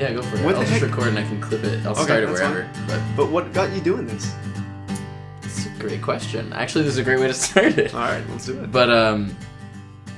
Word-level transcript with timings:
Yeah, 0.00 0.14
go 0.14 0.22
for 0.22 0.36
it. 0.38 0.44
What 0.44 0.54
I'll 0.54 0.60
the 0.62 0.66
just 0.66 0.80
heck? 0.80 0.90
record 0.90 1.08
and 1.08 1.18
I 1.18 1.22
can 1.22 1.40
clip 1.40 1.62
it. 1.62 1.84
I'll 1.84 1.92
Okay, 1.92 2.02
start 2.04 2.22
it 2.22 2.26
that's 2.28 2.40
wherever. 2.40 2.70
But 2.86 3.00
But 3.16 3.30
what 3.30 3.52
got 3.52 3.70
you 3.72 3.80
doing 3.82 4.06
this? 4.06 4.34
it's 5.42 5.66
a 5.66 5.70
great 5.78 6.00
question. 6.00 6.52
Actually, 6.54 6.84
this 6.84 6.94
is 6.94 6.98
a 6.98 7.04
great 7.04 7.20
way 7.20 7.26
to 7.26 7.34
start 7.48 7.76
it. 7.78 7.92
All 7.94 8.00
right, 8.00 8.24
let's 8.30 8.46
do 8.46 8.58
it. 8.60 8.72
But 8.72 8.90
um, 8.90 9.36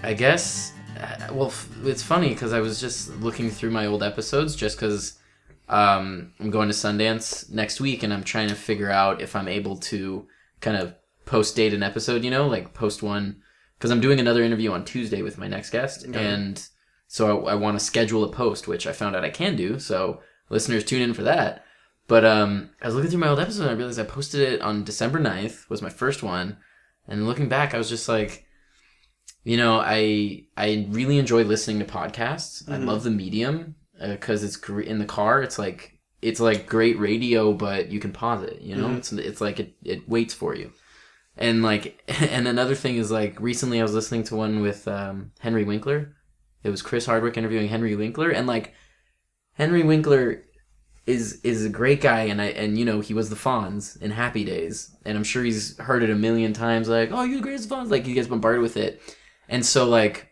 I 0.04 0.14
guess 0.14 0.72
uh, 1.00 1.32
well, 1.32 1.48
f- 1.48 1.68
it's 1.84 2.02
funny 2.02 2.28
because 2.28 2.52
I 2.52 2.60
was 2.60 2.80
just 2.80 3.16
looking 3.20 3.50
through 3.50 3.70
my 3.70 3.86
old 3.86 4.02
episodes 4.04 4.54
just 4.54 4.76
because 4.76 5.18
um, 5.68 6.32
I'm 6.38 6.50
going 6.50 6.68
to 6.68 6.74
Sundance 6.74 7.50
next 7.50 7.80
week 7.80 8.04
and 8.04 8.12
I'm 8.12 8.22
trying 8.22 8.48
to 8.50 8.54
figure 8.54 8.90
out 8.90 9.20
if 9.20 9.34
I'm 9.34 9.48
able 9.48 9.76
to 9.78 10.26
kind 10.60 10.76
of 10.76 10.94
post 11.24 11.56
date 11.56 11.74
an 11.74 11.82
episode. 11.82 12.22
You 12.22 12.30
know, 12.30 12.46
like 12.46 12.72
post 12.72 13.02
one 13.02 13.42
because 13.78 13.90
I'm 13.90 14.00
doing 14.00 14.20
another 14.20 14.44
interview 14.44 14.70
on 14.70 14.84
Tuesday 14.84 15.22
with 15.22 15.38
my 15.38 15.48
next 15.48 15.70
guest 15.70 16.04
and 16.04 16.64
so 17.12 17.44
I, 17.46 17.52
I 17.52 17.54
want 17.56 17.78
to 17.78 17.84
schedule 17.84 18.24
a 18.24 18.32
post, 18.32 18.66
which 18.66 18.86
I 18.86 18.92
found 18.92 19.14
out 19.14 19.24
I 19.24 19.28
can 19.30 19.54
do. 19.54 19.78
So 19.78 20.20
listeners 20.48 20.82
tune 20.82 21.02
in 21.02 21.12
for 21.12 21.22
that. 21.24 21.62
But 22.08 22.24
um, 22.24 22.70
I 22.80 22.86
was 22.86 22.94
looking 22.94 23.10
through 23.10 23.20
my 23.20 23.28
old 23.28 23.38
episode 23.38 23.62
and 23.64 23.70
I 23.70 23.74
realized 23.74 24.00
I 24.00 24.04
posted 24.04 24.40
it 24.40 24.60
on 24.62 24.82
December 24.84 25.20
9th 25.20 25.68
was 25.68 25.82
my 25.82 25.90
first 25.90 26.22
one. 26.22 26.56
And 27.06 27.26
looking 27.26 27.48
back, 27.50 27.74
I 27.74 27.78
was 27.78 27.90
just 27.90 28.08
like, 28.08 28.46
you 29.44 29.56
know, 29.58 29.78
I 29.78 30.44
I 30.56 30.86
really 30.90 31.18
enjoy 31.18 31.42
listening 31.44 31.80
to 31.80 31.84
podcasts. 31.84 32.66
I 32.68 32.78
Mhm. 32.78 32.86
love 32.86 33.02
the 33.04 33.10
medium 33.10 33.74
because 34.00 34.42
it's 34.42 34.56
gr- 34.56 34.80
in 34.80 34.98
the 34.98 35.04
car. 35.04 35.42
It's 35.42 35.58
like 35.58 35.98
it's 36.22 36.40
like 36.40 36.66
great 36.66 36.98
radio, 36.98 37.52
but 37.52 37.90
you 37.90 38.00
can 38.00 38.12
pause 38.12 38.42
it. 38.42 38.60
You 38.62 38.76
know, 38.76 38.88
Mhm. 38.88 38.98
it's 38.98 39.12
it's 39.12 39.40
like 39.40 39.60
it, 39.60 39.74
it 39.84 40.08
waits 40.08 40.32
for 40.34 40.54
you. 40.54 40.72
And 41.36 41.62
like, 41.62 42.02
and 42.32 42.46
another 42.48 42.74
thing 42.74 42.96
is 42.96 43.10
like 43.10 43.38
recently 43.40 43.80
I 43.80 43.82
was 43.82 43.94
listening 43.94 44.22
to 44.24 44.36
one 44.36 44.60
with 44.62 44.86
um, 44.88 45.32
Henry 45.40 45.64
Winkler. 45.64 46.14
It 46.62 46.70
was 46.70 46.82
Chris 46.82 47.06
Hardwick 47.06 47.36
interviewing 47.36 47.68
Henry 47.68 47.96
Winkler, 47.96 48.30
and 48.30 48.46
like 48.46 48.74
Henry 49.54 49.82
Winkler 49.82 50.44
is 51.06 51.40
is 51.42 51.64
a 51.64 51.68
great 51.68 52.00
guy, 52.00 52.22
and 52.22 52.40
I 52.40 52.46
and 52.46 52.78
you 52.78 52.84
know 52.84 53.00
he 53.00 53.14
was 53.14 53.30
the 53.30 53.36
Fonz 53.36 54.00
in 54.00 54.10
Happy 54.10 54.44
Days, 54.44 54.94
and 55.04 55.16
I'm 55.16 55.24
sure 55.24 55.42
he's 55.42 55.76
heard 55.78 56.02
it 56.02 56.10
a 56.10 56.14
million 56.14 56.52
times. 56.52 56.88
Like, 56.88 57.10
oh, 57.12 57.22
you're 57.22 57.36
the 57.36 57.42
greatest 57.42 57.68
Fonz. 57.68 57.90
Like 57.90 58.06
he 58.06 58.14
gets 58.14 58.28
bombarded 58.28 58.62
with 58.62 58.76
it, 58.76 59.00
and 59.48 59.64
so 59.66 59.88
like 59.88 60.30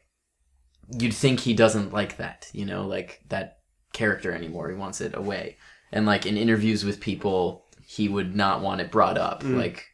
you'd 0.98 1.14
think 1.14 1.40
he 1.40 1.54
doesn't 1.54 1.92
like 1.92 2.16
that, 2.16 2.48
you 2.52 2.64
know, 2.64 2.86
like 2.86 3.20
that 3.28 3.58
character 3.92 4.32
anymore. 4.32 4.68
He 4.68 4.76
wants 4.76 5.00
it 5.00 5.16
away, 5.16 5.56
and 5.92 6.06
like 6.06 6.26
in 6.26 6.36
interviews 6.36 6.84
with 6.84 7.00
people, 7.00 7.66
he 7.84 8.08
would 8.08 8.36
not 8.36 8.62
want 8.62 8.80
it 8.80 8.92
brought 8.92 9.18
up. 9.18 9.42
Mm. 9.42 9.56
Like, 9.56 9.86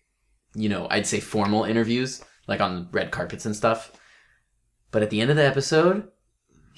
you 0.54 0.68
know, 0.68 0.86
I'd 0.90 1.06
say 1.06 1.20
formal 1.20 1.64
interviews, 1.64 2.22
like 2.46 2.60
on 2.60 2.88
red 2.92 3.10
carpets 3.10 3.46
and 3.46 3.56
stuff. 3.56 3.92
But 4.90 5.02
at 5.02 5.10
the 5.10 5.20
end 5.20 5.30
of 5.30 5.36
the 5.36 5.46
episode, 5.46 6.08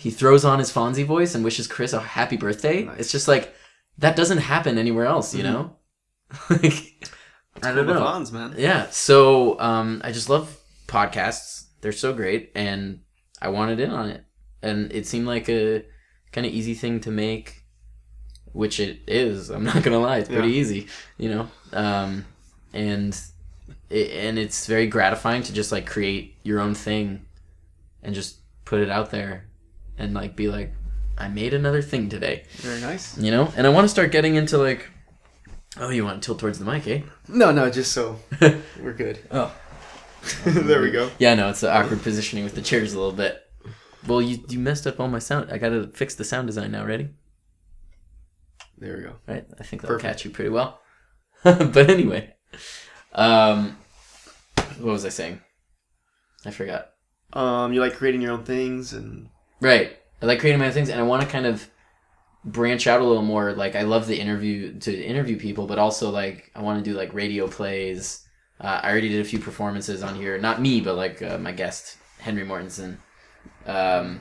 he 0.00 0.10
throws 0.12 0.44
on 0.44 0.60
his 0.60 0.72
Fonzie 0.72 1.04
voice 1.04 1.34
and 1.34 1.42
wishes 1.42 1.66
Chris 1.66 1.92
a 1.92 1.98
happy 2.00 2.36
birthday. 2.36 2.84
Nice. 2.84 3.00
It's 3.00 3.12
just 3.12 3.26
like 3.26 3.52
that 3.98 4.14
doesn't 4.14 4.38
happen 4.38 4.78
anywhere 4.78 5.06
else, 5.06 5.34
you 5.34 5.42
Mhm. 5.42 5.52
know. 5.52 5.76
like, 6.50 7.08
I 7.64 7.72
don't 7.74 7.86
know. 7.86 8.00
Fonz, 8.00 8.30
man. 8.30 8.54
Yeah, 8.56 8.86
so 8.90 9.58
um, 9.58 10.00
I 10.04 10.12
just 10.12 10.28
love 10.28 10.56
podcasts. 10.86 11.64
They're 11.80 11.90
so 11.92 12.12
great, 12.12 12.52
and 12.54 13.00
I 13.42 13.48
wanted 13.48 13.80
in 13.80 13.90
on 13.90 14.08
it, 14.08 14.24
and 14.62 14.92
it 14.92 15.04
seemed 15.06 15.26
like 15.26 15.48
a 15.48 15.84
kind 16.32 16.46
of 16.46 16.52
easy 16.52 16.74
thing 16.74 17.00
to 17.00 17.10
make, 17.10 17.64
which 18.52 18.78
it 18.78 19.00
is. 19.08 19.50
I'm 19.50 19.64
not 19.64 19.82
gonna 19.82 19.98
lie, 19.98 20.18
it's 20.18 20.28
pretty 20.28 20.48
Yeah. 20.52 20.60
easy, 20.60 20.86
you 21.16 21.30
know. 21.30 21.48
Um, 21.72 22.24
and 22.72 23.18
it, 23.90 24.10
and 24.12 24.38
it's 24.38 24.66
very 24.66 24.86
gratifying 24.86 25.42
to 25.44 25.52
just 25.52 25.72
like 25.72 25.86
create 25.86 26.36
your 26.44 26.60
own 26.60 26.74
thing, 26.74 27.24
and 28.02 28.14
just 28.14 28.36
put 28.64 28.80
it 28.80 28.90
out 28.90 29.10
there, 29.10 29.47
and 29.98 30.14
like 30.14 30.36
be 30.36 30.48
like, 30.48 30.72
I 31.16 31.28
made 31.28 31.52
another 31.54 31.82
thing 31.82 32.08
today, 32.08 32.44
Very 32.58 32.80
nice. 32.80 33.18
you 33.18 33.30
know. 33.30 33.52
And 33.56 33.66
I 33.66 33.70
want 33.70 33.84
to 33.84 33.88
start 33.88 34.12
getting 34.12 34.36
into 34.36 34.56
like, 34.58 34.88
oh, 35.78 35.90
you 35.90 36.04
want 36.04 36.22
to 36.22 36.26
tilt 36.26 36.38
towards 36.38 36.58
the 36.58 36.64
mic, 36.64 36.86
eh? 36.86 37.02
No, 37.28 37.50
no, 37.50 37.70
just 37.70 37.92
so 37.92 38.18
we're 38.80 38.92
good. 38.92 39.18
Oh. 39.30 39.54
there 40.44 40.80
we 40.80 40.90
go. 40.90 41.10
Yeah, 41.18 41.34
no, 41.34 41.48
it's 41.48 41.62
awkward 41.64 42.02
positioning 42.02 42.44
with 42.44 42.54
the 42.54 42.62
chairs 42.62 42.92
a 42.92 42.98
little 42.98 43.12
bit. 43.12 43.42
Well, 44.06 44.22
you 44.22 44.38
you 44.48 44.58
messed 44.58 44.86
up 44.86 45.00
all 45.00 45.08
my 45.08 45.18
sound. 45.18 45.50
I 45.52 45.58
gotta 45.58 45.88
fix 45.88 46.14
the 46.14 46.24
sound 46.24 46.46
design 46.46 46.70
now. 46.72 46.84
Ready? 46.84 47.08
There 48.78 48.96
we 48.96 49.02
go. 49.02 49.16
Right? 49.26 49.44
I 49.58 49.64
think 49.64 49.82
that'll 49.82 49.96
Perfect. 49.96 50.14
catch 50.14 50.24
you 50.24 50.30
pretty 50.30 50.50
well. 50.50 50.80
but 51.42 51.90
anyway, 51.90 52.34
um, 53.12 53.76
what 54.78 54.92
was 54.92 55.04
I 55.04 55.08
saying? 55.10 55.40
I 56.44 56.50
forgot. 56.52 56.90
Um, 57.32 57.72
you 57.72 57.80
like 57.80 57.94
creating 57.94 58.22
your 58.22 58.32
own 58.32 58.44
things 58.44 58.92
and 58.92 59.28
Right. 59.60 59.96
I 60.22 60.26
like 60.26 60.40
creating 60.40 60.58
my 60.58 60.66
own 60.66 60.72
things, 60.72 60.88
and 60.88 61.00
I 61.00 61.04
want 61.04 61.22
to 61.22 61.28
kind 61.28 61.46
of 61.46 61.68
branch 62.44 62.86
out 62.86 63.00
a 63.00 63.04
little 63.04 63.22
more. 63.22 63.52
Like, 63.52 63.76
I 63.76 63.82
love 63.82 64.06
the 64.06 64.18
interview 64.20 64.78
to 64.80 64.94
interview 65.04 65.38
people, 65.38 65.66
but 65.66 65.78
also 65.78 66.10
like 66.10 66.50
I 66.54 66.62
want 66.62 66.82
to 66.84 66.90
do 66.90 66.96
like 66.96 67.14
radio 67.14 67.46
plays. 67.46 68.24
Uh, 68.60 68.80
I 68.82 68.90
already 68.90 69.08
did 69.08 69.20
a 69.20 69.28
few 69.28 69.38
performances 69.38 70.02
on 70.02 70.14
here. 70.16 70.36
Not 70.38 70.60
me, 70.60 70.80
but 70.80 70.96
like 70.96 71.22
uh, 71.22 71.38
my 71.38 71.52
guest 71.52 71.96
Henry 72.18 72.44
Mortensen. 72.44 72.96
Um, 73.66 74.20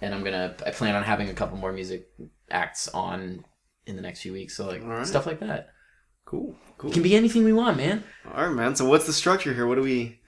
and 0.00 0.14
I'm 0.14 0.24
gonna. 0.24 0.56
I 0.64 0.70
plan 0.70 0.94
on 0.96 1.04
having 1.04 1.28
a 1.28 1.34
couple 1.34 1.56
more 1.58 1.72
music 1.72 2.08
acts 2.50 2.88
on 2.88 3.44
in 3.86 3.96
the 3.96 4.02
next 4.02 4.20
few 4.22 4.32
weeks. 4.32 4.56
So 4.56 4.66
like 4.66 4.82
Alright. 4.82 5.06
stuff 5.06 5.26
like 5.26 5.40
that. 5.40 5.70
cool, 6.24 6.56
cool. 6.78 6.90
It 6.90 6.94
can 6.94 7.02
be 7.02 7.14
anything 7.14 7.44
we 7.44 7.52
want, 7.52 7.76
man. 7.76 8.02
All 8.34 8.46
right, 8.46 8.54
man. 8.54 8.74
So 8.74 8.84
what's 8.84 9.06
the 9.06 9.12
structure 9.12 9.54
here? 9.54 9.66
What 9.66 9.76
do 9.76 9.82
we? 9.82 10.20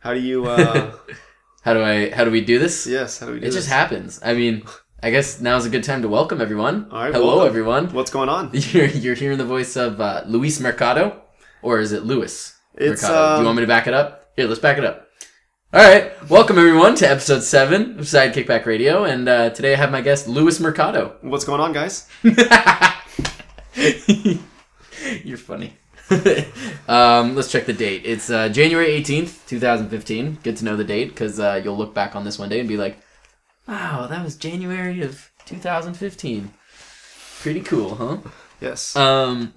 How 0.00 0.14
do 0.14 0.20
you? 0.20 0.46
uh 0.46 0.92
How 1.66 1.74
do 1.74 1.82
I? 1.82 2.10
How 2.10 2.24
do 2.24 2.30
we 2.30 2.42
do 2.42 2.60
this? 2.60 2.86
Yes. 2.86 3.18
How 3.18 3.26
do 3.26 3.32
we 3.32 3.40
do 3.40 3.46
this? 3.46 3.52
it 3.52 3.56
this? 3.56 3.64
just 3.64 3.74
happens. 3.74 4.20
I 4.24 4.34
mean, 4.34 4.62
I 5.02 5.10
guess 5.10 5.40
now's 5.40 5.66
a 5.66 5.68
good 5.68 5.82
time 5.82 6.00
to 6.02 6.08
welcome 6.08 6.40
everyone. 6.40 6.86
All 6.92 7.02
right, 7.02 7.12
Hello, 7.12 7.38
welcome. 7.38 7.48
everyone. 7.48 7.92
What's 7.92 8.12
going 8.12 8.28
on? 8.28 8.50
You're, 8.54 8.86
you're 8.86 9.16
hearing 9.16 9.36
the 9.36 9.44
voice 9.44 9.74
of 9.74 10.00
uh, 10.00 10.22
Luis 10.28 10.60
Mercado, 10.60 11.20
or 11.62 11.80
is 11.80 11.90
it 11.90 12.04
Luis 12.04 12.56
It's 12.76 13.02
Mercado? 13.02 13.18
Do 13.18 13.32
um, 13.32 13.40
you 13.40 13.46
want 13.46 13.56
me 13.56 13.62
to 13.64 13.66
back 13.66 13.88
it 13.88 13.94
up? 13.94 14.30
Here, 14.36 14.46
let's 14.46 14.60
back 14.60 14.78
it 14.78 14.84
up. 14.84 15.08
All 15.72 15.82
right, 15.82 16.12
welcome 16.30 16.56
everyone 16.56 16.94
to 16.96 17.10
episode 17.10 17.42
seven 17.42 17.98
of 17.98 18.06
Side 18.06 18.32
Kickback 18.32 18.64
Radio, 18.64 19.02
and 19.02 19.28
uh, 19.28 19.50
today 19.50 19.72
I 19.72 19.76
have 19.76 19.90
my 19.90 20.02
guest 20.02 20.28
Luis 20.28 20.60
Mercado. 20.60 21.16
what's 21.22 21.44
going 21.44 21.60
on, 21.60 21.72
guys? 21.72 22.08
You're 25.24 25.36
funny. 25.36 25.76
um, 26.88 27.34
let's 27.34 27.50
check 27.50 27.66
the 27.66 27.72
date. 27.72 28.02
It's 28.04 28.30
uh, 28.30 28.48
January 28.48 28.88
18th, 28.88 29.46
2015. 29.48 30.38
Good 30.42 30.56
to 30.58 30.64
know 30.64 30.76
the 30.76 30.84
date 30.84 31.08
because 31.08 31.40
uh, 31.40 31.60
you'll 31.62 31.76
look 31.76 31.94
back 31.94 32.14
on 32.14 32.24
this 32.24 32.38
one 32.38 32.48
day 32.48 32.60
and 32.60 32.68
be 32.68 32.76
like, 32.76 32.98
wow, 33.66 34.06
that 34.06 34.22
was 34.22 34.36
January 34.36 35.02
of 35.02 35.30
2015. 35.46 36.52
Pretty 37.40 37.60
cool, 37.60 37.96
huh? 37.96 38.18
Yes. 38.60 38.94
Um, 38.94 39.54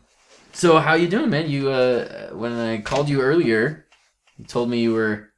so 0.51 0.79
how 0.79 0.95
you 0.95 1.07
doing, 1.07 1.29
man? 1.29 1.49
You 1.49 1.69
uh, 1.69 2.29
when 2.29 2.53
I 2.53 2.81
called 2.81 3.09
you 3.09 3.21
earlier, 3.21 3.85
you 4.37 4.45
told 4.45 4.69
me 4.69 4.81
you 4.81 4.93
were 4.93 5.29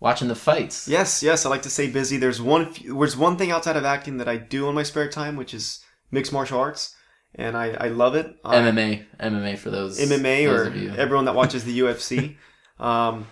watching 0.00 0.28
the 0.28 0.34
fights. 0.34 0.88
yes, 0.88 1.22
yes. 1.22 1.44
I 1.44 1.50
like 1.50 1.62
to 1.62 1.70
stay 1.70 1.90
busy. 1.90 2.16
There's 2.16 2.40
one. 2.40 2.72
There's 2.84 3.16
one 3.16 3.36
thing 3.36 3.50
outside 3.50 3.76
of 3.76 3.84
acting 3.84 4.16
that 4.18 4.28
I 4.28 4.38
do 4.38 4.68
in 4.68 4.74
my 4.74 4.82
spare 4.82 5.08
time, 5.08 5.36
which 5.36 5.52
is 5.52 5.84
mixed 6.10 6.32
martial 6.32 6.58
arts, 6.58 6.95
and 7.36 7.56
I 7.56 7.70
I 7.80 7.88
love 7.88 8.14
it. 8.16 8.34
I- 8.44 8.56
MMA, 8.56 9.04
MMA 9.20 9.58
for 9.58 9.70
those 9.70 9.98
MMA 10.00 10.46
those 10.46 10.66
or 10.96 10.98
everyone 11.00 11.26
that 11.26 11.34
watches 11.34 11.64
the 11.64 11.78
UFC. 11.80 12.36
Um, 12.78 13.26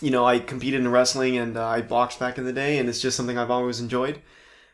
you 0.00 0.10
know, 0.10 0.24
I 0.24 0.38
competed 0.40 0.80
in 0.80 0.88
wrestling 0.90 1.36
and 1.36 1.56
uh, 1.56 1.64
I 1.66 1.80
boxed 1.82 2.18
back 2.18 2.38
in 2.38 2.44
the 2.44 2.52
day, 2.52 2.78
and 2.78 2.88
it's 2.88 3.00
just 3.00 3.16
something 3.16 3.38
I've 3.38 3.50
always 3.50 3.80
enjoyed. 3.80 4.20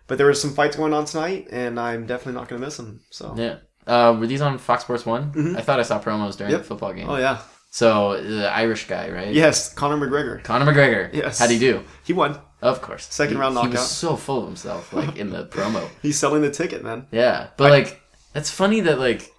But 0.06 0.16
there 0.16 0.26
were 0.26 0.32
some 0.34 0.54
fights 0.54 0.76
going 0.76 0.94
on 0.94 1.04
tonight, 1.04 1.48
and 1.50 1.78
I'm 1.78 2.06
definitely 2.06 2.40
not 2.40 2.48
going 2.48 2.60
to 2.62 2.66
miss 2.66 2.78
them. 2.78 3.00
So, 3.10 3.34
Yeah. 3.36 3.56
Uh, 3.86 4.16
were 4.18 4.26
these 4.26 4.40
on 4.40 4.56
Fox 4.58 4.84
Sports 4.84 5.04
One? 5.04 5.32
Mhm. 5.32 5.56
I 5.58 5.60
thought 5.60 5.80
I 5.80 5.82
saw 5.82 6.00
promos 6.00 6.36
during 6.36 6.50
Yep. 6.52 6.60
the 6.62 6.66
football 6.66 6.92
game. 6.94 7.08
oh 7.10 7.16
yeah, 7.16 7.38
So 7.70 8.22
the 8.22 8.50
Irish 8.50 8.86
guy, 8.86 9.10
right? 9.10 9.32
yes, 9.34 9.72
Conor 9.74 9.96
McGregor, 9.98 10.42
Conor 10.42 10.64
McGregor. 10.72 11.10
Yes. 11.12 11.38
How'd 11.38 11.50
he 11.50 11.58
do? 11.58 11.82
he 12.04 12.12
won. 12.14 12.38
Of 12.62 12.80
course. 12.82 13.06
Second 13.10 13.36
He- 13.36 13.40
round 13.40 13.54
He 13.54 13.62
knockout. 13.62 13.72
was 13.72 13.90
so 13.90 14.16
full 14.16 14.40
of 14.40 14.46
himself, 14.46 14.92
like 14.94 15.16
in 15.16 15.28
the 15.30 15.44
promo. 15.54 15.86
He's 16.02 16.18
selling 16.18 16.40
the 16.42 16.50
ticket, 16.50 16.82
man. 16.82 17.06
Yeah, 17.12 17.48
but 17.58 17.70
like 17.70 18.00
that's 18.32 18.50
funny 18.50 18.80
that 18.80 18.98
like 18.98 19.32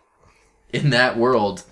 in 0.71 0.91
that 0.91 1.17
world, 1.17 1.63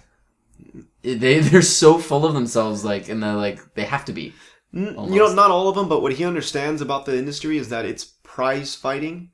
they 1.02 1.40
they're 1.40 1.62
so 1.62 1.98
full 1.98 2.26
of 2.26 2.34
themselves, 2.34 2.84
like 2.84 3.10
in 3.10 3.20
the 3.20 3.34
like 3.34 3.74
they 3.76 3.86
have 3.86 4.06
to 4.06 4.14
be. 4.14 4.34
Almost. 4.76 5.14
You 5.14 5.20
know, 5.20 5.34
not 5.34 5.50
all 5.50 5.70
of 5.70 5.76
them, 5.76 5.88
but 5.88 6.02
what 6.02 6.14
he 6.14 6.26
understands 6.26 6.82
about 6.82 7.06
the 7.06 7.18
industry 7.18 7.58
is 7.58 7.70
that 7.70 7.86
it's 7.86 8.04
prize 8.04 8.76
fighting, 8.76 9.32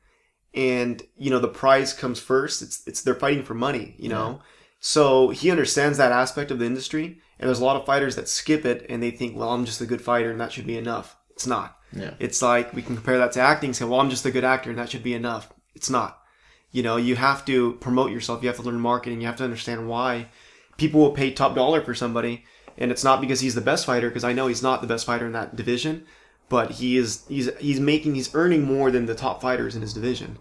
and 0.54 1.02
you 1.18 1.30
know 1.30 1.40
the 1.40 1.48
prize 1.48 1.94
comes 1.94 2.20
first. 2.20 2.62
It's 2.62 2.86
it's 2.88 3.02
they're 3.02 3.16
fighting 3.16 3.44
for 3.44 3.54
money. 3.54 3.96
You 3.98 4.10
know, 4.10 4.42
so 4.80 5.30
he 5.30 5.50
understands 5.50 5.98
that 5.98 6.12
aspect 6.12 6.52
of 6.52 6.60
the 6.60 6.66
industry, 6.66 7.20
and 7.44 7.50
there's 7.50 7.60
a 7.60 7.66
lot 7.66 7.76
of 7.76 7.86
fighters 7.86 8.16
that 8.16 8.30
skip 8.30 8.66
it 8.66 8.86
and 8.88 9.04
they 9.04 9.12
think, 9.12 9.36
well, 9.36 9.50
I'm 9.50 9.66
just 9.66 9.82
a 9.82 9.86
good 9.86 10.02
fighter 10.02 10.32
and 10.32 10.40
that 10.40 10.54
should 10.54 10.66
be 10.66 10.78
enough. 10.78 11.18
It's 11.32 11.46
not. 11.46 11.78
Yeah. 11.92 12.14
It's 12.18 12.42
like 12.42 12.74
we 12.74 12.82
can 12.82 12.96
compare 12.96 13.18
that 13.18 13.34
to 13.34 13.42
acting. 13.42 13.74
Say, 13.74 13.84
well, 13.84 14.00
I'm 14.00 14.10
just 14.10 14.26
a 14.26 14.32
good 14.32 14.46
actor 14.46 14.70
and 14.70 14.80
that 14.80 14.90
should 14.90 15.04
be 15.04 15.14
enough. 15.14 15.52
It's 15.76 15.90
not. 15.90 16.20
You 16.74 16.84
know, 16.84 16.98
you 16.98 17.16
have 17.16 17.46
to 17.46 17.74
promote 17.74 18.12
yourself. 18.12 18.42
You 18.42 18.50
have 18.50 18.58
to 18.58 18.64
learn 18.64 18.80
marketing. 18.80 19.22
You 19.22 19.28
have 19.28 19.38
to 19.38 19.44
understand 19.46 19.88
why 19.88 20.28
people 20.76 21.00
will 21.00 21.12
pay 21.12 21.32
top 21.32 21.56
dollar 21.56 21.82
for 21.82 21.94
somebody, 21.94 22.44
and 22.78 22.92
it's 22.92 23.04
not 23.04 23.22
because 23.22 23.40
he's 23.40 23.56
the 23.56 23.62
best 23.62 23.86
fighter. 23.86 24.10
Because 24.10 24.24
I 24.26 24.34
know 24.34 24.48
he's 24.48 24.64
not 24.64 24.82
the 24.82 24.88
best 24.88 25.06
fighter 25.06 25.26
in 25.26 25.32
that 25.34 25.56
division, 25.56 26.06
but 26.50 26.72
he 26.72 26.98
is. 26.98 27.24
He's 27.30 27.56
he's 27.60 27.80
making. 27.80 28.16
He's 28.16 28.34
earning 28.36 28.64
more 28.64 28.92
than 28.92 29.06
the 29.06 29.16
top 29.16 29.42
fighters 29.42 29.76
in 29.76 29.82
his 29.84 29.94
division. 29.94 30.40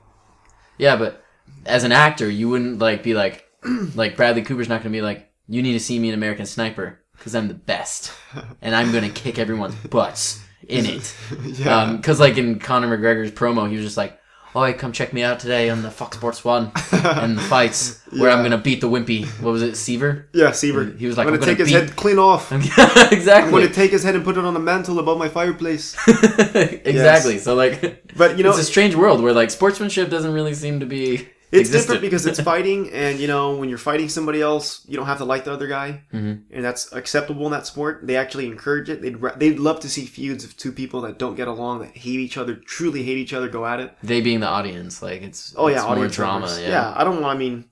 Yeah, 0.79 0.97
but 0.97 1.23
as 1.67 1.85
an 1.85 1.93
actor, 1.93 2.29
you 2.29 2.49
wouldn't 2.49 2.79
like 2.79 3.03
be 3.03 3.15
like, 3.15 3.47
like 3.95 4.17
Bradley 4.17 4.43
Cooper's 4.43 4.71
not 4.71 4.81
gonna 4.81 4.91
be 4.91 5.03
like, 5.03 5.31
you 5.49 5.63
need 5.63 5.75
to 5.75 5.81
see 5.81 5.99
me 5.99 6.09
in 6.09 6.15
American 6.15 6.47
Sniper 6.47 7.01
because 7.17 7.35
I'm 7.35 7.49
the 7.49 7.55
best, 7.55 8.11
and 8.63 8.75
I'm 8.75 8.91
gonna 8.91 9.11
kick 9.11 9.39
everyone's 9.39 9.75
butts 9.75 10.43
in 10.67 10.87
it. 10.87 11.15
yeah. 11.45 11.83
Um, 11.83 11.97
because 11.99 12.19
like 12.19 12.39
in 12.39 12.59
Conor 12.59 12.97
McGregor's 12.97 13.33
promo, 13.33 13.69
he 13.69 13.77
was 13.77 13.85
just 13.85 13.99
like, 13.99 14.19
"Oh, 14.55 14.65
hey, 14.65 14.73
come 14.75 14.93
check 14.93 15.13
me 15.13 15.23
out 15.23 15.41
today 15.41 15.71
on 15.71 15.83
the 15.83 15.91
Fox 15.91 16.17
Sports 16.17 16.45
One 16.45 16.73
and 16.93 17.39
the 17.39 17.43
fights 17.43 18.01
where 18.17 18.31
I'm 18.31 18.43
gonna 18.43 18.59
beat 18.59 18.81
the 18.81 18.89
wimpy. 18.89 19.25
What 19.41 19.53
was 19.53 19.63
it, 19.63 19.73
Siver? 19.75 20.25
yeah, 20.33 20.51
Siver. 20.51 20.97
He 20.99 21.07
was 21.07 21.17
like, 21.17 21.27
I'm 21.27 21.33
"I'm 21.35 21.41
gonna 21.41 21.53
gonna 21.55 21.57
take 21.57 21.59
his 21.59 21.69
beat- 21.69 21.89
head 21.89 21.97
clean 21.97 22.19
off. 22.19 22.53
exactly. 23.13 23.33
I'm 23.33 23.51
gonna 23.51 23.69
take 23.69 23.91
his 23.93 24.03
head 24.05 24.15
and 24.15 24.25
put 24.25 24.37
it 24.37 24.45
on 24.45 24.55
a 24.57 24.61
mantle 24.61 24.99
above 24.99 25.19
my 25.19 25.29
fireplace. 25.29 25.97
exactly. 26.09 27.39
So 27.39 27.55
like, 27.55 28.15
But 28.17 28.37
you 28.37 28.45
know, 28.45 28.51
it's 28.51 28.59
a 28.59 28.65
strange 28.65 28.95
world 28.95 29.23
where 29.23 29.33
like 29.33 29.51
sportsmanship 29.51 30.11
doesn't 30.11 30.33
really 30.33 30.55
seem 30.55 30.81
to 30.81 30.87
be. 30.87 31.29
It's 31.53 31.69
existent. 31.69 31.83
different 31.83 32.03
because 32.03 32.25
it's 32.27 32.41
fighting, 32.53 32.91
and 32.93 33.19
you 33.21 33.27
know 33.29 33.55
when 33.57 33.69
you're 33.69 33.77
fighting 33.79 34.09
somebody 34.09 34.41
else, 34.41 34.85
you 34.89 34.97
don't 34.97 35.07
have 35.07 35.19
to 35.19 35.25
like 35.27 35.45
the 35.45 35.53
other 35.53 35.67
guy, 35.69 36.03
Mhm. 36.13 36.45
and 36.51 36.65
that's 36.65 36.91
acceptable 36.93 37.45
in 37.45 37.53
that 37.53 37.67
sport. 37.67 38.01
They 38.07 38.17
actually 38.17 38.47
encourage 38.47 38.89
it. 38.89 39.03
They'd 39.03 39.17
they'd 39.39 39.59
love 39.59 39.79
to 39.81 39.89
see 39.91 40.07
feuds 40.07 40.45
of 40.45 40.57
two 40.57 40.73
people 40.73 41.03
that 41.03 41.19
don't 41.19 41.35
get 41.35 41.49
along, 41.49 41.81
that 41.81 41.95
hate 41.97 42.21
each 42.21 42.39
other, 42.39 42.55
truly 42.55 43.03
hate 43.03 43.19
each 43.19 43.35
other, 43.35 43.49
go 43.49 43.67
at 43.67 43.81
it. 43.81 43.95
they 44.03 44.21
being 44.23 44.41
the 44.41 44.49
audience. 44.49 45.03
Like 45.03 45.21
it's 45.23 45.55
Oh 45.57 45.69
yeah, 45.69 45.77
it's 45.77 45.85
more 45.85 45.93
audience 45.93 46.17
drama. 46.17 46.47
members. 46.47 46.63
Yeah. 46.63 46.93
I 46.97 47.05
don't 47.05 47.21
want. 47.21 47.37
I 47.37 47.39
mean, 47.39 47.67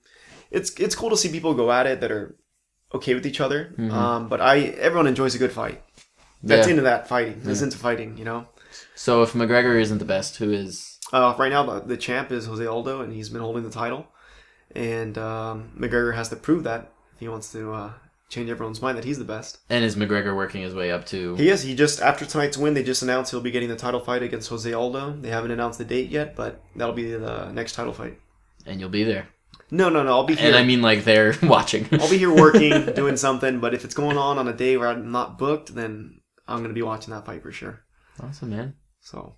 it's 0.51 0.71
it's 0.79 0.95
cool 0.95 1.11
to 1.11 1.17
see 1.17 1.31
people 1.31 1.55
go 1.55 1.73
at 1.73 1.87
it 1.87 2.03
that 2.03 2.11
are 2.13 2.37
okay 2.93 3.15
with 3.15 3.25
each 3.25 3.41
other. 3.41 3.73
Mhm. 3.79 3.91
Um, 3.93 4.29
but 4.29 4.41
I 4.43 4.59
everyone 4.89 5.07
enjoys 5.07 5.35
a 5.35 5.39
good 5.39 5.53
fight. 5.53 5.83
That's 6.43 6.67
Yeah. 6.67 6.73
into 6.73 6.83
that 6.83 7.09
fighting. 7.09 7.41
That's 7.45 7.61
Yeah. 7.61 7.65
into 7.67 7.79
fighting. 7.79 8.19
You 8.19 8.25
know. 8.27 8.47
So 8.95 9.23
if 9.23 9.33
McGregor 9.33 9.81
isn't 9.81 9.99
the 9.99 10.05
best, 10.05 10.37
who 10.37 10.51
is? 10.53 10.90
Uh, 11.13 11.35
right 11.39 11.51
now, 11.51 11.65
the, 11.65 11.81
the 11.81 11.97
champ 11.97 12.31
is 12.31 12.47
Jose 12.47 12.65
Aldo, 12.65 13.01
and 13.03 13.13
he's 13.13 13.29
been 13.29 13.41
holding 13.41 13.65
the 13.65 13.71
title. 13.71 14.07
And 14.75 15.19
um, 15.19 15.73
McGregor 15.79 16.15
has 16.15 16.29
to 16.29 16.37
prove 16.37 16.65
that 16.65 16.93
if 17.15 17.19
he 17.21 17.29
wants 17.29 17.51
to 17.53 17.73
uh, 17.73 17.93
change 18.29 18.49
everyone's 18.49 18.81
mind 18.81 18.97
that 18.97 19.05
he's 19.05 19.19
the 19.19 19.25
best. 19.25 19.59
And 19.69 19.85
is 19.85 19.97
McGregor 19.97 20.37
working 20.37 20.63
his 20.63 20.75
way 20.75 20.93
up 20.93 21.05
to? 21.07 21.35
He 21.35 21.49
is. 21.49 21.63
He 21.63 21.75
just 21.75 22.01
after 22.01 22.25
tonight's 22.25 22.57
win, 22.57 22.75
they 22.75 22.85
just 22.85 23.03
announced 23.03 23.33
he'll 23.33 23.41
be 23.41 23.51
getting 23.51 23.69
the 23.69 23.77
title 23.77 23.99
fight 24.01 24.23
against 24.23 24.49
Jose 24.49 24.73
Aldo. 24.73 25.17
They 25.21 25.31
haven't 25.31 25.51
announced 25.51 25.79
the 25.79 25.85
date 25.85 26.11
yet, 26.11 26.37
but 26.37 26.63
that'll 26.77 26.95
be 26.95 27.13
the 27.13 27.51
next 27.53 27.73
title 27.75 27.93
fight. 27.93 28.19
and 28.67 28.79
you'll 28.79 28.89
be 28.91 29.03
there. 29.03 29.29
No, 29.73 29.89
no, 29.89 30.03
no. 30.05 30.11
I'll 30.11 30.25
be 30.25 30.35
here. 30.37 30.49
And 30.49 30.57
I 30.57 30.63
mean, 30.65 30.83
like 30.83 31.03
they're 31.05 31.35
watching. 31.43 31.89
I'll 31.93 32.11
be 32.11 32.19
here 32.19 32.33
working, 32.35 32.87
doing 32.95 33.17
something. 33.17 33.59
But 33.59 33.75
if 33.75 33.85
it's 33.85 33.95
going 33.95 34.17
on 34.17 34.39
on 34.39 34.47
a 34.47 34.53
day 34.53 34.77
where 34.77 34.89
I'm 34.89 35.11
not 35.11 35.37
booked, 35.39 35.75
then 35.75 36.21
I'm 36.47 36.63
gonna 36.63 36.75
be 36.75 36.83
watching 36.83 37.13
that 37.13 37.27
fight 37.27 37.43
for 37.43 37.51
sure. 37.51 37.81
awesome, 38.23 38.51
man. 38.51 38.75
So 39.01 39.37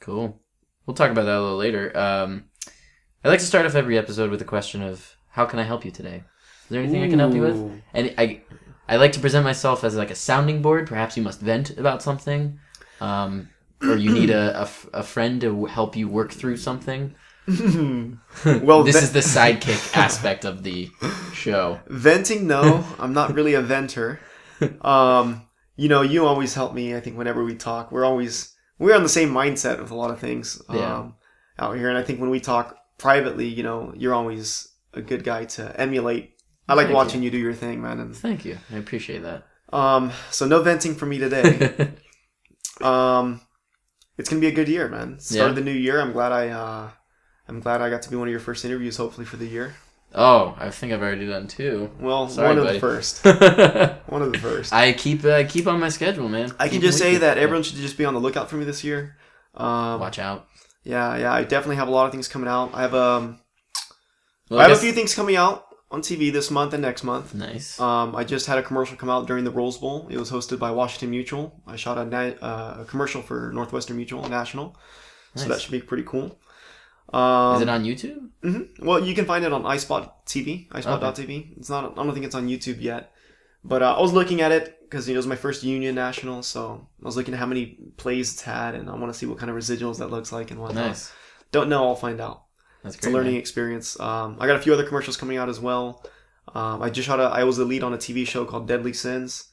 Cool. 0.00 0.40
We'll 0.86 0.94
talk 0.94 1.10
about 1.10 1.24
that 1.24 1.36
a 1.36 1.40
little 1.40 1.56
later. 1.56 1.96
Um, 1.96 2.44
I 3.24 3.28
like 3.28 3.40
to 3.40 3.46
start 3.46 3.64
off 3.66 3.74
every 3.74 3.96
episode 3.96 4.30
with 4.30 4.42
a 4.42 4.44
question 4.44 4.82
of 4.82 5.16
how 5.30 5.46
can 5.46 5.58
I 5.58 5.62
help 5.62 5.84
you 5.84 5.90
today? 5.90 6.24
Is 6.64 6.68
there 6.68 6.82
anything 6.82 7.02
I 7.02 7.08
can 7.08 7.18
help 7.18 7.34
you 7.34 7.40
with? 7.42 7.82
And 7.92 8.14
I, 8.18 8.42
I 8.88 8.96
like 8.96 9.12
to 9.12 9.20
present 9.20 9.44
myself 9.44 9.82
as 9.84 9.94
like 9.96 10.10
a 10.10 10.14
sounding 10.14 10.62
board. 10.62 10.86
Perhaps 10.86 11.16
you 11.16 11.22
must 11.22 11.40
vent 11.40 11.70
about 11.78 12.02
something, 12.02 12.58
um, 13.00 13.48
or 13.82 13.96
you 13.96 14.12
need 14.12 14.30
a 14.30 14.68
a 14.92 15.02
friend 15.02 15.40
to 15.40 15.64
help 15.66 15.96
you 15.96 16.08
work 16.08 16.32
through 16.32 16.56
something. 16.58 17.14
well, 17.48 18.82
this 18.82 18.96
ve- 18.96 19.02
is 19.02 19.12
the 19.12 19.20
sidekick 19.20 19.94
aspect 19.96 20.44
of 20.46 20.62
the 20.62 20.90
show. 21.34 21.80
venting. 21.86 22.46
No, 22.46 22.84
I'm 22.98 23.12
not 23.12 23.34
really 23.34 23.54
a 23.54 23.60
venter. 23.62 24.20
Um, 24.80 25.46
you 25.76 25.88
know, 25.88 26.00
you 26.02 26.24
always 26.26 26.54
help 26.54 26.72
me. 26.72 26.94
I 26.94 27.00
think 27.00 27.18
whenever 27.18 27.44
we 27.44 27.54
talk, 27.54 27.92
we're 27.92 28.04
always 28.04 28.53
we're 28.78 28.94
on 28.94 29.02
the 29.02 29.08
same 29.08 29.30
mindset 29.30 29.80
with 29.80 29.90
a 29.90 29.94
lot 29.94 30.10
of 30.10 30.18
things 30.18 30.60
Yeah. 30.70 30.98
um, 30.98 31.14
out 31.58 31.76
here. 31.76 31.88
And 31.88 31.96
I 31.98 32.02
think 32.02 32.20
when 32.20 32.30
we 32.30 32.40
talk 32.40 32.76
privately, 32.98 33.46
you 33.46 33.62
know, 33.62 33.92
you're 33.96 34.14
always 34.14 34.68
a 34.92 35.00
good 35.02 35.24
guy 35.24 35.44
to 35.44 35.78
emulate. 35.80 36.30
I 36.68 36.74
like 36.74 36.86
Thank 36.86 36.96
watching 36.96 37.22
you. 37.22 37.30
do 37.30 37.38
your 37.38 37.52
thing, 37.54 37.82
man. 37.82 38.00
And 38.00 38.16
Thank 38.16 38.44
you. 38.44 38.58
I 38.72 38.76
appreciate 38.76 39.22
that. 39.22 39.46
um, 39.72 40.12
so 40.30 40.46
no 40.46 40.62
venting 40.62 40.94
for 40.94 41.06
me 41.06 41.18
today. 41.18 41.90
um, 42.80 43.40
it's 44.18 44.28
gonna 44.28 44.40
be 44.40 44.46
a 44.46 44.52
good 44.52 44.68
year, 44.68 44.88
man. 44.88 45.18
Start 45.18 45.38
Yeah. 45.38 45.48
of 45.50 45.54
the 45.56 45.60
new 45.60 45.72
year. 45.72 46.00
I'm 46.00 46.12
glad 46.12 46.32
I 46.32 46.48
uh, 46.48 46.90
I'm 47.48 47.60
glad 47.60 47.82
I 47.82 47.90
got 47.90 48.02
to 48.02 48.10
be 48.10 48.16
one 48.16 48.28
of 48.28 48.32
your 48.32 48.40
first 48.40 48.64
interviews, 48.64 48.96
hopefully 48.96 49.26
for 49.26 49.36
the 49.36 49.46
year. 49.46 49.74
Oh, 50.14 50.54
I 50.58 50.70
think 50.70 50.92
I've 50.92 51.02
already 51.02 51.26
done 51.26 51.46
two. 51.48 51.90
Well, 52.00 52.28
Sorry, 52.28 52.48
one 52.48 52.58
of 52.58 52.64
buddy. 52.64 52.76
the 52.78 52.80
first. 52.80 53.24
One 54.08 54.22
of 54.22 54.32
the 54.32 54.38
first. 54.38 54.72
I 54.72 54.92
keep 54.92 55.24
uh, 55.24 55.44
keep 55.48 55.66
on 55.66 55.80
my 55.80 55.88
schedule, 55.88 56.28
man. 56.28 56.52
I 56.58 56.68
can 56.68 56.74
Keep 56.76 56.82
just 56.82 56.98
say 56.98 57.16
that 57.16 57.36
everyone 57.38 57.62
should 57.64 57.76
just 57.76 57.98
be 57.98 58.04
on 58.04 58.14
the 58.14 58.20
lookout 58.20 58.48
for 58.48 58.56
me 58.56 58.64
this 58.64 58.84
year. 58.84 59.16
Um, 59.54 59.98
Watch 60.00 60.18
out. 60.18 60.46
yeah, 60.84 61.16
yeah, 61.16 61.32
I 61.32 61.42
definitely 61.44 61.76
have 61.76 61.88
a 61.88 61.90
lot 61.90 62.06
of 62.06 62.12
things 62.12 62.28
coming 62.28 62.48
out. 62.48 62.70
I 62.74 62.82
have 62.82 62.94
um, 62.94 63.40
Well, 64.50 64.60
I 64.60 64.64
have 64.68 64.72
a 64.72 64.76
few 64.80 64.92
things 64.92 65.14
coming 65.14 65.36
out 65.36 65.66
on 65.90 66.00
TV 66.00 66.32
this 66.32 66.50
month 66.50 66.72
and 66.74 66.82
next 66.82 67.02
month. 67.04 67.34
Nice. 67.34 67.78
Um, 67.80 68.14
I 68.16 68.24
just 68.24 68.46
had 68.46 68.58
a 68.58 68.62
commercial 68.62 68.96
come 68.96 69.10
out 69.10 69.26
during 69.26 69.44
the 69.44 69.50
Rose 69.50 69.78
Bowl. 69.78 70.06
It 70.10 70.18
was 70.18 70.30
hosted 70.30 70.58
by 70.58 70.70
Washington 70.70 71.10
Mutual. 71.10 71.60
I 71.66 71.76
shot 71.76 71.98
a, 71.98 72.04
na- 72.04 72.36
uh, 72.40 72.78
a 72.82 72.84
commercial 72.84 73.22
for 73.22 73.50
Northwestern 73.52 73.96
Mutual 73.96 74.28
National, 74.28 74.76
so 75.34 75.48
that 75.48 75.60
should 75.60 75.72
be 75.72 75.80
pretty 75.80 76.04
cool. 76.04 76.38
Um, 77.14 77.56
Is 77.56 77.62
it 77.62 77.68
on 77.68 77.84
YouTube? 77.84 78.28
mhm. 78.42 78.68
Well, 78.84 79.04
you 79.04 79.14
can 79.14 79.24
find 79.24 79.44
it 79.44 79.52
on 79.52 79.62
iSpot 79.62 80.10
TV, 80.26 80.68
iSpot.tv. 80.70 81.56
It's 81.58 81.70
not. 81.70 81.92
I 81.92 82.02
don't 82.02 82.12
think 82.14 82.26
it's 82.26 82.34
on 82.34 82.48
YouTube 82.48 82.80
yet, 82.80 83.12
but 83.62 83.82
uh, 83.82 83.94
I 83.96 84.00
was 84.00 84.12
looking 84.12 84.40
at 84.40 84.50
it 84.52 84.80
because 84.82 85.08
it 85.08 85.16
was 85.16 85.26
my 85.26 85.36
first 85.36 85.62
Union 85.62 85.94
National, 85.94 86.42
so 86.42 86.86
I 87.02 87.04
was 87.06 87.16
looking 87.16 87.34
at 87.34 87.40
how 87.40 87.46
many 87.46 87.78
plays 87.96 88.32
it's 88.32 88.42
had, 88.42 88.74
and 88.74 88.88
I 88.90 88.94
want 88.96 89.12
to 89.12 89.18
see 89.18 89.26
what 89.26 89.38
kind 89.38 89.50
of 89.50 89.56
residuals 89.56 89.98
that 89.98 90.08
looks 90.10 90.32
like 90.32 90.50
and 90.50 90.60
whatnot. 90.60 90.86
Nice. 90.88 91.12
Don't 91.52 91.68
know. 91.68 91.84
I'll 91.86 91.94
find 91.96 92.20
out. 92.20 92.42
That's 92.82 92.96
It's 92.96 93.06
a 93.06 93.08
great. 93.10 93.14
learning 93.16 93.32
man. 93.34 93.40
experience. 93.40 93.98
Um, 94.00 94.36
I 94.40 94.46
got 94.46 94.56
a 94.56 94.60
few 94.60 94.72
other 94.74 94.84
commercials 94.84 95.16
coming 95.16 95.36
out 95.36 95.48
as 95.48 95.60
well. 95.60 96.04
Um, 96.54 96.82
I 96.82 96.90
just 96.90 97.06
shot 97.06 97.20
a. 97.20 97.24
I 97.24 97.44
was 97.44 97.56
the 97.56 97.64
lead 97.64 97.82
on 97.82 97.94
a 97.94 97.98
TV 97.98 98.26
show 98.26 98.44
called 98.44 98.66
Deadly 98.68 98.92
Sins. 98.92 99.50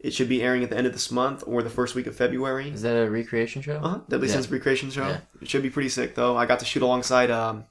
It 0.00 0.12
should 0.14 0.28
be 0.28 0.42
airing 0.42 0.62
at 0.62 0.70
the 0.70 0.76
end 0.76 0.86
of 0.86 0.92
this 0.92 1.10
month 1.10 1.42
or 1.46 1.60
the 1.62 1.70
first 1.70 1.96
week 1.96 2.06
of 2.06 2.14
February. 2.14 2.70
Is 2.70 2.82
that 2.82 2.94
a 2.94 3.10
recreation 3.10 3.62
show? 3.62 3.78
Uh-huh. 3.78 4.00
Deadly 4.08 4.28
Yeah. 4.28 4.34
Sins 4.34 4.50
Recreation 4.50 4.90
Show. 4.90 5.08
Yeah. 5.08 5.20
It 5.42 5.48
should 5.48 5.62
be 5.62 5.70
pretty 5.70 5.88
sick 5.88 6.14
though. 6.14 6.36
I 6.36 6.46
got 6.46 6.60
to 6.60 6.64
shoot 6.64 6.82
alongside 6.82 7.30
um, 7.32 7.64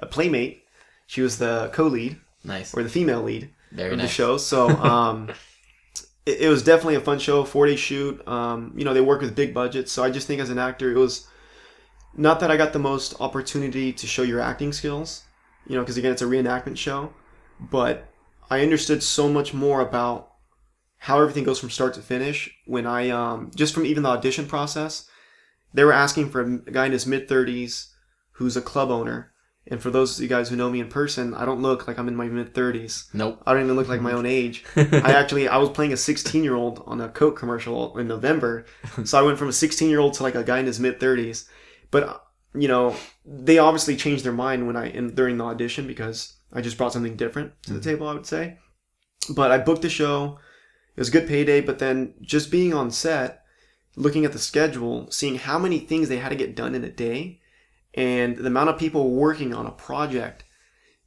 a 0.00 0.06
playmate. 0.06 0.64
She 1.06 1.20
was 1.20 1.36
the 1.38 1.70
co-lead 1.74 2.18
Nice. 2.44 2.74
or 2.74 2.82
the 2.82 2.88
female 2.88 3.22
lead 3.22 3.50
Very 3.72 3.92
of 3.92 4.00
the 4.00 4.08
show. 4.08 4.38
So 4.38 4.70
um, 4.92 5.28
it, 6.24 6.40
it 6.42 6.48
was 6.48 6.62
definitely 6.62 6.94
a 6.94 7.00
fun 7.00 7.18
show. 7.18 7.44
Four 7.44 7.66
day 7.66 7.76
shoot. 7.76 8.26
Um, 8.26 8.72
you 8.74 8.84
know 8.84 8.94
they 8.94 9.02
work 9.02 9.20
with 9.20 9.34
big 9.36 9.52
budgets, 9.52 9.92
so 9.92 10.02
I 10.02 10.10
just 10.10 10.26
think 10.26 10.40
as 10.40 10.48
an 10.48 10.58
actor 10.58 10.90
it 10.90 10.96
was 10.98 11.28
not 12.16 12.40
that 12.40 12.50
I 12.50 12.56
got 12.56 12.72
the 12.72 12.78
most 12.78 13.20
opportunity 13.20 13.92
to 13.92 14.06
show 14.06 14.22
your 14.22 14.40
acting 14.40 14.72
skills. 14.72 15.24
You 15.66 15.74
know, 15.74 15.82
because 15.82 15.98
again 15.98 16.12
it's 16.12 16.22
a 16.22 16.26
reenactment 16.26 16.78
show, 16.78 17.12
but 17.60 18.08
I 18.48 18.62
understood 18.62 19.02
so 19.02 19.28
much 19.28 19.52
more 19.52 19.80
about 19.82 20.25
how 21.06 21.20
everything 21.20 21.44
goes 21.44 21.60
from 21.60 21.70
start 21.70 21.94
to 21.94 22.00
finish 22.00 22.50
when 22.64 22.84
I 22.84 23.10
um, 23.10 23.52
just 23.54 23.72
from 23.72 23.86
even 23.86 24.02
the 24.02 24.08
audition 24.08 24.44
process. 24.44 25.08
They 25.72 25.84
were 25.84 25.92
asking 25.92 26.30
for 26.30 26.40
a 26.40 26.58
guy 26.58 26.86
in 26.86 26.90
his 26.90 27.06
mid 27.06 27.28
thirties 27.28 27.94
who's 28.32 28.56
a 28.56 28.60
club 28.60 28.90
owner. 28.90 29.32
And 29.68 29.80
for 29.80 29.90
those 29.90 30.16
of 30.16 30.22
you 30.22 30.28
guys 30.28 30.48
who 30.48 30.56
know 30.56 30.68
me 30.68 30.80
in 30.80 30.88
person, 30.88 31.32
I 31.32 31.44
don't 31.44 31.62
look 31.62 31.86
like 31.86 31.96
I'm 31.96 32.08
in 32.08 32.16
my 32.16 32.26
mid 32.26 32.54
30s. 32.54 33.14
Nope. 33.14 33.40
I 33.46 33.52
don't 33.52 33.64
even 33.64 33.76
look 33.76 33.86
like 33.86 34.00
my 34.00 34.12
own 34.12 34.26
age. 34.26 34.64
I 34.76 35.12
actually 35.12 35.46
I 35.46 35.58
was 35.58 35.70
playing 35.70 35.92
a 35.92 35.96
16 35.96 36.42
year 36.42 36.56
old 36.56 36.82
on 36.86 37.00
a 37.00 37.08
Coke 37.08 37.38
commercial 37.38 37.96
in 37.98 38.08
November, 38.08 38.64
so 39.04 39.16
I 39.16 39.22
went 39.22 39.38
from 39.38 39.48
a 39.48 39.52
16 39.52 39.88
year 39.88 40.00
old 40.00 40.14
to 40.14 40.24
like 40.24 40.34
a 40.34 40.42
guy 40.42 40.58
in 40.58 40.66
his 40.66 40.80
mid 40.80 40.98
30s. 40.98 41.48
But 41.92 42.20
you 42.52 42.66
know, 42.66 42.96
they 43.24 43.58
obviously 43.58 43.94
changed 43.94 44.24
their 44.24 44.32
mind 44.32 44.66
when 44.66 44.76
I 44.76 44.88
in, 44.88 45.14
during 45.14 45.36
the 45.36 45.44
audition 45.44 45.86
because 45.86 46.34
I 46.52 46.62
just 46.62 46.76
brought 46.76 46.92
something 46.92 47.16
different 47.16 47.52
to 47.62 47.74
the 47.74 47.80
table. 47.80 48.08
I 48.08 48.14
would 48.14 48.26
say, 48.26 48.58
but 49.36 49.52
I 49.52 49.58
booked 49.58 49.82
the 49.82 49.88
show. 49.88 50.40
It 50.96 51.00
was 51.00 51.08
a 51.08 51.12
good 51.12 51.28
payday, 51.28 51.60
but 51.60 51.78
then 51.78 52.14
just 52.22 52.50
being 52.50 52.72
on 52.72 52.90
set, 52.90 53.44
looking 53.96 54.24
at 54.24 54.32
the 54.32 54.38
schedule, 54.38 55.10
seeing 55.10 55.36
how 55.36 55.58
many 55.58 55.78
things 55.78 56.08
they 56.08 56.18
had 56.18 56.30
to 56.30 56.36
get 56.36 56.56
done 56.56 56.74
in 56.74 56.84
a 56.84 56.90
day, 56.90 57.40
and 57.94 58.36
the 58.36 58.46
amount 58.46 58.70
of 58.70 58.78
people 58.78 59.10
working 59.10 59.54
on 59.54 59.66
a 59.66 59.70
project 59.70 60.44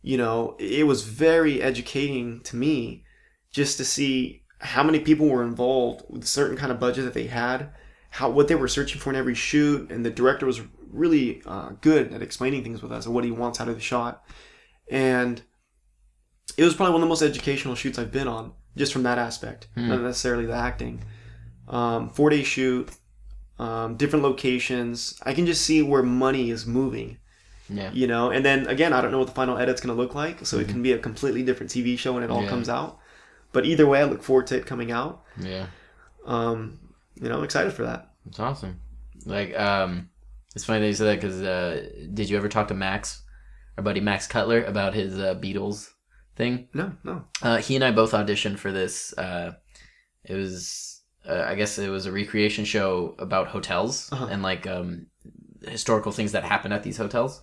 you 0.01 0.17
know, 0.17 0.55
it 0.59 0.87
was 0.87 1.03
very 1.03 1.61
educating 1.61 2.41
to 2.41 2.55
me 2.55 3.03
just 3.51 3.77
to 3.77 3.85
see 3.85 4.43
how 4.59 4.83
many 4.83 4.99
people 4.99 5.27
were 5.27 5.43
involved 5.43 6.03
with 6.09 6.23
a 6.23 6.27
certain 6.27 6.57
kind 6.57 6.71
of 6.71 6.79
budget 6.79 7.05
that 7.05 7.13
they 7.13 7.27
had, 7.27 7.71
how 8.11 8.29
what 8.29 8.47
they 8.47 8.55
were 8.55 8.67
searching 8.67 8.99
for 8.99 9.09
in 9.09 9.15
every 9.15 9.35
shoot, 9.35 9.91
and 9.91 10.05
the 10.05 10.09
director 10.09 10.45
was 10.45 10.61
really 10.89 11.41
uh, 11.45 11.71
good 11.81 12.13
at 12.13 12.21
explaining 12.21 12.63
things 12.63 12.81
with 12.81 12.91
us 12.91 13.05
and 13.05 13.13
what 13.13 13.23
he 13.23 13.31
wants 13.31 13.59
out 13.59 13.67
of 13.67 13.75
the 13.75 13.81
shot, 13.81 14.23
and 14.89 15.41
it 16.57 16.63
was 16.63 16.75
probably 16.75 16.93
one 16.93 17.01
of 17.01 17.05
the 17.05 17.09
most 17.09 17.21
educational 17.21 17.75
shoots 17.75 17.99
I've 17.99 18.11
been 18.11 18.27
on 18.27 18.53
just 18.77 18.93
from 18.93 19.03
that 19.03 19.17
aspect, 19.17 19.67
Hmm. 19.75 19.89
not 19.89 20.01
necessarily 20.01 20.45
the 20.45 20.53
acting. 20.55 21.03
Um, 21.67 22.09
four 22.09 22.29
day 22.29 22.43
shoot, 22.43 22.89
um, 23.59 23.95
different 23.97 24.23
locations. 24.23 25.19
I 25.23 25.33
can 25.33 25.45
just 25.45 25.61
see 25.63 25.81
where 25.81 26.01
money 26.03 26.49
is 26.49 26.65
moving 26.65 27.17
Yeah. 27.69 27.91
you 27.93 28.07
know 28.07 28.31
and 28.31 28.43
then 28.43 28.65
again 28.65 28.93
i 28.93 28.99
don't 29.01 29.11
know 29.11 29.19
what 29.19 29.27
the 29.27 29.33
final 29.35 29.55
edit's 29.59 29.79
going 29.79 29.95
to 29.95 30.01
look 30.01 30.15
like 30.15 30.43
so 30.43 30.57
it 30.57 30.67
can 30.67 30.81
be 30.81 30.91
a 30.91 30.97
completely 30.97 31.43
different 31.43 31.71
tv 31.71 31.99
show 31.99 32.13
when 32.13 32.23
it 32.23 32.31
all 32.31 32.41
Yeah. 32.41 32.49
comes 32.49 32.67
out 32.67 32.97
but 33.51 33.63
either 33.63 33.85
way 33.85 33.99
i 33.99 34.05
look 34.05 34.23
forward 34.23 34.47
to 34.47 34.57
it 34.57 34.65
coming 34.65 34.91
out 34.91 35.21
Yeah. 35.39 35.67
um 36.25 36.79
you 37.21 37.29
know 37.29 37.37
i'm 37.37 37.43
excited 37.43 37.71
for 37.73 37.83
that 37.83 38.09
It's 38.27 38.39
awesome. 38.39 38.79
Like, 39.25 39.55
um, 39.59 40.09
it's 40.55 40.65
funny 40.65 40.79
that 40.79 40.87
you 40.87 40.93
said 40.93 41.07
that 41.09 41.21
because 41.21 41.41
uh, 41.43 41.89
did 42.11 42.27
you 42.29 42.37
ever 42.37 42.49
talk 42.49 42.69
to 42.69 42.73
Max 42.73 43.21
our 43.77 43.83
buddy 43.83 43.99
Max 43.99 44.25
Cutler 44.25 44.63
about 44.63 44.93
his 44.95 45.19
uh, 45.19 45.35
Beatles 45.35 45.89
thing? 46.39 46.67
No, 46.73 46.93
no. 47.03 47.25
Uh, 47.43 47.57
he 47.57 47.75
and 47.75 47.83
I 47.83 47.91
both 47.91 48.13
auditioned 48.13 48.57
for 48.57 48.71
this. 48.71 49.13
Uh, 49.17 49.51
it 50.23 50.33
was, 50.35 51.01
uh, 51.27 51.43
I 51.47 51.53
guess, 51.55 51.77
it 51.77 51.89
was 51.89 52.05
a 52.07 52.11
recreation 52.11 52.65
show 52.65 53.15
about 53.19 53.47
hotels 53.49 54.09
Uh-huh. 54.11 54.27
and 54.31 54.41
like 54.41 54.65
um, 54.65 55.07
historical 55.67 56.11
things 56.11 56.31
that 56.31 56.43
happen 56.43 56.71
at 56.71 56.81
these 56.83 56.97
hotels. 56.97 57.41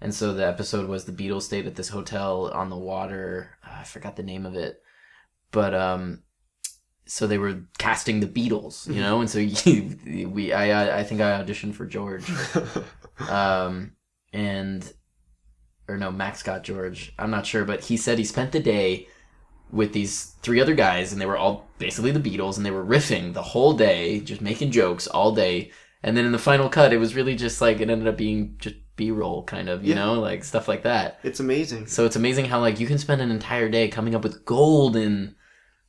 And 0.00 0.12
so 0.12 0.34
the 0.34 0.46
episode 0.46 0.88
was 0.88 1.04
the 1.04 1.12
Beatles 1.12 1.42
stayed 1.42 1.66
at 1.66 1.76
this 1.76 1.88
hotel 1.88 2.50
on 2.52 2.68
the 2.70 2.76
water. 2.76 3.56
Uh, 3.64 3.76
I 3.80 3.84
forgot 3.84 4.16
the 4.16 4.24
name 4.24 4.44
of 4.44 4.54
it, 4.56 4.82
but 5.52 5.72
um, 5.74 6.24
so 7.06 7.26
they 7.28 7.38
were 7.38 7.62
casting 7.78 8.18
the 8.20 8.26
Beatles, 8.26 8.92
you 8.92 9.00
know. 9.00 9.20
And 9.20 9.30
so 9.30 9.38
we, 10.34 10.52
I, 10.52 10.64
I, 10.70 10.98
I 11.00 11.04
think 11.04 11.20
I 11.20 11.40
auditioned 11.40 11.74
for 11.74 11.86
George 11.86 12.24
um, 13.30 13.92
and 14.32 14.82
or 15.88 15.96
no, 15.98 16.10
Max 16.10 16.42
got 16.42 16.62
George. 16.64 17.12
I'm 17.18 17.30
not 17.30 17.46
sure, 17.46 17.64
but 17.64 17.84
he 17.84 17.96
said 17.96 18.18
he 18.18 18.24
spent 18.24 18.52
the 18.52 18.60
day 18.60 19.08
with 19.70 19.92
these 19.92 20.34
three 20.42 20.60
other 20.60 20.74
guys, 20.74 21.12
and 21.12 21.20
they 21.20 21.26
were 21.26 21.36
all 21.36 21.66
basically 21.78 22.10
the 22.10 22.20
Beatles, 22.20 22.56
and 22.56 22.64
they 22.66 22.70
were 22.70 22.84
riffing 22.84 23.32
the 23.32 23.42
whole 23.42 23.72
day, 23.72 24.20
just 24.20 24.40
making 24.40 24.70
jokes 24.70 25.06
all 25.06 25.34
day. 25.34 25.70
And 26.02 26.16
then 26.16 26.24
in 26.26 26.32
the 26.32 26.38
final 26.38 26.68
cut, 26.68 26.92
it 26.92 26.98
was 26.98 27.14
really 27.14 27.34
just 27.36 27.60
like 27.60 27.80
it 27.80 27.88
ended 27.88 28.06
up 28.08 28.16
being 28.16 28.56
just 28.58 28.76
B-roll, 28.96 29.44
kind 29.44 29.68
of, 29.68 29.82
you 29.84 29.90
Yeah. 29.94 30.04
know, 30.04 30.20
like 30.20 30.44
stuff 30.44 30.68
like 30.68 30.82
that. 30.82 31.18
it's 31.22 31.40
amazing. 31.40 31.86
So 31.86 32.04
it's 32.04 32.16
amazing 32.16 32.44
how 32.46 32.60
like 32.60 32.78
you 32.80 32.86
can 32.86 32.98
spend 32.98 33.20
an 33.22 33.30
entire 33.30 33.68
day 33.70 33.88
coming 33.88 34.14
up 34.14 34.22
with 34.22 34.44
golden 34.44 35.36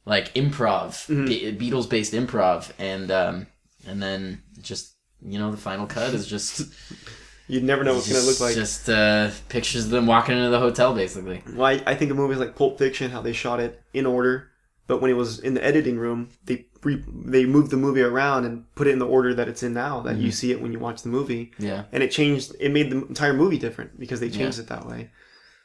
like 0.05 0.33
improv, 0.33 1.07
Mhm. 1.07 1.27
Be- 1.27 1.71
Beatles 1.71 1.89
based 1.89 2.13
improv, 2.13 2.71
and 2.79 3.11
um, 3.11 3.47
and 3.87 4.01
then 4.01 4.41
just 4.61 4.95
you 5.25 5.37
know 5.39 5.51
the 5.51 5.57
final 5.57 5.85
cut 5.87 6.13
is 6.13 6.27
just 6.27 6.73
You 7.47 7.61
never 7.61 7.83
know 7.83 7.93
what's 7.95 8.07
gonna 8.07 8.23
look 8.25 8.39
like. 8.39 8.55
Just 8.55 8.89
uh, 8.89 9.31
pictures 9.49 9.85
of 9.85 9.91
them 9.91 10.07
walking 10.07 10.37
into 10.37 10.49
the 10.49 10.59
hotel, 10.59 10.95
basically. 10.95 11.43
Well, 11.53 11.65
I, 11.65 11.81
I 11.85 11.95
think 11.95 12.11
of 12.11 12.17
movies 12.17 12.37
like 12.37 12.55
Pulp 12.55 12.77
Fiction, 12.77 13.11
how 13.11 13.21
they 13.21 13.33
shot 13.33 13.59
it 13.59 13.81
in 13.93 14.05
order, 14.05 14.49
but 14.87 15.01
when 15.01 15.11
it 15.11 15.15
was 15.15 15.39
in 15.39 15.53
the 15.53 15.63
editing 15.63 15.97
room, 15.97 16.29
they 16.45 16.65
re- 16.83 17.03
they 17.07 17.45
moved 17.45 17.71
the 17.71 17.77
movie 17.77 18.01
around 18.01 18.45
and 18.45 18.73
put 18.75 18.87
it 18.87 18.91
in 18.91 18.99
the 18.99 19.07
order 19.07 19.33
that 19.33 19.47
it's 19.49 19.61
in 19.63 19.73
now, 19.73 19.99
that 20.01 20.17
you 20.17 20.31
see 20.31 20.51
it 20.51 20.61
when 20.61 20.71
you 20.71 20.79
watch 20.79 21.01
the 21.01 21.09
movie, 21.09 21.51
Yeah, 21.59 21.83
and 21.91 22.01
it 22.01 22.11
changed. 22.11 22.55
It 22.59 22.71
made 22.71 22.89
the 22.89 23.05
entire 23.05 23.33
movie 23.33 23.57
different 23.59 23.99
because 23.99 24.19
they 24.19 24.29
changed 24.29 24.59
it 24.59 24.67
that 24.67 24.87
way. 24.87 25.09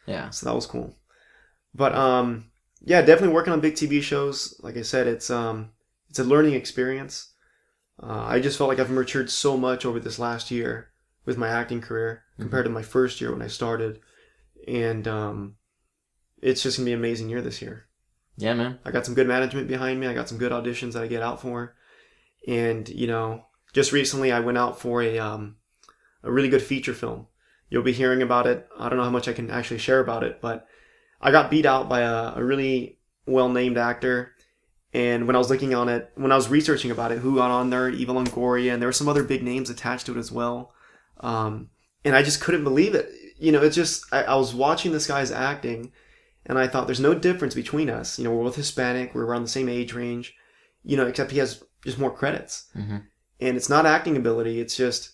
yeah, 0.07 0.31
So 0.31 0.47
that 0.47 0.55
was 0.55 0.67
cool. 0.67 0.97
But 1.75 1.95
um, 1.95 2.51
yeah, 2.85 3.03
definitely 3.03 3.35
working 3.35 3.53
on 3.53 3.61
big 3.61 3.75
TV 3.75 4.03
shows. 4.03 4.59
Like 4.63 4.77
I 4.77 4.83
said, 4.83 5.07
it's 5.07 5.31
um, 5.31 5.71
it's 6.11 6.19
a 6.19 6.25
learning 6.25 6.55
experience. 6.55 7.33
Uh, 8.03 8.25
I 8.27 8.41
just 8.41 8.59
felt 8.59 8.69
like 8.69 8.79
I've 8.81 8.91
matured 8.91 9.31
so 9.31 9.57
much 9.57 9.85
over 9.85 10.01
this 10.01 10.19
last 10.19 10.51
year 10.51 10.89
with 11.29 11.37
my 11.37 11.49
acting 11.49 11.83
career 11.83 12.23
compared 12.41 12.65
to 12.65 12.71
my 12.71 12.81
first 12.81 13.21
year 13.21 13.31
when 13.31 13.43
I 13.43 13.49
started, 13.49 14.01
and 14.67 15.07
um, 15.07 15.57
it's 16.41 16.63
just 16.63 16.79
gonna 16.79 16.87
be 16.87 16.95
an 16.95 16.99
amazing 16.99 17.29
year 17.29 17.43
this 17.43 17.61
year. 17.61 17.85
yeah, 18.39 18.55
man. 18.55 18.79
I 18.83 18.91
got 18.91 19.05
some 19.05 19.15
good 19.15 19.29
management 19.29 19.69
behind 19.69 20.01
me. 20.01 20.07
I 20.07 20.15
got 20.15 20.31
some 20.31 20.39
good 20.39 20.53
auditions 20.53 20.95
that 20.95 21.03
I 21.03 21.07
get 21.07 21.21
out 21.23 21.43
for, 21.43 21.77
and 22.49 22.89
you 22.89 23.07
know, 23.07 23.45
just 23.75 23.93
recently 23.93 24.33
I 24.33 24.41
went 24.41 24.57
out 24.57 24.81
for 24.81 25.03
a 25.03 25.19
um, 25.19 25.57
a 26.23 26.33
really 26.33 26.49
good 26.49 26.63
feature 26.63 26.95
film. 26.95 27.27
You'll 27.69 27.83
be 27.83 27.93
hearing 27.93 28.23
about 28.23 28.47
it. 28.47 28.67
I 28.79 28.89
don't 28.89 28.97
know 28.97 29.05
how 29.05 29.11
much 29.11 29.29
I 29.29 29.35
can 29.35 29.51
actually 29.51 29.81
share 29.81 30.01
about 30.01 30.25
it, 30.25 30.41
but 30.41 30.67
I 31.21 31.31
got 31.31 31.51
beat 31.51 31.67
out 31.67 31.91
by 31.91 32.01
a, 32.01 32.37
a 32.37 32.43
really 32.43 33.01
well 33.27 33.51
named 33.51 33.77
actor. 33.77 34.33
And 34.95 35.27
when 35.27 35.37
I 35.37 35.39
was 35.39 35.51
looking 35.51 35.75
on 35.75 35.91
it, 35.91 36.11
when 36.15 36.33
I 36.33 36.37
was 36.37 36.49
researching 36.49 36.91
about 36.91 37.13
it, 37.13 37.19
who 37.19 37.37
got 37.37 37.51
on 37.51 37.69
there, 37.69 37.91
Eva 37.91 38.15
Longoria, 38.15 38.73
and 38.73 38.81
there 38.81 38.89
were 38.89 38.95
some 38.95 39.11
other 39.11 39.23
big 39.23 39.43
names 39.43 39.69
attached 39.69 40.07
to 40.07 40.17
it 40.17 40.19
as 40.19 40.33
well. 40.33 40.73
Um, 41.21 41.71
and 42.05 42.15
I 42.17 42.23
just 42.23 42.41
couldn't 42.41 42.65
believe 42.65 42.95
it. 42.95 43.11
You 43.39 43.53
know, 43.53 43.63
it's 43.63 43.77
just 43.77 44.05
I, 44.13 44.25
I 44.25 44.35
was 44.37 44.55
watching 44.55 44.93
this 44.93 45.07
guy's 45.07 45.31
acting, 45.31 45.93
and 46.47 46.59
I 46.59 46.67
thought 46.69 46.87
there's 46.87 47.01
no 47.01 47.15
difference 47.15 47.55
between 47.55 47.91
us. 47.91 48.19
You 48.19 48.25
know, 48.25 48.35
we're 48.35 48.45
both 48.45 48.57
Hispanic, 48.57 49.15
we're 49.15 49.25
around 49.25 49.43
the 49.43 49.49
same 49.49 49.69
age 49.69 49.93
range. 49.93 50.35
You 50.85 50.97
know, 50.97 51.07
except 51.07 51.31
he 51.33 51.39
has 51.39 51.63
just 51.85 51.99
more 51.99 52.11
credits, 52.11 52.67
Mhm. 52.77 53.03
and 53.41 53.57
it's 53.57 53.69
not 53.69 53.87
acting 53.87 54.17
ability; 54.17 54.61
it's 54.61 54.77
just 54.77 55.13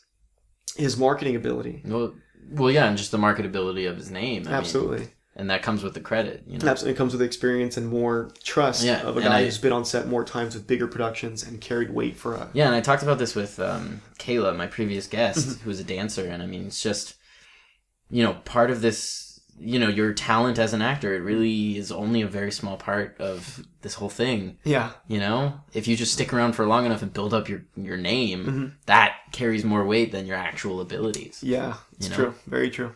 his 0.77 0.97
marketing 0.97 1.37
ability. 1.37 1.83
Well, 1.85 2.15
well, 2.51 2.71
yeah, 2.71 2.87
and 2.87 2.97
just 2.97 3.11
the 3.11 3.19
marketability 3.19 3.89
of 3.91 3.97
his 3.97 4.11
name. 4.11 4.43
I 4.43 4.47
mean, 4.47 4.55
Absolutely, 4.55 5.09
and 5.37 5.51
that 5.51 5.63
comes 5.63 5.83
with 5.83 5.95
the 5.95 6.01
credit, 6.01 6.45
you 6.47 6.59
know. 6.59 6.69
absolutely, 6.69 6.95
it 6.95 6.97
comes 6.97 7.13
with 7.13 7.23
experience 7.23 7.77
and 7.77 7.89
more 7.89 8.31
trust 8.45 8.85
Yeah, 8.85 9.01
of 9.03 9.17
a 9.17 9.21
guy 9.21 9.39
I- 9.41 9.45
who's 9.45 9.59
been 9.59 9.73
on 9.73 9.85
set 9.85 10.07
more 10.07 10.25
times 10.25 10.55
with 10.55 10.67
bigger 10.67 10.87
productions 10.87 11.43
and 11.43 11.61
carried 11.61 11.91
weight 11.91 12.17
for 12.17 12.35
a. 12.35 12.49
Yeah, 12.53 12.67
and 12.67 12.75
I 12.75 12.81
talked 12.81 13.03
about 13.03 13.19
this 13.19 13.35
with 13.35 13.59
um, 13.59 14.01
Kayla, 14.19 14.57
my 14.57 14.67
previous 14.67 15.07
guest, 15.07 15.39
Mm-hmm. 15.49 15.63
who 15.65 15.69
was 15.71 15.81
a 15.81 15.85
dancer, 15.85 16.27
and 16.27 16.43
I 16.43 16.47
mean, 16.47 16.67
it's 16.67 16.83
just, 16.83 17.15
you 18.11 18.23
know, 18.23 18.35
part 18.45 18.71
of 18.71 18.81
this, 18.81 19.41
you 19.59 19.79
know, 19.79 19.89
your 19.89 20.13
talent 20.13 20.59
as 20.59 20.73
an 20.73 20.83
actor, 20.83 21.15
it 21.15 21.21
really 21.21 21.77
is 21.79 21.91
only 21.93 22.23
a 22.23 22.27
very 22.27 22.51
small 22.53 22.77
part 22.77 23.17
of 23.21 23.65
this 23.83 23.95
whole 23.95 24.09
thing. 24.09 24.59
Yeah, 24.65 24.91
You 25.09 25.19
know, 25.19 25.61
if 25.73 25.87
you 25.89 25.97
just 25.97 26.13
stick 26.13 26.33
around 26.33 26.53
for 26.55 26.67
long 26.67 26.87
enough 26.87 27.03
and 27.03 27.13
build 27.13 27.33
up 27.35 27.49
your 27.49 27.63
your 27.77 27.97
name, 27.97 28.45
Mhm. 28.47 28.73
that 28.87 29.15
carries 29.33 29.65
more 29.65 29.85
weight 29.85 30.11
than 30.13 30.27
your 30.27 30.37
actual 30.37 30.81
abilities. 30.81 31.41
yeah, 31.43 31.75
it's 31.97 32.07
You 32.07 32.11
know? 32.11 32.17
true, 32.17 32.35
very 32.47 32.71
true. 32.71 32.93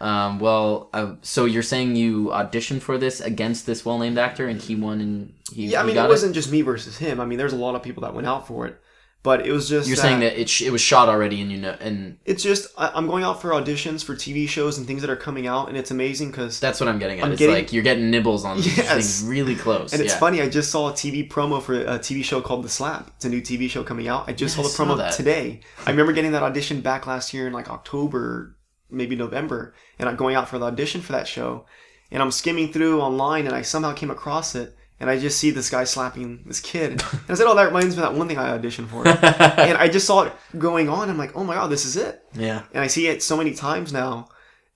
Um, 0.00 0.38
well, 0.38 0.90
uh, 0.92 1.14
so 1.22 1.44
you're 1.44 1.62
saying 1.62 1.96
you 1.96 2.26
auditioned 2.26 2.82
for 2.82 2.98
this 2.98 3.20
against 3.20 3.66
this 3.66 3.84
well-named 3.84 4.18
actor, 4.18 4.46
and 4.48 4.60
he 4.60 4.74
won, 4.74 5.00
and 5.00 5.32
he, 5.52 5.66
Yeah, 5.68 5.80
I 5.80 5.84
mean, 5.84 5.94
got 5.94 6.06
it 6.06 6.08
wasn't 6.08 6.34
just 6.34 6.50
me 6.50 6.62
versus 6.62 6.98
him. 6.98 7.20
I 7.20 7.24
mean, 7.24 7.38
there's 7.38 7.52
a 7.52 7.56
lot 7.56 7.74
of 7.74 7.82
people 7.82 8.02
that 8.02 8.14
went 8.14 8.26
out 8.26 8.46
for 8.46 8.66
it, 8.66 8.78
but 9.22 9.44
it 9.46 9.50
was 9.52 9.68
just. 9.68 9.88
You're 9.88 9.96
saying 9.96 10.20
that 10.20 10.40
it 10.40 10.48
sh- 10.48 10.62
it 10.62 10.70
was 10.70 10.80
shot 10.80 11.08
already, 11.08 11.40
and 11.40 11.50
you 11.50 11.58
know, 11.58 11.76
and 11.80 12.18
It's 12.24 12.42
just 12.42 12.68
I, 12.78 12.92
I'm 12.94 13.06
going 13.08 13.24
out 13.24 13.40
for 13.42 13.50
auditions 13.50 14.04
for 14.04 14.14
TV 14.14 14.48
shows 14.48 14.78
and 14.78 14.86
things 14.86 15.00
that 15.00 15.10
are 15.10 15.16
coming 15.16 15.46
out, 15.48 15.68
and 15.68 15.76
it's 15.76 15.90
amazing 15.90 16.30
because 16.30 16.60
that's 16.60 16.78
what 16.78 16.88
I'm 16.88 16.98
getting 16.98 17.18
at. 17.20 17.24
I'm 17.26 17.32
it's 17.32 17.38
getting- 17.40 17.54
like 17.56 17.72
you're 17.72 17.82
getting 17.82 18.10
nibbles 18.10 18.44
on 18.44 18.58
Yes. 18.58 18.92
things 18.92 19.24
really 19.28 19.56
close. 19.56 19.92
And 19.92 20.00
it's 20.02 20.12
yeah. 20.14 20.18
funny, 20.20 20.42
I 20.42 20.48
just 20.48 20.70
saw 20.70 20.90
a 20.90 20.92
TV 20.92 21.28
promo 21.28 21.60
for 21.62 21.74
a 21.74 21.98
TV 21.98 22.22
show 22.22 22.40
called 22.40 22.64
The 22.64 22.68
Slap. 22.68 23.10
It's 23.16 23.24
a 23.24 23.28
new 23.28 23.40
TV 23.40 23.68
show 23.68 23.82
coming 23.82 24.06
out. 24.08 24.28
I 24.28 24.32
just 24.32 24.56
Yeah, 24.56 24.62
saw 24.62 24.68
the 24.68 24.92
promo 24.94 24.96
that. 24.98 25.12
today. 25.14 25.60
I 25.86 25.90
remember 25.90 26.12
getting 26.12 26.32
that 26.32 26.42
audition 26.44 26.80
back 26.80 27.06
last 27.06 27.32
year 27.34 27.46
in 27.48 27.52
like 27.52 27.68
October, 27.70 28.55
maybe 28.90 29.16
November, 29.16 29.74
and 29.98 30.08
I'm 30.08 30.16
going 30.16 30.36
out 30.36 30.48
for 30.48 30.58
the 30.58 30.66
audition 30.66 31.00
for 31.00 31.12
that 31.12 31.28
show. 31.28 31.66
And 32.10 32.22
I'm 32.22 32.30
skimming 32.30 32.72
through 32.72 33.00
online 33.00 33.46
and 33.46 33.54
I 33.56 33.62
somehow 33.62 33.92
came 33.92 34.12
across 34.12 34.54
it 34.54 34.76
and 35.00 35.10
I 35.10 35.18
just 35.18 35.38
see 35.38 35.50
this 35.50 35.68
guy 35.68 35.82
slapping 35.82 36.44
this 36.46 36.60
kid. 36.60 36.92
And 36.92 37.02
I 37.28 37.34
said, 37.34 37.46
Oh, 37.48 37.56
that 37.56 37.66
reminds 37.66 37.96
me 37.96 38.02
of 38.02 38.08
that 38.08 38.16
one 38.16 38.28
thing 38.28 38.38
I 38.38 38.56
auditioned 38.56 38.88
for. 38.88 39.06
and 39.08 39.76
I 39.76 39.88
just 39.88 40.06
saw 40.06 40.22
it 40.22 40.32
going 40.56 40.88
on. 40.88 41.10
I'm 41.10 41.18
like, 41.18 41.34
Oh 41.36 41.42
my 41.42 41.54
god, 41.54 41.68
this 41.68 41.84
is 41.84 41.96
it. 41.96 42.22
yeah, 42.32 42.62
and 42.72 42.82
I 42.82 42.86
see 42.86 43.08
it 43.08 43.22
so 43.24 43.36
many 43.36 43.54
times 43.54 43.92
now, 43.92 44.28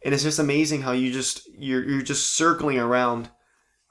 and 0.04 0.12
it's 0.12 0.24
just 0.24 0.40
amazing 0.40 0.82
how 0.82 0.90
you 0.92 1.12
just 1.12 1.48
you're 1.56 1.88
you're 1.88 2.02
just 2.02 2.34
circling 2.34 2.78
around, 2.80 3.28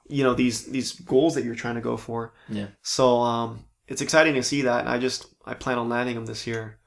you 0.06 0.22
know 0.22 0.34
these 0.34 0.66
these 0.66 0.92
goals 0.92 1.34
that 1.34 1.44
you're 1.44 1.54
trying 1.54 1.76
to 1.76 1.80
go 1.80 1.96
for. 1.96 2.34
yeah. 2.50 2.66
So 2.82 3.20
um, 3.20 3.64
it's 3.88 4.02
exciting 4.02 4.34
to 4.34 4.42
see 4.42 4.62
that, 4.62 4.80
and 4.80 4.88
I 4.88 4.98
just 4.98 5.26
I 5.46 5.54
plan 5.54 5.78
on 5.78 5.88
landing 5.88 6.14
them 6.16 6.26
this 6.26 6.46
year. 6.46 6.78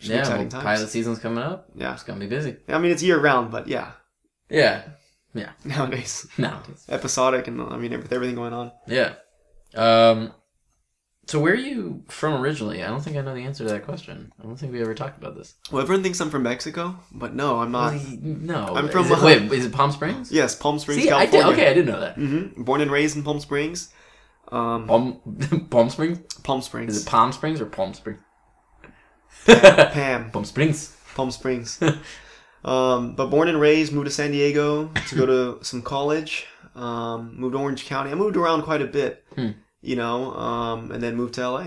Yeah, 0.00 0.10
well, 0.16 0.20
exciting 0.20 0.48
times. 0.50 0.64
pilot 0.64 0.88
season's 0.88 1.18
coming 1.18 1.42
up. 1.42 1.68
Yeah, 1.74 1.94
It's 1.94 2.02
gonna 2.02 2.20
be 2.20 2.26
busy. 2.26 2.56
I 2.68 2.78
mean 2.78 2.90
it's 2.92 3.02
year 3.02 3.18
round, 3.20 3.50
but 3.50 3.66
yeah, 3.68 3.92
Yeah, 4.50 4.82
yeah. 5.34 5.52
nowadays 5.64 6.26
no, 6.38 6.58
episodic, 6.88 7.48
and 7.48 7.60
I 7.62 7.76
mean 7.78 7.92
with 7.92 8.12
everything 8.12 8.34
going 8.36 8.52
on. 8.52 8.72
yeah. 8.86 9.14
Um, 9.74 10.32
so 11.26 11.40
where 11.40 11.52
are 11.52 11.56
you 11.56 12.04
from 12.08 12.40
originally? 12.40 12.84
I 12.84 12.86
don't 12.86 13.00
think 13.02 13.16
I 13.16 13.20
know 13.20 13.34
the 13.34 13.42
answer 13.42 13.64
to 13.66 13.70
that 13.72 13.84
question. 13.84 14.32
I 14.38 14.44
don't 14.44 14.56
think 14.56 14.72
we 14.72 14.80
ever 14.80 14.94
talked 14.94 15.18
about 15.18 15.34
this. 15.36 15.54
Well, 15.72 15.82
everyone 15.82 16.02
thinks 16.04 16.20
I'm 16.20 16.30
from 16.30 16.44
Mexico, 16.44 16.96
but 17.10 17.34
no, 17.34 17.58
I'm 17.58 17.72
not. 17.72 17.94
no, 18.22 18.74
I'm 18.76 18.88
from, 18.88 19.06
Is 19.06 19.10
it, 19.10 19.18
uh, 19.18 19.24
wait, 19.24 19.42
is 19.52 19.66
it 19.66 19.72
Palm 19.72 19.90
Springs? 19.90 20.30
Yes, 20.30 20.54
Palm 20.54 20.78
Springs, 20.78 21.02
See, 21.02 21.10
I 21.10 21.24
did. 21.26 21.32
California. 21.32 21.62
Okay, 21.62 21.70
I 21.70 21.74
didn't 21.74 21.92
know 21.92 22.00
that. 22.00 22.16
Mm-hmm. 22.16 22.62
Born 22.62 22.80
and 22.80 22.90
raised 22.92 23.16
in 23.16 23.24
Palm 23.24 23.40
Springs. 23.40 23.92
Um, 24.52 24.86
Palm 24.86 25.66
Palm 25.70 25.90
Springs. 25.90 26.20
Palm 26.44 26.62
Springs. 26.62 26.96
Is 26.96 27.02
it 27.04 27.08
Palm 27.08 27.32
Springs 27.32 27.60
or 27.60 27.66
Palm 27.66 27.92
Springs? 27.92 28.20
Pam. 29.46 30.30
Palm 30.30 30.44
Springs. 30.44 30.96
Palm 31.14 31.30
Springs. 31.30 31.80
um, 32.64 33.14
but 33.14 33.26
born 33.26 33.48
and 33.48 33.60
raised, 33.60 33.92
moved 33.92 34.06
to 34.06 34.10
San 34.12 34.30
Diego 34.32 34.88
to 35.08 35.16
go 35.16 35.26
to 35.26 35.58
some 35.64 35.82
college. 35.82 36.46
Um, 36.74 37.38
moved 37.38 37.54
to 37.54 37.58
Orange 37.58 37.86
County. 37.86 38.10
I 38.10 38.14
moved 38.14 38.36
around 38.36 38.62
quite 38.62 38.82
a 38.82 38.86
bit, 38.86 39.24
Hmm. 39.34 39.50
you 39.80 39.96
know, 39.96 40.32
um, 40.34 40.90
and 40.90 41.02
then 41.02 41.14
moved 41.16 41.34
to 41.34 41.48
LA. 41.48 41.66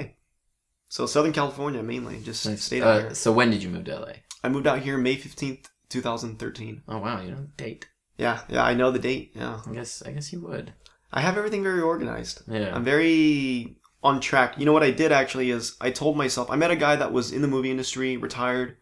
So 0.90 1.06
Southern 1.06 1.34
California 1.34 1.82
mainly, 1.84 2.20
just 2.22 2.42
stayed 2.60 2.84
out 2.84 2.88
Uh, 2.88 3.00
here. 3.00 3.16
so 3.16 3.32
when 3.32 3.50
did 3.52 3.62
you 3.64 3.70
move 3.70 3.86
to 3.86 4.00
LA? 4.00 4.14
I 4.44 4.50
moved 4.50 4.68
out 4.68 4.80
here 4.80 4.98
May 4.98 5.16
fifteenth, 5.16 5.70
two 5.90 6.02
thousand 6.02 6.38
thirteen. 6.40 6.82
Oh 6.88 6.98
wow, 7.00 7.22
you 7.22 7.32
know 7.32 7.42
the 7.42 7.48
date. 7.64 7.88
Yeah, 8.18 8.42
yeah, 8.50 8.64
I 8.64 8.74
know 8.74 8.92
the 8.92 9.00
date. 9.00 9.32
Yeah, 9.36 9.62
I 9.68 9.74
guess 9.74 10.02
I 10.06 10.12
guess 10.12 10.32
you 10.34 10.42
would. 10.42 10.74
I 11.12 11.22
have 11.22 11.38
everything 11.38 11.64
very 11.64 11.82
organized. 11.82 12.42
Yeah. 12.48 12.74
I'm 12.76 12.84
very 12.84 13.78
on 14.04 14.20
track. 14.20 14.58
You 14.58 14.66
know 14.66 14.74
what 14.74 14.84
I 14.84 14.92
did 14.92 15.12
actually 15.12 15.52
is 15.52 15.76
I 15.82 15.92
told 15.92 16.18
myself 16.18 16.50
I 16.50 16.56
met 16.56 16.72
a 16.72 16.76
guy 16.76 16.96
that 16.96 17.12
was 17.12 17.32
in 17.32 17.42
the 17.42 17.48
movie 17.48 17.72
industry, 17.72 18.18
retired, 18.18 18.78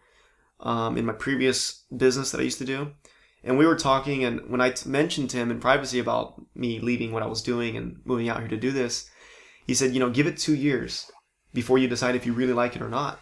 um, 0.59 0.97
in 0.97 1.05
my 1.05 1.13
previous 1.13 1.83
business 1.95 2.31
that 2.31 2.41
I 2.41 2.43
used 2.43 2.57
to 2.59 2.65
do, 2.65 2.91
and 3.43 3.57
we 3.57 3.65
were 3.65 3.75
talking. 3.75 4.23
And 4.23 4.49
when 4.49 4.61
I 4.61 4.71
t- 4.71 4.89
mentioned 4.89 5.29
to 5.31 5.37
him 5.37 5.51
in 5.51 5.59
privacy 5.59 5.99
about 5.99 6.41
me 6.55 6.79
leaving 6.79 7.11
what 7.11 7.23
I 7.23 7.27
was 7.27 7.41
doing 7.41 7.77
and 7.77 7.99
moving 8.05 8.29
out 8.29 8.39
here 8.39 8.47
to 8.49 8.57
do 8.57 8.71
this, 8.71 9.09
he 9.65 9.73
said, 9.73 9.93
you 9.93 9.99
know, 9.99 10.09
give 10.09 10.27
it 10.27 10.37
two 10.37 10.55
years 10.55 11.11
before 11.53 11.77
you 11.77 11.87
decide 11.87 12.15
if 12.15 12.25
you 12.25 12.33
really 12.33 12.53
like 12.53 12.75
it 12.75 12.81
or 12.81 12.89
not. 12.89 13.19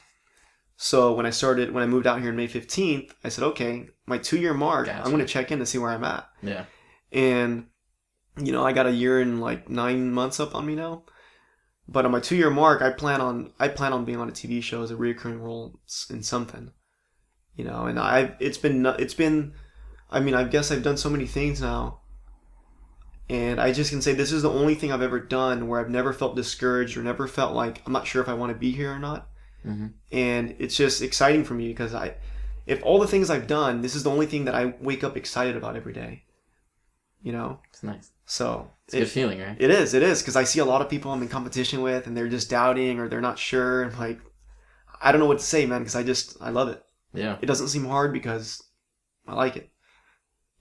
So 0.77 1.13
when 1.13 1.25
I 1.25 1.29
started, 1.29 1.71
when 1.71 1.83
I 1.83 1.87
moved 1.87 2.05
out 2.05 2.19
here 2.19 2.29
on 2.29 2.35
May 2.35 2.47
15th, 2.47 3.11
I 3.23 3.29
said, 3.29 3.43
okay, 3.45 3.87
my 4.05 4.17
two 4.17 4.37
year 4.37 4.53
mark, 4.53 4.87
Gotcha. 4.87 4.99
I'm 4.99 5.11
going 5.11 5.25
to 5.25 5.25
check 5.25 5.51
in 5.51 5.59
to 5.59 5.65
see 5.65 5.77
where 5.77 5.91
I'm 5.91 6.03
at. 6.03 6.27
Yeah. 6.41 6.65
And, 7.11 7.67
you 8.37 8.51
know, 8.51 8.65
I 8.65 8.73
got 8.73 8.85
a 8.85 8.91
year 8.91 9.21
and 9.21 9.39
like 9.39 9.69
nine 9.69 10.11
months 10.11 10.39
up 10.39 10.53
on 10.53 10.65
me 10.65 10.75
now. 10.75 11.03
But 11.87 12.05
on 12.05 12.11
my 12.11 12.19
two 12.19 12.35
year 12.35 12.49
mark, 12.49 12.81
I 12.81 12.89
plan 12.91 13.21
on 13.21 13.51
I 13.59 13.67
plan 13.67 13.93
on 13.93 14.05
being 14.05 14.19
on 14.19 14.29
a 14.29 14.31
TV 14.31 14.61
show 14.61 14.81
as 14.83 14.91
a 14.91 14.95
recurring 14.95 15.41
role 15.41 15.79
in 16.09 16.23
something, 16.23 16.71
you 17.55 17.63
know. 17.63 17.85
And 17.85 17.99
I've 17.99 18.35
it's 18.39 18.57
been 18.57 18.85
it's 18.85 19.13
been, 19.13 19.53
I 20.09 20.19
mean, 20.19 20.33
I 20.33 20.43
guess 20.45 20.71
I've 20.71 20.83
done 20.83 20.97
so 20.97 21.09
many 21.09 21.27
things 21.27 21.61
now, 21.61 21.99
and 23.29 23.59
I 23.59 23.71
just 23.71 23.91
can 23.91 24.01
say 24.01 24.13
this 24.13 24.31
is 24.31 24.41
the 24.41 24.49
only 24.49 24.75
thing 24.75 24.91
I've 24.91 25.01
ever 25.01 25.19
done 25.19 25.67
where 25.67 25.79
I've 25.79 25.89
never 25.89 26.11
felt 26.13 26.35
discouraged 26.35 26.97
or 26.97 27.03
never 27.03 27.27
felt 27.27 27.53
like 27.55 27.81
I'm 27.85 27.93
not 27.93 28.07
sure 28.07 28.21
if 28.21 28.29
I 28.29 28.33
want 28.33 28.51
to 28.51 28.57
be 28.57 28.71
here 28.71 28.91
or 28.91 28.99
not. 28.99 29.29
Mhm. 29.65 29.93
And 30.11 30.55
it's 30.59 30.75
just 30.75 31.01
exciting 31.01 31.43
for 31.43 31.53
me 31.55 31.67
because 31.69 31.93
I, 31.93 32.15
if 32.65 32.83
all 32.83 32.99
the 32.99 33.07
things 33.07 33.29
I've 33.29 33.47
done, 33.47 33.81
this 33.81 33.95
is 33.95 34.03
the 34.03 34.11
only 34.11 34.25
thing 34.27 34.45
that 34.45 34.55
I 34.55 34.75
wake 34.79 35.03
up 35.03 35.17
excited 35.17 35.55
about 35.55 35.75
every 35.75 35.93
day. 35.93 36.23
You 37.21 37.31
know, 37.31 37.59
It's 37.69 37.81
nice. 37.83 38.11
so 38.25 38.71
It's 38.85 38.93
a 38.93 38.99
good 38.99 39.09
feeling, 39.09 39.39
right? 39.41 39.57
it 39.59 39.71
is. 39.71 39.93
It 39.93 40.03
is 40.03 40.21
because 40.21 40.35
I 40.35 40.43
see 40.43 40.59
a 40.59 40.65
lot 40.65 40.81
of 40.81 40.89
people 40.89 41.11
I'm 41.11 41.21
in 41.21 41.27
competition 41.27 41.81
with, 41.81 42.05
and 42.05 42.15
they're 42.15 42.27
just 42.27 42.49
doubting 42.49 42.99
or 42.99 43.07
they're 43.07 43.21
not 43.21 43.39
sure. 43.39 43.83
And 43.83 43.97
like, 43.97 44.19
I 45.01 45.11
don't 45.11 45.19
know 45.19 45.27
what 45.27 45.39
to 45.39 45.45
say, 45.45 45.65
man, 45.65 45.81
because 45.81 45.95
I 45.95 46.03
just 46.03 46.37
I 46.41 46.51
love 46.51 46.69
it. 46.69 46.83
Yeah. 47.13 47.37
It 47.41 47.47
doesn't 47.47 47.69
seem 47.69 47.85
hard 47.85 48.13
because 48.13 48.63
I 49.27 49.33
like 49.33 49.55
it. 49.57 49.71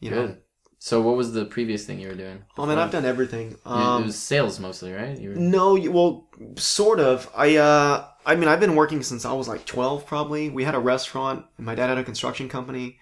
You 0.00 0.10
know. 0.10 0.36
So 0.78 1.00
what 1.00 1.16
was 1.16 1.32
the 1.32 1.46
previous 1.46 1.86
thing 1.86 1.98
you 1.98 2.08
were 2.08 2.14
doing? 2.14 2.44
Oh 2.58 2.66
man. 2.66 2.78
I've 2.78 2.90
done 2.90 3.06
everything. 3.06 3.56
Um, 3.64 4.02
it 4.02 4.06
was 4.06 4.18
sales 4.18 4.60
mostly, 4.60 4.92
right? 4.92 5.18
You 5.18 5.30
were, 5.30 5.34
No, 5.36 5.78
well, 5.90 6.28
sort 6.56 7.00
of. 7.00 7.30
I 7.34 7.56
uh, 7.56 8.06
I 8.26 8.34
mean, 8.36 8.48
I've 8.48 8.60
been 8.60 8.76
working 8.76 9.02
since 9.02 9.24
I 9.24 9.32
was 9.32 9.48
like 9.48 9.64
twelve, 9.64 10.06
probably. 10.06 10.50
We 10.50 10.64
had 10.64 10.74
a 10.74 10.78
restaurant, 10.78 11.46
and 11.56 11.64
my 11.64 11.74
dad 11.74 11.88
had 11.88 11.96
a 11.96 12.04
construction 12.04 12.50
company, 12.50 12.98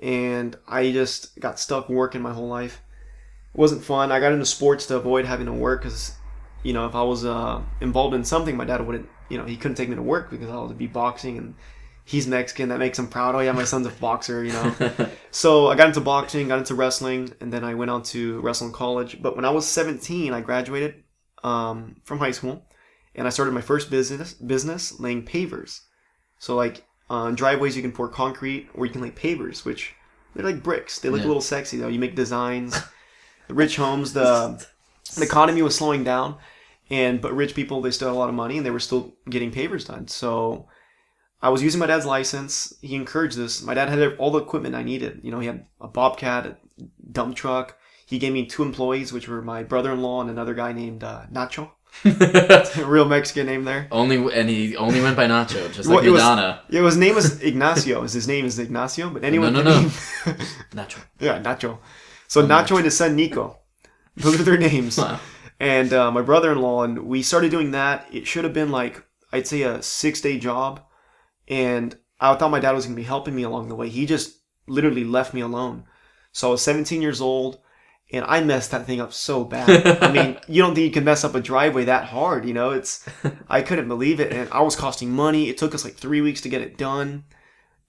and 0.00 0.56
I 0.68 0.92
just 0.92 1.38
got 1.40 1.58
stuck 1.58 1.88
working 1.88 2.22
my 2.22 2.32
whole 2.32 2.48
life. 2.48 2.80
It 3.56 3.60
wasn't 3.60 3.82
fun. 3.82 4.12
I 4.12 4.20
got 4.20 4.32
into 4.32 4.44
sports 4.44 4.84
to 4.86 4.96
avoid 4.96 5.24
having 5.24 5.46
to 5.46 5.52
work 5.52 5.80
because, 5.82 6.12
you 6.62 6.74
know, 6.74 6.84
if 6.84 6.94
I 6.94 7.02
was 7.02 7.24
uh, 7.24 7.62
involved 7.80 8.14
in 8.14 8.22
something, 8.22 8.54
my 8.54 8.66
dad 8.66 8.86
wouldn't. 8.86 9.08
You 9.30 9.38
know, 9.38 9.46
he 9.46 9.56
couldn't 9.56 9.76
take 9.76 9.88
me 9.88 9.96
to 9.96 10.02
work 10.02 10.30
because 10.30 10.50
I 10.50 10.56
would 10.56 10.76
be 10.76 10.86
boxing, 10.86 11.38
and 11.38 11.54
he's 12.04 12.26
Mexican. 12.26 12.68
That 12.68 12.78
makes 12.78 12.98
him 12.98 13.08
proud. 13.08 13.34
Oh 13.34 13.38
yeah, 13.40 13.52
my 13.52 13.64
son's 13.64 13.86
a 13.86 13.90
boxer. 13.90 14.44
You 14.44 14.52
know. 14.52 14.74
So 15.30 15.68
I 15.68 15.74
got 15.74 15.88
into 15.88 16.00
boxing, 16.00 16.48
got 16.48 16.58
into 16.58 16.74
wrestling, 16.74 17.32
and 17.40 17.50
then 17.52 17.64
I 17.64 17.74
went 17.74 17.90
on 17.90 18.02
to 18.04 18.40
wrestle 18.40 18.66
in 18.66 18.72
college. 18.74 19.20
But 19.22 19.36
when 19.36 19.44
I 19.46 19.50
was 19.50 19.66
17, 19.66 20.32
I 20.32 20.40
graduated 20.42 21.02
um, 21.44 21.96
from 22.04 22.18
high 22.18 22.30
school, 22.30 22.62
and 23.14 23.26
I 23.26 23.30
started 23.30 23.52
my 23.52 23.60
first 23.62 23.90
business 23.90 24.34
business 24.34 25.00
laying 25.00 25.24
pavers. 25.24 25.80
So 26.38 26.54
like 26.56 26.84
on 27.08 27.34
driveways, 27.34 27.74
you 27.74 27.82
can 27.82 27.92
pour 27.92 28.08
concrete, 28.08 28.68
or 28.74 28.84
you 28.86 28.92
can 28.92 29.00
lay 29.02 29.10
pavers, 29.10 29.64
which 29.64 29.94
they're 30.34 30.44
like 30.44 30.62
bricks. 30.62 30.98
They 31.00 31.08
look 31.08 31.20
Yeah. 31.20 31.26
a 31.26 31.32
little 31.32 31.42
sexy 31.42 31.78
though. 31.78 31.88
You 31.88 31.98
make 31.98 32.14
designs. 32.14 32.76
rich 33.48 33.76
homes, 33.76 34.12
the 34.12 34.64
the 35.16 35.22
economy 35.24 35.62
was 35.62 35.74
slowing 35.76 36.04
down, 36.04 36.36
and 36.90 37.20
but 37.20 37.32
rich 37.34 37.54
people 37.54 37.80
they 37.80 37.90
still 37.90 38.08
had 38.08 38.14
a 38.14 38.18
lot 38.18 38.28
of 38.28 38.34
money, 38.34 38.56
and 38.56 38.66
they 38.66 38.70
were 38.70 38.80
still 38.80 39.14
getting 39.30 39.50
pavers 39.52 39.86
done. 39.86 40.08
So 40.08 40.66
I 41.42 41.48
was 41.50 41.62
using 41.62 41.78
my 41.78 41.86
dad's 41.86 42.06
license. 42.06 42.74
He 42.82 42.94
encouraged 42.96 43.36
this. 43.36 43.62
My 43.62 43.74
dad 43.74 43.88
had 43.88 44.16
all 44.18 44.30
the 44.30 44.38
equipment 44.38 44.74
I 44.74 44.82
needed. 44.82 45.20
You 45.22 45.30
know, 45.30 45.40
he 45.40 45.46
had 45.46 45.66
a 45.80 45.88
bobcat, 45.88 46.46
a 46.46 46.56
dump 47.12 47.36
truck. 47.36 47.76
He 48.06 48.18
gave 48.18 48.32
me 48.32 48.46
two 48.46 48.62
employees, 48.62 49.12
which 49.12 49.28
were 49.28 49.42
my 49.42 49.62
brother-in-law 49.64 50.20
and 50.22 50.30
another 50.30 50.54
guy 50.54 50.72
named 50.72 51.02
uh, 51.02 51.22
Nacho, 51.32 51.70
a 52.04 52.84
real 52.86 53.04
Mexican 53.04 53.46
name 53.46 53.64
there. 53.64 53.88
only 53.90 54.16
and 54.32 54.48
he 54.48 54.76
only 54.76 55.00
went 55.00 55.16
by 55.16 55.26
Nacho, 55.26 55.72
just 55.72 55.88
Well, 55.88 55.98
like 55.98 56.06
it 56.06 56.10
was- 56.10 56.22
Madonna. 56.22 56.62
Yeah, 56.70 56.82
his 56.84 56.96
name 56.96 57.16
is 57.16 57.42
Ignacio. 57.42 58.02
His 58.02 58.28
name 58.28 58.44
is 58.46 58.58
Ignacio, 58.60 59.10
but 59.10 59.24
anyone 59.24 59.52
no, 59.54 59.62
no. 59.62 59.80
name- 59.80 59.90
Nacho. 60.72 60.98
yeah, 61.20 61.42
Nacho. 61.42 61.78
So 62.28 62.42
Oh, 62.42 62.46
Nacho 62.46 62.76
and 62.76 62.84
his 62.84 62.96
son 62.96 63.16
Nico. 63.16 63.58
Those 64.16 64.40
are 64.40 64.44
their 64.44 64.58
names. 64.58 64.98
Wow. 64.98 65.20
and 65.60 65.92
uh, 65.92 66.10
my 66.10 66.22
brother-in-law 66.22 66.84
and 66.84 66.98
we 67.06 67.22
started 67.22 67.50
doing 67.50 67.70
that. 67.72 68.06
It 68.12 68.26
should 68.26 68.44
have 68.44 68.52
been 68.54 68.70
like 68.70 69.02
i'd 69.32 69.46
say 69.46 69.62
a 69.62 69.82
six 69.82 70.20
day 70.20 70.38
job. 70.38 70.80
And 71.48 71.96
i 72.20 72.34
thought 72.34 72.50
my 72.50 72.60
dad 72.60 72.72
was 72.72 72.86
going 72.86 72.96
to 72.96 73.00
be 73.02 73.06
helping 73.06 73.34
me 73.34 73.42
along 73.42 73.68
the 73.68 73.74
way. 73.74 73.88
He 73.88 74.06
just 74.06 74.38
literally 74.66 75.04
left 75.04 75.34
me 75.34 75.40
alone. 75.42 75.84
So 76.32 76.48
i 76.48 76.50
was 76.52 76.62
17 76.62 77.00
years 77.02 77.20
old 77.20 77.58
and 78.12 78.24
i 78.28 78.40
messed 78.40 78.70
that 78.70 78.86
thing 78.86 79.00
up 79.00 79.12
so 79.12 79.44
bad. 79.44 79.68
I 80.02 80.12
mean 80.12 80.38
you 80.48 80.62
don't 80.62 80.74
think 80.74 80.84
you 80.86 80.90
can 80.92 81.04
mess 81.04 81.24
up 81.24 81.34
a 81.34 81.40
driveway 81.40 81.84
that 81.84 82.04
hard 82.06 82.44
you 82.46 82.54
know? 82.54 82.70
It's 82.70 83.06
i 83.48 83.62
couldn't 83.62 83.88
believe 83.88 84.20
it. 84.20 84.32
And 84.32 84.48
i 84.50 84.60
was 84.60 84.76
costing 84.76 85.10
money. 85.10 85.48
It 85.48 85.58
took 85.58 85.74
us 85.74 85.84
like 85.84 85.94
three 85.96 86.20
weeks 86.20 86.40
to 86.42 86.48
get 86.48 86.62
it 86.62 86.78
done 86.78 87.24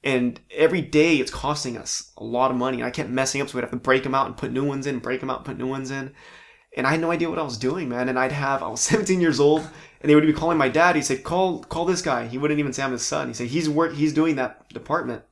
and 0.04 0.40
every 0.52 0.82
day 0.82 1.18
it's 1.18 1.32
costing 1.32 1.78
us 1.78 2.12
a 2.18 2.24
lot 2.24 2.52
of 2.52 2.58
money 2.58 2.84
i 2.84 2.90
kept 2.90 3.10
messing 3.10 3.42
up 3.42 3.50
so 3.50 3.58
we'd 3.58 3.62
have 3.62 3.72
to 3.72 3.78
break 3.78 4.04
them 4.04 4.16
out 4.16 4.28
and 4.28 4.38
put 4.38 4.52
new 4.52 4.64
ones 4.64 4.88
in 4.88 5.00
break 5.00 5.20
them 5.20 5.30
out 5.30 5.38
and 5.38 5.46
put 5.46 5.58
new 5.58 5.68
ones 5.68 5.92
in 5.92 6.14
and 6.78 6.86
I 6.86 6.92
had 6.92 7.02
no 7.02 7.12
idea 7.12 7.30
what 7.30 7.40
I 7.40 7.44
was 7.44 7.58
doing, 7.58 7.90
man. 7.90 8.08
And 8.08 8.20
I'd 8.20 8.32
have 8.32 8.64
I 8.64 8.68
was 8.70 8.82
17 8.82 9.20
years 9.20 9.40
old, 9.40 9.62
and 10.02 10.10
they 10.10 10.16
would 10.16 10.26
be 10.26 10.32
calling 10.32 10.58
my 10.58 10.70
dad. 10.70 10.96
He 10.96 11.02
said, 11.02 11.24
"Call, 11.24 11.64
call 11.64 11.86
this 11.86 12.02
guy." 12.02 12.28
He 12.28 12.38
wouldn't 12.38 12.60
even 12.60 12.72
say 12.72 12.84
I'm 12.84 12.92
his 12.92 13.06
son. 13.06 13.28
He 13.28 13.34
said 13.34 13.48
he's 13.48 13.68
work, 13.68 13.94
he's 13.94 14.14
doing 14.14 14.36
that 14.36 14.70
department. 14.70 15.24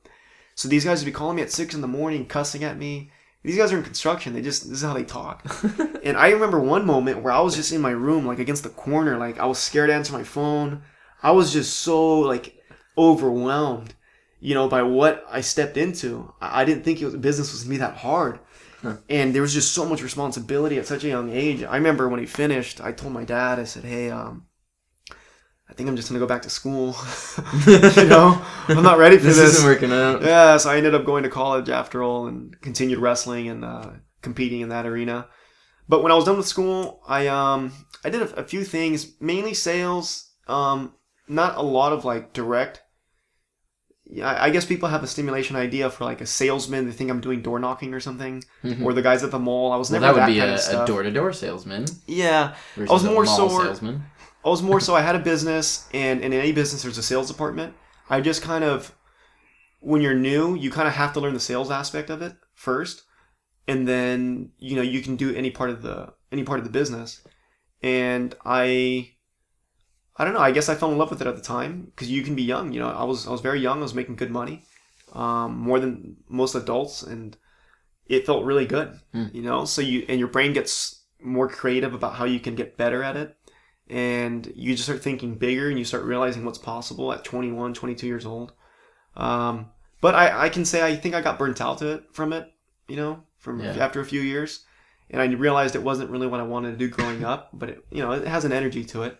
So 0.54 0.68
these 0.68 0.84
guys 0.84 1.00
would 1.00 1.06
be 1.06 1.12
calling 1.12 1.36
me 1.36 1.42
at 1.42 1.52
six 1.52 1.74
in 1.74 1.80
the 1.82 1.88
morning, 1.88 2.26
cussing 2.26 2.64
at 2.64 2.78
me. 2.78 3.10
These 3.42 3.58
guys 3.58 3.72
are 3.72 3.76
in 3.76 3.84
construction. 3.84 4.32
They 4.32 4.42
just 4.42 4.64
this 4.64 4.78
is 4.78 4.82
how 4.82 4.94
they 4.94 5.04
talk. 5.04 5.44
and 6.02 6.16
I 6.16 6.30
remember 6.30 6.58
one 6.58 6.84
moment 6.84 7.22
where 7.22 7.32
I 7.32 7.40
was 7.40 7.54
just 7.54 7.72
in 7.72 7.80
my 7.80 7.90
room, 7.90 8.26
like 8.26 8.40
against 8.40 8.64
the 8.64 8.70
corner, 8.70 9.16
like 9.16 9.38
I 9.38 9.46
was 9.46 9.58
scared 9.58 9.90
to 9.90 9.94
answer 9.94 10.12
my 10.12 10.24
phone. 10.24 10.82
I 11.22 11.30
was 11.30 11.52
just 11.52 11.76
so 11.76 12.20
like 12.20 12.58
overwhelmed, 12.98 13.94
you 14.40 14.54
know, 14.54 14.68
by 14.68 14.82
what 14.82 15.24
I 15.30 15.40
stepped 15.40 15.76
into. 15.76 16.32
I, 16.40 16.62
I 16.62 16.64
didn't 16.64 16.84
think 16.84 17.00
it 17.00 17.04
was 17.06 17.16
business 17.16 17.52
was 17.52 17.62
gonna 17.62 17.74
be 17.74 17.78
that 17.78 17.96
hard 17.96 18.40
and 19.08 19.34
there 19.34 19.42
was 19.42 19.54
just 19.54 19.72
so 19.74 19.84
much 19.84 20.02
responsibility 20.02 20.78
at 20.78 20.86
such 20.86 21.04
a 21.04 21.08
young 21.08 21.30
age. 21.30 21.62
I 21.62 21.76
remember 21.76 22.08
when 22.08 22.20
he 22.20 22.26
finished, 22.26 22.80
I 22.80 22.92
told 22.92 23.12
my 23.12 23.24
dad, 23.24 23.58
I 23.58 23.64
said, 23.64 23.84
"Hey, 23.84 24.10
um, 24.10 24.46
I 25.68 25.72
think 25.74 25.88
I'm 25.88 25.96
just 25.96 26.08
gonna 26.08 26.20
go 26.20 26.26
back 26.26 26.42
to 26.42 26.50
school. 26.50 26.94
you 27.66 28.04
know, 28.04 28.42
I'm 28.68 28.82
not 28.82 28.98
ready 28.98 29.18
for 29.18 29.24
This, 29.26 29.36
this." 29.36 29.54
isn't 29.54 29.66
working 29.66 29.92
out. 29.92 30.22
yeah, 30.22 30.56
so 30.56 30.70
I 30.70 30.76
ended 30.76 30.94
up 30.94 31.04
going 31.04 31.22
to 31.24 31.28
college 31.28 31.68
after 31.68 32.02
all 32.02 32.26
and 32.26 32.60
continued 32.60 32.98
wrestling 32.98 33.48
and 33.48 33.64
uh, 33.64 33.90
competing 34.22 34.60
in 34.60 34.68
that 34.68 34.86
arena. 34.86 35.28
But 35.88 36.02
when 36.02 36.12
I 36.12 36.16
was 36.16 36.24
done 36.24 36.36
with 36.36 36.46
school, 36.48 37.00
I 37.06 37.26
um 37.28 37.72
I 38.04 38.10
did 38.10 38.22
a, 38.22 38.40
a 38.40 38.44
few 38.44 38.64
things, 38.64 39.20
mainly 39.20 39.54
sales. 39.54 40.30
Um, 40.46 40.94
not 41.28 41.56
a 41.56 41.62
lot 41.62 41.92
of 41.92 42.04
like 42.04 42.32
direct. 42.32 42.82
Yeah, 44.08 44.28
I 44.30 44.44
I 44.46 44.50
guess 44.50 44.64
people 44.64 44.88
have 44.88 45.02
a 45.02 45.06
stimulation 45.06 45.56
idea 45.56 45.90
for 45.90 46.04
like 46.04 46.20
a 46.20 46.26
salesman. 46.26 46.86
They 46.86 46.92
think 46.92 47.10
I'm 47.10 47.20
doing 47.20 47.42
door 47.42 47.58
knocking 47.58 47.92
or 47.92 48.00
something, 48.00 48.42
Mhm. 48.64 48.84
or 48.84 48.92
the 48.92 49.02
guys 49.02 49.22
at 49.24 49.30
the 49.30 49.38
mall. 49.38 49.72
I 49.72 49.76
was 49.76 49.90
Well, 49.90 50.00
never 50.00 50.14
that 50.20 50.26
would 50.28 50.36
that, 50.36 50.46
be 50.66 50.72
a, 50.74 50.78
of 50.78 50.84
a 50.84 50.86
door-to-door 50.86 51.32
salesman. 51.32 51.86
Yeah, 52.06 52.54
Versus 52.76 52.90
was 52.90 53.04
more 53.04 53.26
so- 53.26 53.48
salesman. 53.48 54.04
I 54.44 54.48
was 54.48 54.62
more 54.62 54.78
so 54.80 54.94
I 54.94 55.00
had 55.08 55.16
a 55.16 55.18
business 55.18 55.88
and, 55.92 56.22
and 56.22 56.32
in 56.32 56.38
any 56.40 56.52
business 56.52 56.82
there's 56.84 56.98
a 56.98 57.02
sales 57.02 57.26
department. 57.28 57.74
I 58.08 58.20
just 58.20 58.42
kind 58.42 58.62
of 58.62 58.94
when 59.80 60.00
you're 60.02 60.14
new, 60.14 60.54
you 60.54 60.70
kind 60.70 60.86
of 60.88 60.94
have 60.94 61.12
to 61.14 61.20
learn 61.20 61.34
the 61.34 61.40
sales 61.40 61.70
aspect 61.70 62.08
of 62.10 62.22
it 62.22 62.34
first. 62.54 63.02
And 63.68 63.86
then, 63.88 64.50
you 64.58 64.76
know, 64.76 64.82
you 64.82 65.00
can 65.02 65.16
do 65.16 65.34
any 65.34 65.50
part 65.50 65.70
of 65.70 65.82
the 65.82 66.12
any 66.30 66.44
part 66.44 66.60
of 66.60 66.64
the 66.64 66.70
business. 66.70 67.22
And 67.82 68.34
I 68.44 69.10
I 70.18 70.24
don't 70.24 70.34
know, 70.34 70.40
I 70.40 70.50
guess 70.50 70.68
I 70.68 70.74
fell 70.74 70.90
in 70.92 70.98
love 70.98 71.10
with 71.10 71.20
it 71.20 71.26
at 71.26 71.36
the 71.36 71.42
time 71.42 71.84
because 71.94 72.10
you 72.10 72.22
can 72.22 72.34
be 72.34 72.42
young, 72.42 72.72
you 72.72 72.80
know. 72.80 72.88
I 72.88 73.04
was 73.04 73.26
I 73.26 73.30
was 73.30 73.40
very 73.40 73.60
young, 73.60 73.78
I 73.80 73.82
was 73.82 73.94
making 73.94 74.16
good 74.16 74.30
money. 74.30 74.62
Um, 75.12 75.56
more 75.58 75.78
than 75.80 76.16
most 76.28 76.54
adults 76.54 77.02
and 77.02 77.36
it 78.06 78.26
felt 78.26 78.44
really 78.44 78.66
good, 78.66 78.98
Hmm. 79.12 79.26
you 79.32 79.42
know. 79.42 79.64
So 79.64 79.80
you 79.82 80.04
and 80.08 80.18
your 80.18 80.28
brain 80.28 80.52
gets 80.52 81.02
more 81.20 81.48
creative 81.48 81.94
about 81.94 82.14
how 82.14 82.24
you 82.24 82.40
can 82.40 82.54
get 82.54 82.76
better 82.76 83.02
at 83.02 83.16
it 83.16 83.36
and 83.88 84.52
you 84.54 84.72
just 84.74 84.84
start 84.84 85.02
thinking 85.02 85.34
bigger 85.36 85.68
and 85.68 85.78
you 85.78 85.84
start 85.84 86.04
realizing 86.04 86.44
what's 86.44 86.58
possible 86.58 87.12
at 87.12 87.24
21 87.24 87.72
22 87.72 88.06
years 88.06 88.26
old 88.26 88.52
um, 89.16 89.70
but 90.00 90.14
I, 90.14 90.44
I 90.44 90.48
can 90.48 90.64
say 90.64 90.82
i 90.84 90.94
think 90.96 91.14
i 91.14 91.20
got 91.20 91.38
burnt 91.38 91.60
out 91.60 91.78
to 91.78 91.92
it 91.92 92.04
from 92.12 92.32
it 92.32 92.52
you 92.88 92.96
know 92.96 93.22
from 93.38 93.60
Yeah. 93.60 93.76
after 93.84 94.00
a 94.00 94.04
few 94.04 94.20
years 94.20 94.64
and 95.10 95.22
i 95.22 95.26
realized 95.26 95.74
it 95.76 95.82
wasn't 95.82 96.10
really 96.10 96.26
what 96.26 96.40
i 96.40 96.42
wanted 96.42 96.72
to 96.72 96.76
do 96.76 96.88
growing 96.88 97.24
up 97.24 97.50
but 97.52 97.70
it 97.70 97.84
you 97.90 98.02
know 98.02 98.12
it 98.12 98.26
has 98.26 98.44
an 98.44 98.52
energy 98.52 98.84
to 98.86 99.04
it 99.04 99.18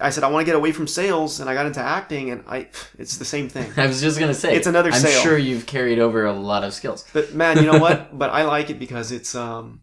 i 0.00 0.10
said 0.10 0.24
i 0.24 0.28
want 0.28 0.40
to 0.42 0.46
get 0.50 0.56
away 0.56 0.72
from 0.72 0.86
sales 0.86 1.40
and 1.40 1.48
i 1.50 1.54
got 1.54 1.66
into 1.66 1.80
acting 1.80 2.30
and 2.30 2.42
i 2.48 2.66
it's 2.98 3.16
the 3.18 3.24
same 3.24 3.48
thing 3.48 3.70
I 3.76 3.86
was 3.86 4.00
just 4.00 4.18
gonna 4.18 4.34
say 4.34 4.54
It's 4.56 4.66
another 4.66 4.92
sale. 4.92 5.06
I'm 5.06 5.12
sale. 5.12 5.22
sure 5.22 5.38
you've 5.38 5.66
carried 5.66 5.98
over 5.98 6.24
a 6.26 6.32
lot 6.32 6.64
of 6.64 6.72
skills. 6.74 7.04
but 7.12 7.34
man 7.34 7.56
you 7.58 7.70
know 7.70 7.78
what 7.86 8.16
but 8.18 8.30
i 8.30 8.42
like 8.44 8.70
it 8.70 8.78
because 8.78 9.12
it's 9.12 9.34
um 9.34 9.82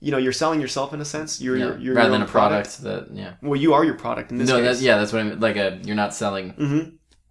you 0.00 0.10
know 0.10 0.18
you're 0.18 0.32
selling 0.32 0.60
yourself 0.60 0.92
in 0.92 1.00
a 1.00 1.04
sense 1.04 1.40
you're, 1.40 1.56
Yeah, 1.56 1.64
you're, 1.66 1.78
you're 1.78 1.94
rather 1.94 2.10
your 2.10 2.18
than 2.18 2.28
a 2.28 2.30
product, 2.30 2.82
that 2.82 3.08
yeah. 3.12 3.34
well 3.42 3.58
you 3.58 3.72
are 3.74 3.84
your 3.84 3.94
product 3.94 4.30
in 4.32 4.38
this 4.38 4.48
No, 4.48 4.56
case 4.56 4.64
that's 4.66 4.82
yeah, 4.82 4.98
that's 4.98 5.12
what 5.12 5.20
I 5.20 5.24
mean. 5.24 5.40
Like 5.40 5.56
a 5.56 5.80
you're 5.82 5.96
not 5.96 6.12
selling, 6.14 6.50
hmm 6.50 6.80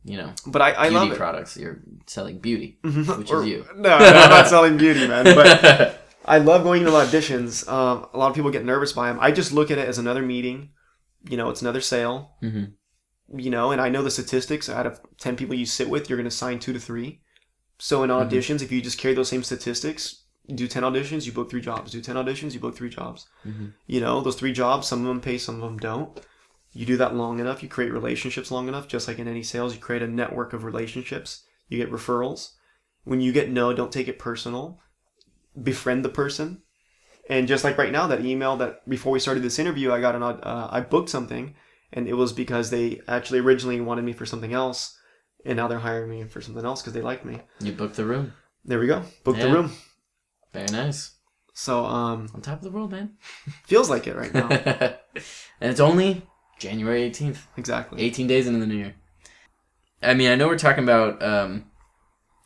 you 0.05 0.17
know, 0.17 0.33
but 0.45 0.61
i, 0.61 0.71
I 0.71 0.89
love 0.89 1.11
it 1.13 1.17
products. 1.17 1.55
You're 1.55 1.79
selling 2.07 2.39
beauty, 2.39 2.77
Mhm. 2.83 3.17
which 3.19 3.31
Or- 3.31 3.41
is 3.43 3.47
you. 3.47 3.65
No, 3.75 3.97
no, 3.99 4.05
I'm 4.05 4.29
not 4.29 4.47
selling 4.49 4.75
beauty, 4.75 5.07
man. 5.13 5.23
But 5.23 6.01
I 6.25 6.39
love 6.39 6.63
going 6.63 6.83
to 6.83 6.89
auditions. 6.91 7.65
Um, 7.71 8.07
a 8.13 8.17
lot 8.17 8.27
of 8.29 8.35
people 8.35 8.51
get 8.51 8.65
nervous 8.65 8.91
by 8.91 9.07
them. 9.07 9.17
I 9.21 9.31
just 9.31 9.53
look 9.53 9.71
at 9.71 9.77
it 9.77 9.87
as 9.87 9.99
another 9.99 10.21
meeting. 10.21 10.71
You 11.29 11.37
know, 11.37 11.49
it's 11.49 11.61
another 11.61 11.81
sale, 11.81 12.35
hmm 12.41 12.65
you 13.35 13.49
know, 13.49 13.71
and 13.71 13.81
I 13.81 13.89
know 13.89 14.03
the 14.03 14.11
statistics. 14.11 14.69
Out 14.69 14.85
of 14.85 14.99
ten 15.17 15.35
people 15.35 15.55
you 15.55 15.65
sit 15.65 15.89
with, 15.89 16.07
you're 16.09 16.17
going 16.17 16.29
to 16.29 16.35
sign 16.35 16.59
two 16.59 16.73
to 16.73 16.79
three. 16.79 17.21
So 17.79 18.03
in 18.03 18.09
Mhm. 18.09 18.29
auditions, 18.29 18.61
if 18.61 18.71
you 18.71 18.81
just 18.81 18.97
carry 18.99 19.13
those 19.15 19.29
same 19.29 19.43
statistics, 19.43 20.25
do 20.53 20.67
ten 20.67 20.83
auditions, 20.83 21.25
you 21.25 21.31
book 21.31 21.49
three 21.49 21.61
jobs. 21.61 21.91
Do 21.91 22.01
ten 22.01 22.17
auditions, 22.17 22.53
you 22.53 22.59
book 22.59 22.75
three 22.75 22.89
jobs. 22.89 23.25
Mhm. 23.45 23.73
You 23.87 24.01
know, 24.01 24.21
those 24.21 24.35
three 24.35 24.51
jobs, 24.53 24.87
some 24.87 24.99
of 25.01 25.07
them 25.07 25.21
pay, 25.21 25.37
some 25.37 25.55
of 25.55 25.61
them 25.61 25.79
don't. 25.79 26.19
You 26.73 26.85
do 26.85 26.97
that 26.97 27.15
long 27.15 27.39
enough, 27.39 27.63
you 27.63 27.69
create 27.69 27.93
relationships 27.93 28.51
long 28.51 28.67
enough. 28.67 28.87
Just 28.87 29.07
like 29.07 29.19
in 29.19 29.27
any 29.27 29.41
sales, 29.41 29.73
you 29.73 29.79
create 29.79 30.03
a 30.03 30.07
network 30.07 30.51
of 30.53 30.63
relationships. 30.65 31.43
You 31.69 31.77
get 31.77 31.91
referrals. 31.91 32.51
When 33.05 33.21
you 33.21 33.31
get 33.31 33.49
no, 33.49 33.73
don't 33.73 33.91
take 33.91 34.09
it 34.09 34.19
personal. 34.19 34.79
Befriend 35.61 36.03
the 36.03 36.09
person. 36.09 36.61
And 37.29 37.47
just 37.47 37.63
like 37.63 37.77
right 37.77 37.91
now, 37.91 38.07
that 38.07 38.25
email 38.25 38.57
that 38.57 38.87
before 38.87 39.13
we 39.13 39.19
started 39.19 39.43
this 39.43 39.59
interview, 39.59 39.91
I 39.91 40.01
got 40.01 40.15
an 40.15 40.23
uh, 40.23 40.67
I 40.71 40.81
booked 40.81 41.09
something, 41.09 41.55
and 41.93 42.07
it 42.07 42.13
was 42.13 42.33
because 42.33 42.69
they 42.69 43.01
actually 43.07 43.39
originally 43.39 43.79
wanted 43.79 44.03
me 44.03 44.13
for 44.13 44.25
something 44.25 44.53
else, 44.53 44.97
and 45.45 45.55
now 45.55 45.67
they're 45.67 45.79
hiring 45.79 46.09
me 46.09 46.23
for 46.25 46.41
something 46.41 46.65
else 46.65 46.81
because 46.81 46.93
they 46.93 47.01
like 47.01 47.23
me. 47.23 47.39
You 47.61 47.71
booked 47.71 47.95
the 47.95 48.05
room. 48.05 48.33
There 48.65 48.79
we 48.79 48.87
go, 48.87 49.03
booked 49.23 49.39
the 49.39 49.51
room. 49.51 49.71
Very 50.53 50.67
nice. 50.67 51.15
So 51.53 51.85
um, 51.85 52.29
On 52.33 52.41
top 52.41 52.57
of 52.57 52.63
the 52.63 52.71
world, 52.71 52.91
man. 52.91 53.17
feels 53.65 53.89
like 53.89 54.07
it 54.07 54.15
right 54.15 54.33
now. 54.33 54.47
and 54.49 55.71
it's 55.71 55.79
only 55.79 56.23
January 56.59 57.09
18th. 57.09 57.37
exactly. 57.57 58.01
18 58.01 58.27
days 58.27 58.47
into 58.47 58.59
the 58.59 58.65
new 58.67 58.75
year. 58.75 58.95
I 60.01 60.13
mean, 60.13 60.31
I 60.31 60.35
know 60.35 60.47
we're 60.47 60.57
talking 60.57 60.83
about 60.83 61.21
um, 61.23 61.65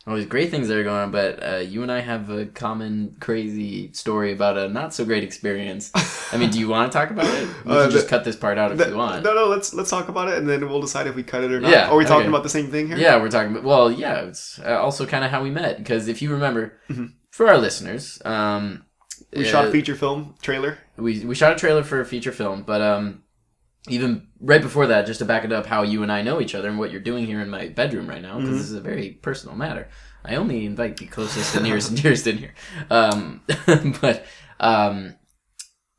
all 0.08 0.16
these 0.16 0.26
great 0.26 0.50
things 0.52 0.70
that 0.70 0.78
are 0.78 0.84
going 0.86 0.96
on, 1.04 1.12
but 1.12 1.44
uh, 1.44 1.58
you 1.58 1.84
and 1.84 1.92
I 1.92 2.00
have 2.00 2.30
a 2.30 2.46
common 2.46 3.18
crazy 3.20 3.92
story 3.92 4.32
about 4.32 4.58
a 4.58 4.70
not 4.70 4.94
so 4.94 5.04
great 5.04 5.24
experience. 5.24 5.92
I 6.32 6.38
mean, 6.38 6.50
do 6.50 6.60
you 6.60 6.70
want 6.70 6.90
to 6.92 6.98
talk 6.98 7.10
about 7.12 7.26
it? 7.26 7.48
We 7.66 7.72
Uh, 7.74 7.82
can 7.84 7.92
just 7.92 8.06
the- 8.06 8.10
cut 8.10 8.24
this 8.24 8.36
part 8.38 8.58
out 8.58 8.72
if 8.72 8.78
Th- 8.78 8.90
you 8.90 8.96
want. 8.96 9.24
No, 9.26 9.34
no. 9.34 9.48
Let's 9.48 9.74
let's 9.74 9.90
talk 9.90 10.08
about 10.08 10.30
it, 10.30 10.38
and 10.38 10.48
then 10.50 10.68
we'll 10.70 10.82
decide 10.82 11.08
if 11.08 11.16
we 11.16 11.24
cut 11.24 11.44
it 11.44 11.52
or 11.52 11.60
not. 11.60 11.72
Yeah, 11.72 11.90
Are 11.90 11.98
we 11.98 12.06
talking 12.06 12.22
okay. 12.22 12.30
about 12.30 12.44
the 12.44 12.50
same 12.58 12.72
thing 12.72 12.88
here? 12.88 12.98
Yeah, 12.98 13.20
we're 13.22 13.30
talking 13.30 13.52
about. 13.52 13.64
Well, 13.64 13.92
yeah, 13.92 14.22
it's 14.22 14.60
uh, 14.60 14.80
also 14.80 15.06
kind 15.06 15.26
of 15.26 15.32
how 15.32 15.44
we 15.44 15.50
met 15.52 15.78
because 15.78 16.08
if 16.08 16.22
you 16.22 16.32
remember, 16.32 16.64
Mhm. 16.90 17.12
for 17.32 17.48
our 17.50 17.58
listeners, 17.58 18.22
um, 18.26 18.84
We 19.36 19.44
shot 19.44 19.66
uh, 19.66 19.70
a 19.70 19.72
feature 19.72 19.96
film 19.96 20.36
trailer. 20.42 20.78
we 20.96 21.26
we 21.26 21.36
shot 21.36 21.52
a 21.52 21.56
trailer 21.56 21.84
for 21.84 22.00
a 22.00 22.06
feature 22.06 22.32
film, 22.32 22.64
but 22.64 22.82
um, 22.82 23.24
even 23.88 24.28
right 24.40 24.62
before 24.62 24.88
that, 24.88 25.06
just 25.06 25.20
to 25.20 25.26
back 25.26 25.44
it 25.46 25.52
up, 25.52 25.66
how 25.66 25.84
you 25.84 26.04
and 26.04 26.12
I 26.12 26.22
know 26.22 26.40
each 26.42 26.56
other 26.56 26.68
and 26.70 26.78
what 26.80 26.92
you're 26.92 27.02
doing 27.02 27.26
here 27.26 27.42
in 27.42 27.50
my 27.50 27.70
bedroom 27.70 28.08
right 28.08 28.22
now, 28.22 28.38
because 28.40 28.56
Mhm. 28.56 28.58
this 28.58 28.70
is 28.70 28.74
a 28.74 28.82
very 28.82 29.12
personal 29.22 29.56
matter. 29.56 29.88
I 30.26 30.36
only 30.36 30.66
invite 30.66 30.98
the 30.98 31.06
closest 31.08 31.56
and 31.56 31.64
nearest 31.64 31.90
and 31.90 32.02
dearest 32.02 32.28
in 32.28 32.38
here. 32.38 32.54
Um, 32.90 33.42
but 34.02 34.26
um, 34.60 35.16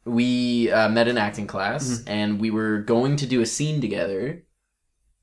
we 0.05 0.70
uh, 0.70 0.88
met 0.88 1.09
in 1.09 1.18
acting 1.18 1.46
class, 1.46 2.03
and 2.07 2.40
we 2.40 2.51
were 2.51 2.79
going 2.79 3.16
to 3.16 3.27
do 3.27 3.40
a 3.40 3.46
scene 3.46 3.81
together. 3.81 4.44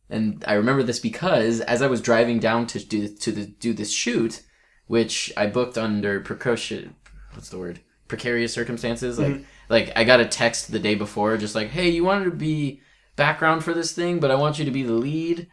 And 0.10 0.44
I 0.48 0.54
remember 0.54 0.84
this 0.84 1.00
because 1.00 1.62
as 1.62 1.82
I 1.82 1.88
was 1.88 2.02
driving 2.02 2.40
down 2.40 2.68
to 2.68 2.80
do 2.80 3.08
to 3.08 3.32
the, 3.32 3.46
do 3.46 3.74
this 3.74 3.92
shoot, 3.92 4.44
which 4.88 5.34
I 5.36 5.48
booked 5.48 5.78
under 5.78 6.20
precocious, 6.20 6.90
what's 7.34 7.50
the 7.50 7.58
word? 7.58 7.80
Precarious 8.08 8.54
circumstances. 8.54 9.18
Like, 9.18 9.46
like 9.70 9.92
I 9.96 10.04
got 10.04 10.20
a 10.20 10.26
text 10.26 10.72
the 10.72 10.80
day 10.80 10.96
before, 10.96 11.38
just 11.38 11.56
like, 11.56 11.70
"Hey, 11.70 11.90
you 11.90 12.04
wanted 12.04 12.26
to 12.26 12.32
be 12.32 12.82
background 13.16 13.64
for 13.64 13.74
this 13.74 13.94
thing, 13.94 14.20
but 14.20 14.30
I 14.32 14.36
want 14.36 14.60
you 14.60 14.66
to 14.66 14.72
be 14.72 14.84
the 14.84 14.94
lead. 14.94 15.48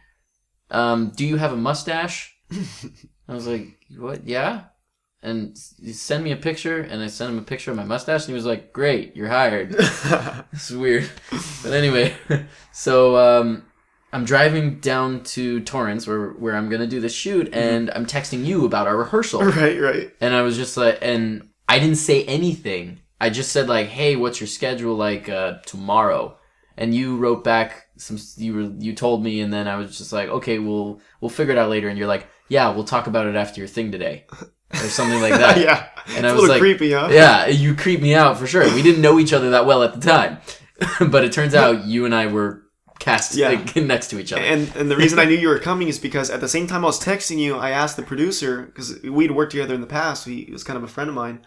Um, 0.69 1.11
do 1.15 1.25
you 1.25 1.37
have 1.37 1.51
a 1.53 1.57
mustache?" 1.57 2.35
I 3.27 3.33
was 3.33 3.47
like, 3.47 3.67
"What? 3.97 4.27
Yeah." 4.27 4.65
And 5.23 5.51
s- 5.53 5.73
you 5.79 5.93
send 5.93 6.23
me 6.23 6.31
a 6.31 6.35
picture, 6.35 6.81
and 6.81 7.01
I 7.01 7.07
sent 7.07 7.31
him 7.31 7.39
a 7.39 7.43
picture 7.43 7.71
of 7.71 7.77
my 7.77 7.85
mustache, 7.85 8.21
and 8.23 8.27
he 8.29 8.33
was 8.33 8.45
like, 8.45 8.73
"Great, 8.73 9.15
you're 9.15 9.29
hired." 9.29 9.73
This 10.51 10.69
is 10.69 10.77
weird. 10.77 11.09
But 11.63 11.73
anyway, 11.73 12.13
so 12.71 13.17
um, 13.17 13.63
I'm 14.11 14.25
driving 14.25 14.79
down 14.79 15.23
to 15.35 15.61
Torrance 15.61 16.05
where 16.05 16.29
where 16.31 16.55
I'm 16.55 16.69
gonna 16.69 16.85
do 16.87 16.99
the 16.99 17.09
shoot, 17.09 17.49
and 17.53 17.89
I'm 17.91 18.05
texting 18.05 18.45
you 18.45 18.65
about 18.65 18.85
our 18.85 18.97
rehearsal, 18.97 19.41
right, 19.43 19.79
right. 19.79 20.11
and 20.21 20.35
I 20.35 20.41
was 20.43 20.55
just 20.57 20.75
like, 20.77 20.99
and 21.01 21.47
I 21.73 21.79
didn't 21.79 21.97
say 21.97 22.23
anything. 22.25 22.99
I 23.19 23.29
just 23.29 23.51
said 23.51 23.67
like, 23.67 23.87
"Hey, 23.87 24.15
what's 24.15 24.39
your 24.39 24.47
schedule 24.47 24.95
like 24.95 25.29
uh, 25.29 25.59
tomorrow?" 25.65 26.37
And 26.77 26.93
you 26.93 27.17
wrote 27.17 27.43
back 27.43 27.87
some. 27.97 28.17
You 28.37 28.53
were 28.55 28.71
you 28.79 28.93
told 28.93 29.23
me, 29.23 29.41
and 29.41 29.51
then 29.51 29.67
I 29.67 29.75
was 29.77 29.97
just 29.97 30.13
like, 30.13 30.29
"Okay, 30.29 30.59
we'll 30.59 30.99
we'll 31.21 31.29
figure 31.29 31.53
it 31.53 31.57
out 31.57 31.69
later." 31.69 31.87
And 31.89 31.97
you're 31.97 32.07
like, 32.07 32.27
"Yeah, 32.49 32.71
we'll 32.73 32.83
talk 32.83 33.07
about 33.07 33.27
it 33.27 33.35
after 33.35 33.59
your 33.61 33.67
thing 33.67 33.91
today," 33.91 34.25
or 34.71 34.89
something 34.89 35.21
like 35.21 35.33
that. 35.33 35.57
yeah. 35.67 35.87
And 36.15 36.25
it's 36.25 36.25
I 36.25 36.29
a 36.29 36.33
was 36.33 36.41
little 36.41 36.49
like, 36.49 36.59
creepy, 36.59 36.91
huh? 36.93 37.09
yeah, 37.11 37.47
you 37.47 37.75
creep 37.75 38.01
me 38.01 38.13
out 38.13 38.37
for 38.37 38.45
sure. 38.47 38.65
We 38.75 38.81
didn't 38.83 39.01
know 39.01 39.17
each 39.19 39.33
other 39.33 39.51
that 39.51 39.65
well 39.65 39.83
at 39.83 39.93
the 39.93 40.01
time, 40.01 40.39
but 41.09 41.23
it 41.23 41.31
turns 41.31 41.55
out 41.55 41.85
you 41.85 42.05
and 42.05 42.13
I 42.13 42.27
were 42.27 42.63
cast 42.99 43.35
Yeah. 43.35 43.49
like, 43.49 43.75
next 43.93 44.07
to 44.09 44.19
each 44.19 44.33
other. 44.33 44.41
And 44.41 44.69
and 44.75 44.91
the 44.91 44.97
reason 44.97 45.17
I 45.19 45.25
knew 45.25 45.35
you 45.37 45.49
were 45.49 45.59
coming 45.59 45.87
is 45.87 45.97
because 45.99 46.29
at 46.29 46.41
the 46.41 46.49
same 46.49 46.67
time 46.67 46.83
I 46.83 46.87
was 46.87 46.99
texting 46.99 47.37
you, 47.39 47.55
I 47.55 47.69
asked 47.71 47.95
the 47.97 48.03
producer 48.03 48.63
because 48.63 49.01
we'd 49.03 49.31
worked 49.31 49.51
together 49.51 49.73
in 49.75 49.81
the 49.81 49.87
past. 49.87 50.25
He 50.25 50.49
was 50.51 50.63
kind 50.63 50.77
of 50.77 50.83
a 50.83 50.87
friend 50.87 51.09
of 51.09 51.15
mine, 51.15 51.45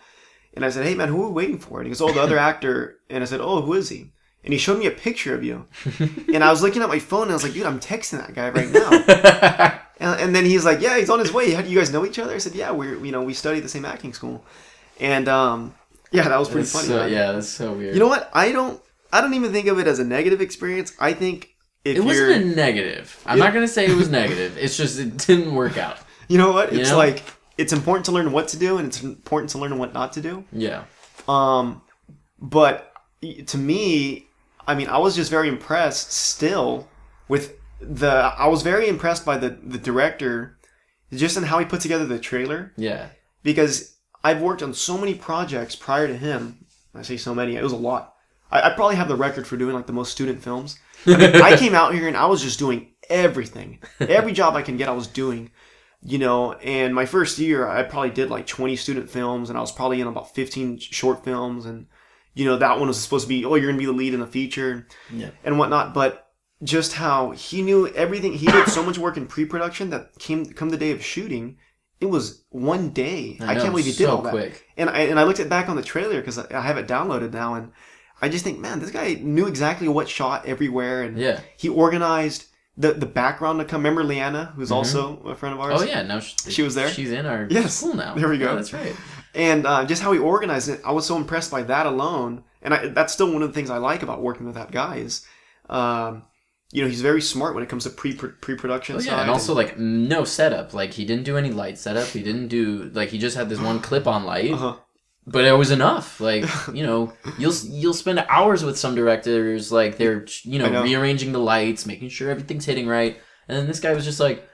and 0.57 0.65
I 0.65 0.71
said, 0.71 0.85
"Hey 0.87 0.95
man, 0.97 1.09
who 1.09 1.23
are 1.23 1.29
we 1.29 1.33
waiting 1.35 1.59
for?" 1.59 1.79
And 1.79 1.87
he 1.87 1.91
goes, 1.91 2.01
"Oh, 2.01 2.13
the 2.13 2.21
other 2.21 2.39
actor." 2.51 2.97
And 3.09 3.23
I 3.23 3.27
said, 3.27 3.41
"Oh, 3.41 3.61
who 3.63 3.75
is 3.75 3.89
he?" 3.91 4.11
And 4.45 4.53
he 4.53 4.59
showed 4.59 4.79
me 4.79 4.87
a 4.87 4.91
picture 4.93 5.35
of 5.35 5.43
you, 5.45 5.67
and 6.33 6.43
I 6.45 6.51
was 6.51 6.63
looking 6.63 6.81
at 6.83 6.89
my 6.89 6.99
phone 7.01 7.23
and 7.23 7.31
I 7.33 7.35
was 7.35 7.43
like, 7.45 7.53
"Dude, 7.53 7.67
I'm 7.67 7.81
texting 7.81 8.19
that 8.19 8.35
guy 8.35 8.49
right 8.51 8.71
now." 8.71 9.83
And, 9.99 10.21
and 10.21 10.37
then 10.37 10.45
he's 10.45 10.63
like, 10.63 10.83
"Yeah, 10.83 10.99
he's 10.99 11.09
on 11.09 11.21
his 11.21 11.33
way. 11.33 11.53
How 11.53 11.63
do 11.63 11.71
you 11.71 11.79
guys 11.79 11.91
know 11.91 12.05
each 12.05 12.19
other?" 12.19 12.35
I 12.35 12.39
said, 12.39 12.55
"Yeah, 12.55 12.71
we're 12.71 13.03
you 13.03 13.13
know 13.13 13.23
we 13.23 13.33
studied 13.33 13.61
the 13.61 13.69
same 13.71 13.87
acting 13.87 14.13
school," 14.13 14.45
and 15.01 15.27
um, 15.27 15.75
yeah, 16.13 16.29
that 16.29 16.39
was 16.39 16.49
pretty 16.49 16.65
That's 16.69 16.73
funny. 16.73 16.89
so- 16.89 17.07
yeah, 17.07 17.33
that's 17.33 17.49
so 17.49 17.73
weird. 17.73 17.95
You 17.95 18.01
know 18.01 18.07
what? 18.07 18.29
I 18.35 18.53
don't. 18.53 18.79
I 19.11 19.23
don't 19.23 19.33
even 19.33 19.53
think 19.53 19.69
of 19.69 19.79
it 19.79 19.87
as 19.87 19.99
a 19.99 20.05
negative 20.05 20.43
experience. 20.43 20.93
I 21.01 21.15
think 21.15 21.49
if 21.85 21.97
it 21.97 22.01
wasn't 22.01 22.31
a 22.43 22.45
negative. 22.55 23.19
I'm 23.25 23.39
Yeah. 23.39 23.45
not 23.45 23.55
gonna 23.55 23.67
say 23.69 23.87
it 23.87 23.97
was 23.97 24.11
negative. 24.11 24.59
It's 24.59 24.77
just 24.77 24.99
it 24.99 25.17
didn't 25.17 25.55
work 25.55 25.79
out. 25.79 25.97
you 26.29 26.37
know 26.37 26.53
what? 26.53 26.75
You 26.75 26.81
It's 26.81 26.91
know? 26.91 26.99
like 26.99 27.23
it's 27.59 27.73
important 27.73 28.05
to 28.07 28.13
learn 28.13 28.33
what 28.33 28.49
to 28.49 28.59
do, 28.59 28.79
and 28.79 28.89
it's 28.89 29.03
important 29.03 29.51
to 29.51 29.59
learn 29.59 29.79
what 29.79 29.93
not 29.93 30.13
to 30.15 30.21
do. 30.21 30.45
Yeah. 30.53 30.85
Um, 31.29 31.83
but 32.39 32.93
to 33.47 33.59
me, 33.59 34.29
I 34.67 34.75
mean, 34.75 34.89
I 34.89 34.99
was 34.99 35.17
just 35.17 35.31
very 35.31 35.49
impressed 35.49 36.13
still 36.13 36.89
with 37.29 37.55
the. 37.81 38.09
I 38.09 38.47
was 38.47 38.63
very 38.63 38.89
impressed 38.89 39.25
by 39.25 39.39
the 39.39 39.51
the 39.51 39.79
director, 39.79 40.59
just 41.13 41.37
in 41.37 41.45
how 41.45 41.59
he 41.59 41.65
put 41.65 41.81
together 41.81 42.07
the 42.07 42.19
trailer. 42.19 42.73
Yeah. 42.77 43.09
because 43.43 43.97
I've 44.25 44.43
worked 44.43 44.63
on 44.63 44.75
so 44.75 44.99
many 44.99 45.15
projects 45.15 45.77
prior 45.77 46.07
to 46.09 46.17
him. 46.17 46.67
I 46.95 47.03
say 47.03 47.17
so 47.17 47.35
many; 47.35 47.57
it 47.57 47.63
was 47.63 47.73
a 47.73 47.77
lot. 47.77 48.15
I, 48.51 48.71
I 48.71 48.75
probably 48.75 48.97
have 48.97 49.09
the 49.09 49.17
record 49.17 49.47
for 49.47 49.57
doing 49.57 49.75
like 49.75 49.87
the 49.87 49.93
most 49.93 50.13
student 50.13 50.43
films. 50.43 50.79
I, 51.07 51.17
mean, 51.17 51.43
I 51.43 51.57
came 51.63 51.75
out 51.75 51.95
here 51.95 52.09
and 52.09 52.17
I 52.17 52.27
was 52.27 52.43
just 52.43 52.59
doing 52.59 52.93
everything, 53.09 53.79
every 54.01 54.33
job 54.33 54.57
I 54.57 54.63
can 54.63 54.77
get, 54.77 54.89
I 54.89 54.93
was 54.93 55.07
doing. 55.07 55.51
You 56.03 56.19
know, 56.19 56.53
and 56.55 56.95
my 56.95 57.05
first 57.07 57.39
year, 57.39 57.67
I 57.67 57.83
probably 57.83 58.11
did 58.11 58.31
like 58.31 58.47
20 58.47 58.77
student 58.77 59.11
films, 59.11 59.49
and 59.49 59.59
I 59.59 59.61
was 59.61 59.73
probably 59.73 60.01
in 60.01 60.07
about 60.07 60.35
15 60.35 60.79
short 60.79 61.25
films, 61.25 61.67
and 61.67 61.87
you 62.35 62.45
know 62.45 62.57
that 62.59 62.79
one 62.79 62.89
was 62.89 62.99
supposed 63.01 63.25
to 63.25 63.29
be, 63.29 63.45
oh, 63.45 63.55
you're 63.57 63.67
gonna 63.67 63.79
be 63.79 63.87
the 63.87 63.93
lead 63.93 64.15
in 64.15 64.21
the 64.21 64.27
feature, 64.27 64.87
Yeah. 65.13 65.31
and 65.45 65.59
whatnot. 65.59 65.95
But 65.95 66.29
just 66.63 66.93
how 66.95 67.31
he 67.33 67.61
knew 67.63 67.89
everything, 67.89 68.35
he 68.35 68.47
did 68.47 68.69
so 68.69 68.83
much 68.83 68.99
work 68.99 69.17
in 69.17 69.27
pre-production 69.27 69.91
that 69.91 70.19
came 70.19 70.45
come 70.47 70.71
the 70.71 70.77
day 70.77 70.91
of 70.93 71.03
shooting, 71.05 71.57
it 72.01 72.07
was 72.07 72.45
one 72.51 72.91
day. 72.91 73.37
I, 73.41 73.55
know, 73.55 73.61
can't 73.61 73.73
believe 73.73 73.87
he 73.87 73.93
so 73.93 73.99
did 73.99 74.09
all 74.11 74.23
that. 74.23 74.31
quick. 74.31 74.65
And 74.77 74.89
I 74.91 75.01
and 75.01 75.19
I 75.19 75.25
looked 75.25 75.41
at 75.41 75.49
back 75.49 75.69
on 75.69 75.77
the 75.77 75.83
trailer 75.83 76.21
because 76.21 76.39
I 76.39 76.47
I 76.55 76.61
have 76.61 76.77
it 76.79 76.87
downloaded 76.87 77.33
now, 77.33 77.55
and 77.55 77.73
I 78.23 78.29
just 78.29 78.45
think, 78.45 78.59
man, 78.61 78.81
this 78.81 78.91
guy 78.91 79.15
knew 79.21 79.47
exactly 79.47 79.89
what 79.89 80.09
shot 80.09 80.47
everywhere, 80.47 81.03
and 81.03 81.19
Yeah. 81.19 81.41
he 81.57 81.69
organized 81.69 82.47
the 82.77 82.93
the 82.93 83.07
background 83.07 83.59
to 83.61 83.65
come. 83.65 83.81
Remember 83.81 84.05
Leanna, 84.05 84.53
who's 84.57 84.71
also 84.71 85.19
a 85.25 85.35
friend 85.35 85.55
of 85.55 85.61
ours. 85.61 85.81
Oh 85.81 85.85
yeah. 85.85 86.03
Now 86.03 86.21
she, 86.21 86.35
She 86.51 86.63
was 86.63 86.75
there? 86.75 86.89
She's 86.91 87.11
in 87.13 87.27
our 87.27 87.47
Yes. 87.51 87.75
school 87.79 87.95
now. 87.95 88.15
There 88.15 88.29
we 88.29 88.39
go. 88.39 88.47
Yeah, 88.47 88.55
that's 88.55 88.73
right. 88.73 88.95
and 89.35 89.67
uh, 89.67 89.85
just 89.85 90.03
how 90.03 90.13
he 90.13 90.19
organized 90.19 90.69
it, 90.69 90.81
I 90.85 90.93
was 90.93 91.07
so 91.07 91.17
impressed 91.17 91.51
by 91.51 91.63
that 91.65 91.87
alone. 91.87 92.45
And 92.63 92.75
I, 92.75 92.89
that's 92.89 93.13
still 93.13 93.33
one 93.33 93.43
of 93.43 93.49
the 93.49 93.55
things 93.55 93.71
I 93.71 93.79
like 93.79 94.03
about 94.03 94.21
working 94.23 94.45
with 94.47 94.57
that 94.57 94.73
guy 94.73 94.97
is, 94.97 95.25
um, 95.71 96.25
you 96.73 96.83
know, 96.83 96.89
he's 96.89 97.01
very 97.01 97.23
smart 97.23 97.55
when 97.55 97.63
it 97.63 97.69
comes 97.69 97.85
to 97.85 97.91
pre 97.91 98.13
pre 98.15 98.57
production 98.57 98.97
Oh 98.97 98.99
yeah, 99.01 99.21
and 99.21 99.31
also 99.31 99.55
like 99.55 99.79
no 99.79 100.25
setup. 100.25 100.75
Like 100.75 100.93
he 100.93 101.05
didn't 101.05 101.25
do 101.25 101.37
any 101.37 101.51
light 101.53 101.79
setup. 101.79 102.09
He 102.09 102.23
didn't 102.23 102.49
do 102.49 102.91
like 102.93 103.11
he 103.11 103.19
just 103.19 103.37
had 103.37 103.49
this 103.49 103.61
one 103.61 103.81
clip 103.81 104.07
on 104.07 104.25
light. 104.25 104.53
uh-huh. 104.53 104.77
But 105.27 105.45
it 105.45 105.53
was 105.53 105.71
enough 105.71 106.21
like 106.21 106.45
you 106.73 106.83
know 106.85 107.13
you'll 107.39 107.55
you'll 107.65 107.95
spend 107.95 108.25
hours 108.29 108.65
with 108.65 108.79
some 108.79 108.95
directors 108.95 109.73
like 109.73 109.97
they're 109.97 110.25
you 110.43 110.59
know, 110.59 110.69
know. 110.69 110.83
rearranging 110.83 111.33
the 111.33 111.41
lights 111.41 111.87
making 111.87 112.09
sure 112.09 112.31
everything's 112.31 112.65
hitting 112.65 112.87
right 112.87 113.19
and 113.49 113.59
then 113.59 113.67
this 113.67 113.81
guy 113.81 113.93
was 113.93 114.05
just 114.05 114.21
like 114.21 114.49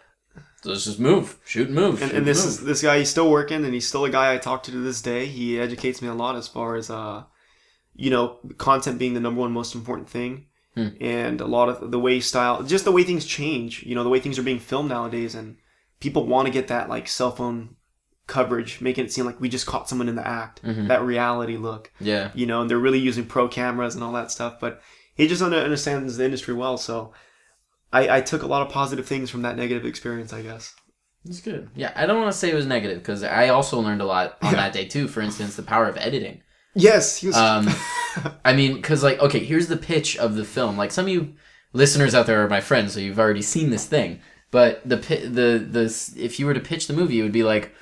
let's 0.64 0.84
just 0.84 1.00
move 1.00 1.38
shoot 1.44 1.66
and 1.66 1.74
move 1.74 2.00
and, 2.00 2.10
shoot 2.10 2.16
and 2.18 2.26
this 2.26 2.44
move." 2.44 2.48
is 2.48 2.64
this 2.64 2.82
guy. 2.82 2.98
He's 2.98 3.10
still 3.10 3.30
working, 3.30 3.64
and 3.64 3.74
he's 3.74 3.86
still 3.86 4.04
a 4.04 4.10
guy 4.10 4.34
I 4.34 4.38
talk 4.38 4.62
to 4.64 4.70
to 4.70 4.78
this 4.78 5.02
day. 5.02 5.26
He 5.26 5.58
educates 5.58 6.00
me 6.02 6.08
a 6.08 6.14
lot 6.14 6.36
as 6.36 6.48
far 6.48 6.76
as 6.76 6.90
uh, 6.90 7.24
you 7.94 8.10
know, 8.10 8.38
content 8.58 8.98
being 8.98 9.14
the 9.14 9.20
number 9.20 9.40
one 9.40 9.52
most 9.52 9.74
important 9.74 10.08
thing, 10.08 10.46
Hmm. 10.74 10.88
and 11.00 11.40
a 11.40 11.46
lot 11.46 11.68
of 11.68 11.90
the 11.90 11.98
way 11.98 12.20
style, 12.20 12.62
just 12.62 12.84
the 12.84 12.92
way 12.92 13.02
things 13.02 13.24
change. 13.24 13.82
You 13.82 13.94
know, 13.94 14.04
the 14.04 14.08
way 14.08 14.20
things 14.20 14.38
are 14.38 14.42
being 14.42 14.58
filmed 14.58 14.88
nowadays, 14.88 15.34
and 15.34 15.56
people 16.00 16.26
want 16.26 16.46
to 16.46 16.52
get 16.52 16.68
that 16.68 16.88
like 16.88 17.08
cell 17.08 17.30
phone 17.32 17.76
coverage, 18.32 18.80
making 18.80 19.04
it 19.04 19.12
seem 19.12 19.26
like 19.26 19.40
we 19.40 19.48
just 19.48 19.66
caught 19.66 19.88
someone 19.88 20.08
in 20.08 20.16
the 20.16 20.26
act, 20.26 20.62
Mhm. 20.64 20.88
that 20.88 21.02
reality 21.02 21.56
look. 21.56 21.90
yeah 22.00 22.30
You 22.34 22.46
know, 22.46 22.60
and 22.62 22.68
they're 22.70 22.78
really 22.86 22.98
using 23.10 23.26
pro 23.26 23.46
cameras 23.48 23.94
and 23.94 24.02
all 24.04 24.12
that 24.12 24.30
stuff, 24.30 24.54
but 24.60 24.80
he 25.14 25.28
just 25.28 25.42
understands 25.42 26.16
the 26.16 26.24
industry 26.24 26.54
well. 26.54 26.76
So 26.78 27.12
I, 27.92 28.16
I 28.16 28.20
took 28.22 28.42
a 28.42 28.46
lot 28.46 28.62
of 28.66 28.72
positive 28.72 29.06
things 29.06 29.28
from 29.30 29.42
that 29.42 29.56
negative 29.56 29.84
experience. 29.84 30.32
I 30.32 30.42
guess. 30.42 30.74
It's 31.28 31.40
good. 31.40 31.68
Yeah, 31.76 31.92
I 31.94 32.06
don't 32.06 32.20
want 32.20 32.32
to 32.32 32.38
say 32.38 32.50
it 32.50 32.54
was 32.62 32.66
negative 32.66 32.98
because 32.98 33.22
I 33.22 33.48
also 33.50 33.78
learned 33.80 34.00
a 34.00 34.06
lot 34.16 34.38
on 34.42 34.52
Yeah. 34.52 34.56
that 34.62 34.72
day 34.72 34.86
too. 34.86 35.06
For 35.08 35.20
instance, 35.20 35.54
the 35.56 35.62
power 35.62 35.86
of 35.88 35.96
editing. 35.98 36.40
Yes, 36.74 37.18
he 37.18 37.26
was. 37.28 37.36
Um, 37.36 37.68
I 38.44 38.52
mean, 38.54 38.74
because 38.76 39.02
like, 39.04 39.20
okay, 39.20 39.38
here's 39.50 39.68
the 39.68 39.76
pitch 39.76 40.16
of 40.16 40.34
the 40.36 40.44
film. 40.44 40.76
Like, 40.78 40.90
some 40.90 41.04
of 41.04 41.12
you 41.12 41.34
listeners 41.74 42.14
out 42.14 42.26
there 42.26 42.42
are 42.44 42.48
my 42.48 42.60
friends, 42.60 42.94
so 42.94 43.00
you've 43.00 43.18
already 43.20 43.42
seen 43.42 43.68
this 43.70 43.86
thing. 43.86 44.20
But 44.50 44.80
the 44.88 44.96
the 44.96 45.48
the 45.76 45.84
if 46.16 46.38
you 46.40 46.46
were 46.46 46.54
to 46.54 46.60
pitch 46.60 46.86
the 46.86 46.92
movie, 47.00 47.20
it 47.20 47.22
would 47.22 47.32
be 47.40 47.44
like 47.44 47.72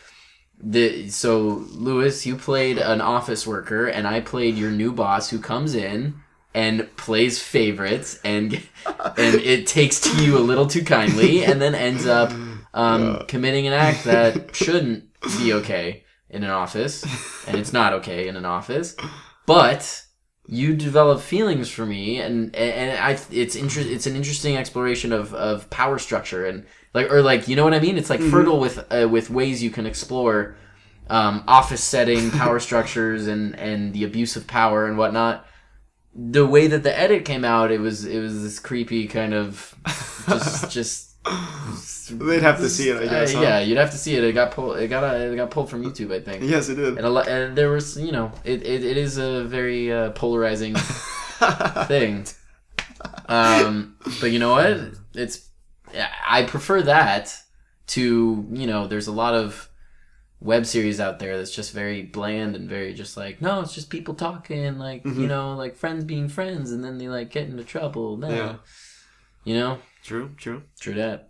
the 0.63 1.09
so 1.09 1.65
Lewis, 1.73 2.27
you 2.27 2.37
played 2.37 2.79
an 2.79 3.01
office 3.01 3.47
worker, 3.47 3.87
and 3.87 4.07
I 4.07 4.21
played 4.21 4.57
your 4.57 4.71
new 4.71 4.93
boss 4.93 5.31
who 5.31 5.39
comes 5.39 5.75
in 5.75 6.15
and 6.55 6.95
plays 6.97 7.41
favorites, 7.43 8.19
and 8.25 8.55
and 8.87 9.35
it 9.37 9.67
takes 9.67 10.01
to 10.01 10.23
you 10.25 10.37
a 10.37 10.41
little 10.41 10.67
too 10.67 10.85
kindly, 10.85 11.45
and 11.45 11.61
then 11.61 11.75
ends 11.75 12.07
up 12.07 12.31
um, 12.75 13.03
Yeah. 13.15 13.23
committing 13.29 13.67
an 13.67 13.73
act 13.73 14.05
that 14.05 14.55
shouldn't 14.63 15.05
be 15.39 15.53
okay 15.55 16.05
in 16.29 16.45
an 16.45 16.51
office, 16.51 17.05
and 17.47 17.57
it's 17.57 17.73
not 17.73 17.93
okay 17.95 18.29
in 18.29 18.37
an 18.37 18.45
office, 18.45 18.95
but 19.47 20.05
you 20.47 20.75
develop 20.75 21.21
feelings 21.21 21.69
for 21.71 21.87
me, 21.87 22.21
and 22.21 22.55
and 22.57 22.99
I 22.99 23.19
it's 23.31 23.55
inter- 23.57 23.81
it's 23.81 24.07
an 24.07 24.17
interesting 24.17 24.57
exploration 24.57 25.13
of, 25.13 25.33
of 25.35 25.71
power 25.71 25.99
structure 25.99 26.47
and 26.47 26.67
like 26.95 27.11
or 27.13 27.23
like 27.23 27.49
you 27.49 27.57
know 27.57 27.65
what 27.65 27.75
I 27.75 27.81
mean. 27.81 27.97
It's 27.99 28.11
like 28.11 28.21
Mhm. 28.21 28.31
fertile 28.31 28.61
with 28.61 28.85
uh, 28.93 29.09
with 29.09 29.31
ways 29.31 29.63
you 29.63 29.71
can 29.71 29.87
explore 29.87 30.57
um, 31.09 31.43
office 31.49 31.83
setting, 31.83 32.31
power 32.43 32.59
structures, 32.61 33.27
and 33.27 33.59
and 33.59 33.93
the 33.93 34.05
abuse 34.05 34.37
of 34.37 34.47
power 34.47 34.87
and 34.87 34.97
whatnot. 34.99 35.47
The 36.15 36.45
way 36.47 36.67
that 36.67 36.83
the 36.83 36.97
edit 36.99 37.25
came 37.25 37.45
out, 37.45 37.71
it 37.71 37.81
was 37.81 38.05
it 38.05 38.21
was 38.21 38.43
this 38.43 38.59
creepy 38.59 39.07
kind 39.07 39.33
of 39.35 39.75
just 40.29 40.71
just 40.79 41.07
They'd 42.13 42.43
have 42.43 42.59
to 42.59 42.69
see 42.69 42.89
it, 42.89 42.97
I 42.97 43.07
guess, 43.07 43.33
Uh, 43.35 43.39
huh? 43.39 43.43
Yeah, 43.45 43.61
you'd 43.61 43.79
have 43.79 43.93
to 43.93 43.97
see 43.99 44.17
it. 44.17 44.25
It 44.25 44.33
got 44.33 44.51
pulled. 44.51 44.79
It 44.79 44.89
got 44.89 45.05
uh, 45.05 45.17
it 45.19 45.37
got 45.37 45.51
pulled 45.53 45.71
from 45.71 45.85
YouTube, 45.85 46.13
I 46.13 46.19
think. 46.21 46.43
yes, 46.43 46.69
it 46.69 46.75
did. 46.75 46.97
And, 46.97 47.07
a 47.07 47.11
lot, 47.11 47.29
and 47.29 47.55
there 47.57 47.71
was, 47.71 47.97
you 47.97 48.11
know, 48.11 48.33
it, 48.43 48.67
it, 48.67 48.83
it 48.83 48.97
is 48.97 49.17
a 49.17 49.45
very 49.45 49.93
uh, 49.93 50.11
polarizing 50.11 50.75
thing. 51.87 52.27
Um, 53.29 53.97
but 54.21 54.33
you 54.33 54.39
know 54.41 54.51
what? 54.53 54.81
It's 55.15 55.50
I 56.27 56.45
prefer 56.45 56.83
that 56.83 57.37
to 57.89 58.47
you 58.53 58.67
know. 58.67 58.87
There's 58.87 59.07
a 59.09 59.13
lot 59.13 59.35
of 59.35 59.69
web 60.41 60.65
series 60.65 61.01
out 61.01 61.19
there 61.19 61.37
that's 61.37 61.55
just 61.55 61.73
very 61.73 62.03
bland 62.03 62.57
and 62.57 62.69
very 62.69 62.95
just 62.95 63.17
like 63.17 63.43
no, 63.43 63.61
it's 63.61 63.75
just 63.75 63.91
people 63.91 64.15
talking, 64.15 64.79
like 64.79 65.05
you 65.05 65.11
Mhm. 65.13 65.29
know, 65.29 65.55
like 65.55 65.77
friends 65.77 66.05
being 66.05 66.29
friends, 66.29 66.73
and 66.73 66.83
then 66.85 66.99
they 66.99 67.09
like 67.09 67.31
get 67.31 67.49
into 67.49 67.65
trouble. 67.65 68.17
No, 68.17 68.29
Yeah. 68.29 68.55
you 69.45 69.55
know, 69.55 69.79
true, 70.03 70.31
true. 70.37 70.63
true 70.81 70.95
that. 70.95 71.29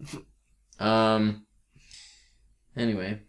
Um. 0.79 1.47
Anyway, 2.77 3.21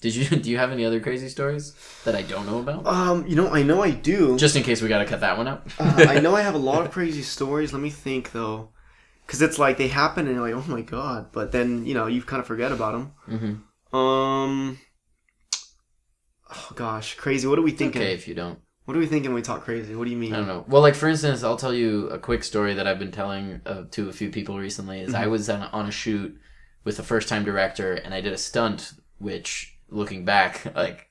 did 0.00 0.14
you 0.14 0.24
do 0.36 0.50
you 0.50 0.58
have 0.58 0.72
any 0.72 0.84
other 0.84 1.00
crazy 1.00 1.28
stories 1.28 1.74
that 2.04 2.14
I 2.14 2.22
don't 2.22 2.46
know 2.46 2.58
about? 2.60 2.86
Um, 2.86 3.26
you 3.26 3.36
know, 3.36 3.48
I 3.48 3.62
know 3.62 3.82
I 3.82 3.90
do. 3.90 4.36
Just 4.38 4.56
in 4.56 4.62
case 4.62 4.82
we 4.82 4.88
gotta 4.88 5.06
cut 5.06 5.20
that 5.20 5.36
one 5.38 5.48
out. 5.48 5.62
uh, 5.78 6.06
I 6.08 6.20
know 6.24 6.34
I 6.36 6.42
have 6.42 6.54
a 6.54 6.58
lot 6.58 6.84
of 6.84 6.92
crazy 6.92 7.22
stories. 7.22 7.72
Let 7.72 7.82
me 7.82 7.90
think 7.90 8.32
though, 8.32 8.70
because 9.30 9.42
it's 9.42 9.60
like 9.60 9.76
they 9.78 9.86
happen 9.86 10.26
and 10.26 10.34
you're 10.34 10.44
like, 10.44 10.56
oh 10.60 10.68
my 10.68 10.80
god, 10.80 11.30
but 11.30 11.52
then 11.52 11.86
you 11.86 11.94
know 11.94 12.08
you 12.08 12.20
kind 12.20 12.40
of 12.40 12.48
forget 12.48 12.72
about 12.72 12.92
them. 12.94 13.12
hmm 13.92 13.96
Um. 13.96 14.78
Oh 16.52 16.72
gosh, 16.74 17.14
crazy. 17.14 17.46
What 17.46 17.60
are 17.60 17.62
we 17.62 17.70
thinking? 17.70 18.02
Okay, 18.02 18.12
if 18.12 18.26
you 18.26 18.34
don't. 18.34 18.58
What 18.86 18.96
are 18.96 19.00
we 19.00 19.06
thinking 19.06 19.30
when 19.30 19.36
we 19.36 19.42
talk 19.42 19.62
crazy? 19.62 19.94
What 19.94 20.06
do 20.06 20.10
you 20.10 20.16
mean? 20.16 20.34
I 20.34 20.38
don't 20.38 20.48
know. 20.48 20.64
Well, 20.66 20.82
like 20.82 20.96
for 20.96 21.06
instance, 21.06 21.44
I'll 21.44 21.56
tell 21.56 21.72
you 21.72 22.08
a 22.08 22.18
quick 22.18 22.42
story 22.42 22.74
that 22.74 22.88
I've 22.88 22.98
been 22.98 23.12
telling 23.12 23.60
uh, 23.64 23.84
to 23.92 24.08
a 24.08 24.12
few 24.12 24.30
people 24.30 24.58
recently. 24.58 25.00
Is 25.00 25.14
I 25.14 25.26
Mhm. 25.26 25.30
was 25.30 25.48
on, 25.48 25.62
on 25.62 25.86
a 25.86 25.92
shoot 25.92 26.36
with 26.82 26.98
a 26.98 27.04
first 27.04 27.28
time 27.28 27.44
director, 27.44 27.92
and 27.94 28.12
I 28.12 28.20
did 28.20 28.32
a 28.32 28.36
stunt, 28.38 28.94
which 29.18 29.78
looking 29.90 30.24
back, 30.24 30.64
like 30.74 31.06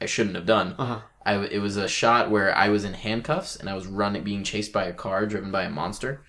I 0.00 0.06
shouldn't 0.06 0.34
have 0.34 0.46
done. 0.46 0.74
Uh 0.76 0.84
huh. 0.86 1.00
I 1.24 1.34
it 1.36 1.60
was 1.60 1.76
a 1.76 1.86
shot 1.86 2.32
where 2.32 2.52
I 2.56 2.68
was 2.68 2.84
in 2.84 2.94
handcuffs 2.94 3.54
and 3.54 3.68
I 3.70 3.74
was 3.74 3.86
running, 3.86 4.24
being 4.24 4.42
chased 4.42 4.72
by 4.72 4.86
a 4.86 4.92
car 4.92 5.24
driven 5.24 5.52
by 5.52 5.62
a 5.62 5.70
monster. 5.70 6.24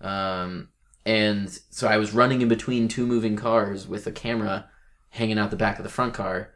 Um, 0.00 0.68
and 1.08 1.58
so 1.70 1.88
I 1.88 1.96
was 1.96 2.12
running 2.12 2.42
in 2.42 2.48
between 2.48 2.86
two 2.86 3.06
moving 3.06 3.34
cars 3.34 3.88
with 3.88 4.06
a 4.06 4.12
camera 4.12 4.68
hanging 5.10 5.38
out 5.38 5.50
the 5.50 5.56
back 5.56 5.78
of 5.78 5.82
the 5.84 5.88
front 5.90 6.12
car. 6.12 6.50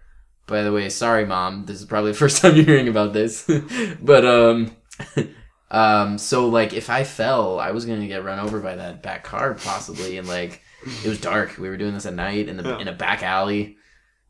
By 0.46 0.62
the 0.62 0.72
way, 0.72 0.88
sorry, 0.90 1.24
mom. 1.24 1.64
This 1.66 1.80
is 1.80 1.86
probably 1.86 2.12
the 2.12 2.18
first 2.24 2.42
time 2.42 2.54
you're 2.56 2.64
hearing 2.66 2.88
about 2.88 3.12
this, 3.14 3.48
but 4.02 4.24
um, 4.26 4.76
um, 5.70 6.18
so 6.18 6.48
like 6.48 6.72
if 6.72 6.90
I 6.90 7.04
fell, 7.04 7.58
I 7.58 7.70
was 7.70 7.86
gonna 7.86 8.06
get 8.08 8.24
run 8.24 8.38
over 8.38 8.60
by 8.60 8.76
that 8.76 9.02
back 9.02 9.24
car 9.24 9.54
possibly, 9.54 10.18
and 10.18 10.28
like 10.28 10.60
it 11.04 11.08
was 11.08 11.20
dark. 11.20 11.56
We 11.58 11.68
were 11.68 11.76
doing 11.76 11.94
this 11.94 12.06
at 12.06 12.14
night 12.14 12.48
in 12.48 12.56
the 12.56 12.64
Yeah. 12.64 12.78
in 12.78 12.88
a 12.88 12.92
back 12.92 13.22
alley, 13.22 13.76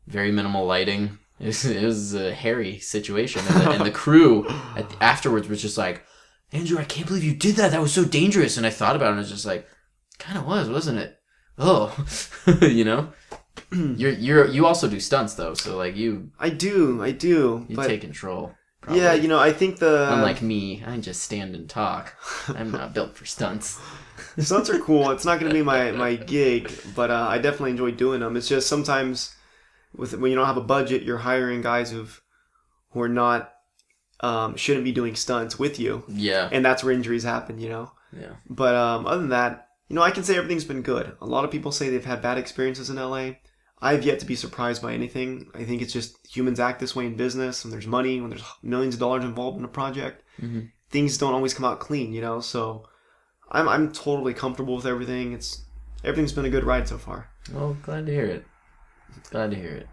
very 0.07 0.31
minimal 0.31 0.65
lighting. 0.65 1.17
It 1.39 1.47
was, 1.47 1.65
it 1.65 1.83
was 1.83 2.13
a 2.13 2.33
hairy 2.33 2.79
situation, 2.79 3.41
and 3.49 3.61
the, 3.61 3.71
and 3.71 3.85
the 3.85 3.91
crew 3.91 4.47
at 4.77 4.85
afterwards 5.01 5.49
was 5.49 5.61
just 5.61 5.77
like, 5.77 6.03
"Andrew, 6.53 6.77
I 6.79 6.85
can't 6.85 7.07
believe 7.07 7.23
you 7.23 7.33
did 7.35 7.55
that. 7.57 7.71
That 7.71 7.81
was 7.81 7.91
so 7.91 8.05
dangerous." 8.05 8.55
And 8.55 8.65
I 8.65 8.69
thought 8.69 8.95
about 8.95 9.07
it, 9.07 9.09
and 9.09 9.17
I 9.17 9.23
was 9.23 9.31
just 9.31 9.45
like, 9.45 9.67
"Kind 10.25 10.37
of 10.37 10.45
was, 10.45 10.69
wasn't 10.69 10.99
it?" 10.99 11.19
Oh, 11.57 11.95
you 12.61 12.83
know, 12.83 13.09
you're 13.71 14.11
you're 14.11 14.47
you 14.47 14.65
also 14.65 14.87
do 14.89 14.99
stunts 14.99 15.35
though, 15.35 15.53
so 15.53 15.77
like 15.77 15.95
you 15.95 16.31
I 16.39 16.49
do, 16.49 17.03
I 17.03 17.11
do. 17.11 17.65
you 17.69 17.75
take 17.77 18.01
control. 18.01 18.53
probably. 18.81 19.01
yeah, 19.01 19.13
you 19.13 19.27
know, 19.27 19.39
I 19.39 19.51
think 19.53 19.79
the 19.79 20.11
Unlike 20.13 20.41
me, 20.41 20.83
I 20.85 20.97
just 20.97 21.21
stand 21.23 21.55
and 21.55 21.69
talk. 21.69 22.15
I'm 22.49 22.71
not 22.71 22.93
built 22.93 23.15
for 23.15 23.25
stunts. 23.25 23.79
stunts 24.37 24.69
are 24.69 24.79
cool. 24.79 25.11
It's 25.11 25.25
not 25.25 25.39
going 25.39 25.49
to 25.51 25.57
be 25.57 25.63
my 25.63 25.91
my 25.91 26.15
gig, 26.15 26.71
but 26.95 27.11
uh, 27.11 27.27
I 27.29 27.37
definitely 27.37 27.71
enjoy 27.71 27.91
doing 27.91 28.19
them. 28.21 28.35
It's 28.35 28.47
just 28.47 28.67
sometimes 28.67 29.35
with 29.95 30.13
when 30.15 30.31
you 30.31 30.37
don't 30.37 30.47
have 30.47 30.57
a 30.57 30.61
budget, 30.61 31.03
you're 31.03 31.19
hiring 31.19 31.61
guys 31.61 31.91
who've 31.91 32.19
who 32.91 33.01
are 33.01 33.09
not 33.09 33.51
um, 34.21 34.55
shouldn't 34.55 34.85
be 34.85 34.91
doing 34.91 35.15
stunts 35.15 35.59
with 35.59 35.79
you, 35.79 36.03
Yeah, 36.07 36.47
and 36.51 36.63
that's 36.65 36.83
where 36.83 36.93
injuries 36.93 37.23
happen. 37.23 37.59
You 37.59 37.69
know. 37.69 37.91
yeah. 38.11 38.35
But 38.49 38.73
um, 38.75 39.05
other 39.05 39.21
than 39.21 39.29
that, 39.29 39.67
you 39.93 39.99
know, 39.99 40.01
I 40.01 40.09
can 40.09 40.23
say 40.23 40.35
everything's 40.35 40.63
been 40.65 40.81
good. 40.81 41.15
A 41.21 41.25
lot 41.27 41.45
of 41.45 41.51
people 41.51 41.71
say 41.71 41.87
they've 41.91 42.03
had 42.03 42.19
bad 42.19 42.39
experiences 42.39 42.89
in 42.89 42.95
LA. 42.95 43.33
I've 43.79 44.03
yet 44.03 44.17
to 44.21 44.25
be 44.25 44.33
surprised 44.35 44.81
by 44.81 44.91
anything. 44.91 45.51
I 45.53 45.65
think 45.65 45.83
it's 45.83 45.93
just 45.93 46.17
humans 46.35 46.59
act 46.59 46.79
this 46.79 46.95
way 46.95 47.05
in 47.05 47.15
business. 47.15 47.63
When 47.63 47.69
there's 47.69 47.85
money, 47.85 48.19
when 48.19 48.31
there's 48.31 48.43
millions 48.63 48.95
of 48.95 48.99
dollars 48.99 49.23
involved 49.23 49.59
in 49.59 49.65
a 49.65 49.67
project, 49.67 50.23
Mhm. 50.41 50.71
things 50.89 51.19
don't 51.19 51.35
always 51.35 51.53
come 51.53 51.63
out 51.65 51.79
clean, 51.79 52.11
you 52.11 52.21
know. 52.21 52.39
So, 52.39 52.87
I'm 53.51 53.69
I'm 53.69 53.91
totally 53.91 54.33
comfortable 54.33 54.75
with 54.77 54.87
everything. 54.87 55.33
It's 55.33 55.61
everything's 56.03 56.33
been 56.33 56.45
a 56.45 56.49
good 56.49 56.63
ride 56.63 56.87
so 56.87 56.97
far. 56.97 57.29
Well, 57.53 57.77
glad 57.83 58.07
to 58.07 58.11
hear 58.11 58.25
it. 58.25 58.45
Glad 59.29 59.51
to 59.51 59.57
hear 59.57 59.75
it. 59.75 59.87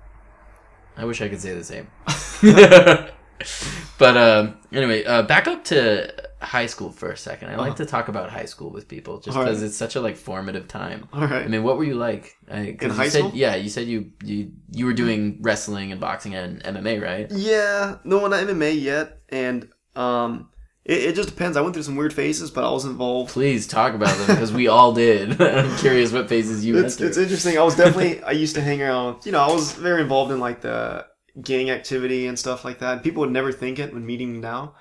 I 0.97 1.05
wish 1.05 1.21
I 1.21 1.29
could 1.29 1.43
say 1.43 1.53
the 1.53 1.63
same. 1.63 1.89
but 4.01 4.17
um, 4.17 4.57
anyway, 4.73 5.05
uh, 5.05 5.23
back 5.23 5.47
up 5.47 5.63
to 5.67 6.13
high 6.41 6.67
school 6.67 6.91
for 6.91 7.11
a 7.13 7.17
second. 7.17 7.51
I 7.51 7.57
like 7.57 7.73
Uh-huh. 7.73 7.85
to 7.85 7.87
talk 7.87 8.09
about 8.09 8.31
high 8.31 8.47
school 8.47 8.71
with 8.71 8.89
people 8.89 9.21
just 9.21 9.37
All 9.37 9.43
right. 9.45 9.51
because 9.51 9.63
it's 9.63 9.77
such 9.77 9.95
a 9.95 10.01
like 10.01 10.17
formative 10.17 10.67
time. 10.67 11.07
All 11.13 11.21
right. 11.21 11.45
I 11.45 11.49
mean, 11.49 11.63
what 11.63 11.77
were 11.77 11.85
you 11.85 11.95
like 11.95 12.35
I, 12.51 12.61
In 12.61 12.79
you 12.81 12.91
high 12.91 13.09
said, 13.11 13.19
school? 13.21 13.33
Yeah, 13.35 13.55
you 13.57 13.69
said 13.69 13.87
you 13.87 14.11
you 14.25 14.51
you 14.73 14.87
were 14.87 14.95
doing 14.95 15.39
wrestling 15.43 15.93
and 15.93 16.01
boxing 16.01 16.35
and 16.35 16.63
MMA, 16.65 17.01
right? 17.03 17.27
yeah, 17.31 17.99
no, 18.05 18.27
not 18.27 18.41
MMA 18.49 18.81
yet, 18.81 19.21
and 19.29 19.69
um, 19.97 20.49
it, 20.85 21.01
it 21.11 21.15
just 21.15 21.29
depends. 21.29 21.59
I 21.59 21.61
went 21.61 21.75
through 21.75 21.83
some 21.91 21.97
weird 21.97 22.15
phases, 22.15 22.51
but 22.51 22.65
I 22.65 22.71
was 22.71 22.87
involved. 22.87 23.33
Please 23.33 23.67
talk 23.67 23.93
about 23.95 24.17
them 24.17 24.29
because 24.35 24.51
we 24.51 24.67
all 24.67 24.93
did. 24.95 25.39
I'm 25.59 25.77
curious 25.77 26.11
what 26.11 26.29
phases 26.31 26.65
you 26.65 26.75
went 26.77 26.91
through. 26.93 27.09
it's 27.09 27.19
interesting. 27.19 27.59
I 27.59 27.63
was 27.63 27.77
definitely 27.77 28.23
I 28.23 28.31
used 28.33 28.55
to 28.55 28.63
hang 28.63 28.81
around. 28.81 29.27
You 29.27 29.33
know, 29.33 29.41
I 29.41 29.53
was 29.53 29.73
very 29.73 30.01
involved 30.01 30.33
in 30.33 30.41
like 30.41 30.63
the 30.63 31.05
gang 31.43 31.71
activity 31.71 32.27
and 32.27 32.39
stuff 32.39 32.65
like 32.65 32.79
that. 32.81 33.03
People 33.03 33.21
would 33.21 33.33
never 33.33 33.53
think 33.53 33.79
it 33.79 33.93
when 33.95 34.05
meeting 34.07 34.33
me 34.33 34.39
now, 34.39 34.75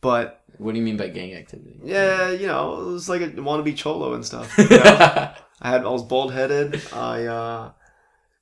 but 0.00 0.42
What 0.58 0.72
do 0.72 0.78
you 0.78 0.84
mean 0.84 0.96
by 0.96 1.08
gang 1.08 1.34
activity? 1.34 1.80
yeah, 1.84 2.30
you 2.30 2.46
know, 2.46 2.80
it 2.80 2.92
was 2.92 3.08
like 3.08 3.22
a 3.22 3.28
wannabe 3.30 3.76
cholo 3.76 4.14
and 4.14 4.24
stuff. 4.24 4.52
you 4.58 4.68
know? 4.68 4.84
I 5.62 5.70
had 5.70 5.84
I 5.84 5.88
was 5.88 6.02
bald 6.02 6.32
headed. 6.32 6.80
I 6.92 7.24
uh, 7.24 7.70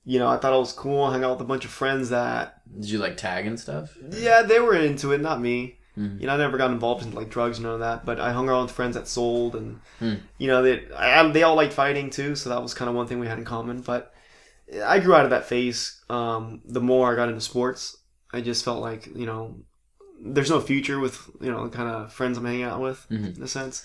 you 0.04 0.18
know, 0.18 0.28
I 0.28 0.36
thought 0.38 0.52
I 0.52 0.56
was 0.58 0.72
cool. 0.72 1.04
I 1.04 1.12
hung 1.12 1.22
out 1.24 1.32
with 1.32 1.40
a 1.42 1.44
bunch 1.48 1.64
of 1.64 1.70
friends 1.70 2.08
that 2.10 2.60
Did 2.80 2.90
you 2.90 2.98
like 2.98 3.16
tag 3.16 3.46
and 3.46 3.58
stuff? 3.60 3.96
yeah, 4.10 4.42
they 4.42 4.58
were 4.60 4.74
into 4.74 5.12
it, 5.12 5.20
not 5.20 5.40
me. 5.40 5.78
Mhm. 5.96 6.20
You 6.20 6.26
know, 6.26 6.34
I 6.34 6.38
never 6.38 6.56
got 6.56 6.70
involved 6.70 7.04
in 7.04 7.12
like 7.12 7.28
drugs 7.28 7.58
and 7.58 7.64
none 7.66 7.74
of 7.74 7.80
that. 7.80 8.04
But 8.06 8.18
I 8.18 8.32
hung 8.32 8.48
around 8.48 8.62
with 8.62 8.72
friends 8.72 8.94
that 8.96 9.06
sold, 9.06 9.54
and 9.54 9.78
Hmm. 9.98 10.14
you 10.38 10.48
know, 10.48 10.62
they 10.62 10.86
I, 10.96 11.30
they 11.30 11.42
all 11.44 11.54
liked 11.54 11.74
fighting 11.74 12.08
too. 12.10 12.34
So 12.34 12.48
that 12.48 12.62
was 12.62 12.74
kind 12.74 12.88
of 12.88 12.96
one 12.96 13.06
thing 13.06 13.20
we 13.20 13.26
had 13.28 13.38
in 13.38 13.44
common. 13.44 13.82
But 13.82 14.11
I 14.84 14.98
grew 15.00 15.14
out 15.14 15.24
of 15.24 15.30
that 15.30 15.46
phase. 15.46 16.02
Um, 16.08 16.62
the 16.64 16.80
more 16.80 17.12
I 17.12 17.16
got 17.16 17.28
into 17.28 17.40
sports, 17.40 17.96
I 18.32 18.40
just 18.40 18.64
felt 18.64 18.80
like 18.80 19.06
you 19.14 19.26
know, 19.26 19.56
there's 20.24 20.50
no 20.50 20.60
future 20.60 20.98
with 21.00 21.28
you 21.40 21.50
know 21.50 21.64
the 21.68 21.76
kind 21.76 21.88
of 21.88 22.12
friends 22.12 22.38
I'm 22.38 22.44
hanging 22.44 22.62
out 22.64 22.80
with 22.80 23.06
Mhm. 23.10 23.36
in 23.36 23.42
a 23.42 23.48
sense. 23.48 23.84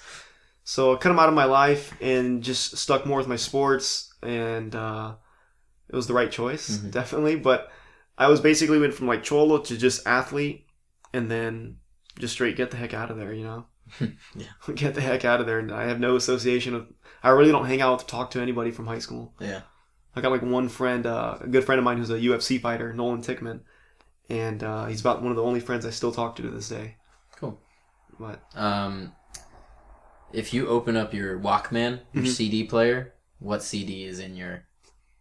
So 0.64 0.94
I 0.94 0.98
cut 0.98 1.10
them 1.10 1.20
out 1.20 1.30
of 1.30 1.36
my 1.36 1.46
life 1.46 1.94
and 2.02 2.44
just 2.44 2.78
stuck 2.78 3.06
more 3.06 3.18
with 3.18 3.28
my 3.28 3.38
sports, 3.38 4.14
and 4.22 4.76
uh, 4.76 5.16
it 5.90 5.96
was 5.96 6.08
the 6.08 6.14
right 6.14 6.32
choice, 6.32 6.78
Mhm. 6.78 6.92
definitely. 6.92 7.36
But 7.38 7.72
I 8.18 8.28
was 8.28 8.42
basically 8.42 8.80
went 8.80 8.94
from 8.94 9.08
like 9.08 9.24
cholo 9.24 9.60
to 9.60 9.78
just 9.78 10.06
athlete, 10.08 10.66
and 11.14 11.30
then 11.32 11.78
just 12.20 12.34
straight 12.34 12.58
get 12.58 12.72
the 12.72 12.78
heck 12.78 12.94
out 12.94 13.12
of 13.12 13.18
there, 13.18 13.34
you 13.34 13.44
know. 13.46 13.66
Yeah. 14.36 14.48
Get 14.76 14.96
the 14.96 15.02
heck 15.02 15.24
out 15.24 15.40
of 15.40 15.46
there. 15.48 15.60
And 15.60 15.72
I 15.72 15.86
have 15.86 16.00
no 16.00 16.18
association 16.18 16.74
with. 16.74 16.86
I 17.24 17.30
really 17.30 17.52
don't 17.52 17.66
hang 17.66 17.80
out 17.82 18.00
to 18.00 18.06
talk 18.06 18.32
to 18.32 18.42
anybody 18.42 18.70
from 18.72 18.86
high 18.88 19.00
school. 19.00 19.34
Yeah. 19.40 19.62
I 20.18 20.22
got 20.22 20.32
like 20.32 20.42
one 20.42 20.70
friend, 20.70 21.06
uh, 21.06 21.38
a 21.42 21.48
good 21.48 21.64
friend 21.64 21.80
of 21.80 21.86
mine 21.86 21.98
who's 21.98 22.10
a 22.10 22.20
UFC 22.20 22.60
fighter, 22.60 22.94
Nolan 22.94 23.22
Tickman, 23.22 23.62
and 24.30 24.64
uh, 24.64 24.86
he's 24.88 25.02
about 25.02 25.22
one 25.22 25.32
of 25.32 25.36
the 25.38 25.44
only 25.44 25.60
friends 25.60 25.86
I 25.86 25.90
still 25.92 26.12
talk 26.12 26.36
to 26.38 26.42
to 26.44 26.50
this 26.50 26.70
day. 26.70 26.96
Cool. 27.36 27.60
But 28.20 28.42
Um, 28.56 29.14
if 30.34 30.54
you 30.54 30.68
open 30.68 30.96
up 30.98 31.14
your 31.14 31.40
Walkman, 31.40 32.02
your 32.14 32.24
Mhm. 32.26 32.28
CD 32.28 32.64
player, 32.64 33.14
what 33.40 33.64
CD 33.64 34.06
is 34.06 34.20
in 34.20 34.36
your 34.36 34.64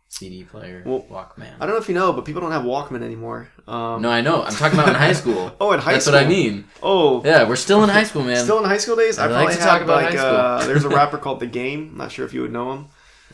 CD 0.09 0.44
player 0.44 0.82
Well, 0.87 1.04
Walkman? 1.11 1.54
I 1.61 1.66
don't 1.66 1.70
know 1.74 1.76
if 1.80 1.88
you 1.88 1.94
know, 1.94 2.12
but 2.12 2.24
people 2.24 2.40
don't 2.40 2.52
have 2.52 2.62
Walkman 2.62 3.02
anymore. 3.02 3.48
Um, 3.68 4.00
no, 4.02 4.11
I 4.11 4.20
know. 4.22 4.42
I'm 4.42 4.52
talking 4.54 4.78
about 4.78 4.88
in 4.88 4.94
high 4.94 5.12
school. 5.12 5.52
Oh, 5.61 5.72
in 5.72 5.80
high 5.80 5.92
That's 5.92 6.04
school. 6.06 6.14
That's 6.14 6.24
what 6.24 6.32
I 6.32 6.37
mean. 6.37 6.64
Oh, 6.82 7.22
Yeah, 7.24 7.46
we're 7.48 7.56
still 7.56 7.82
in 7.85 7.90
high 7.90 8.04
school, 8.04 8.22
man. 8.22 8.42
Still 8.42 8.59
in 8.59 8.64
high 8.64 8.78
school 8.78 8.96
days, 8.96 9.18
I, 9.18 9.26
I 9.26 9.30
like 9.44 9.54
to 9.56 9.61
had 9.61 9.66
talk 9.70 9.82
about 9.82 9.96
like 10.02 10.11
high 10.12 10.16
school. 10.16 10.37
uh, 10.37 10.66
there's 10.66 10.85
a 10.85 10.88
rapper 11.00 11.18
called 11.18 11.40
The 11.40 11.46
Game. 11.46 11.90
I'm 11.92 11.98
not 11.98 12.12
sure 12.12 12.24
if 12.24 12.32
you 12.32 12.42
would 12.42 12.52
know 12.52 12.72
him. 12.72 12.87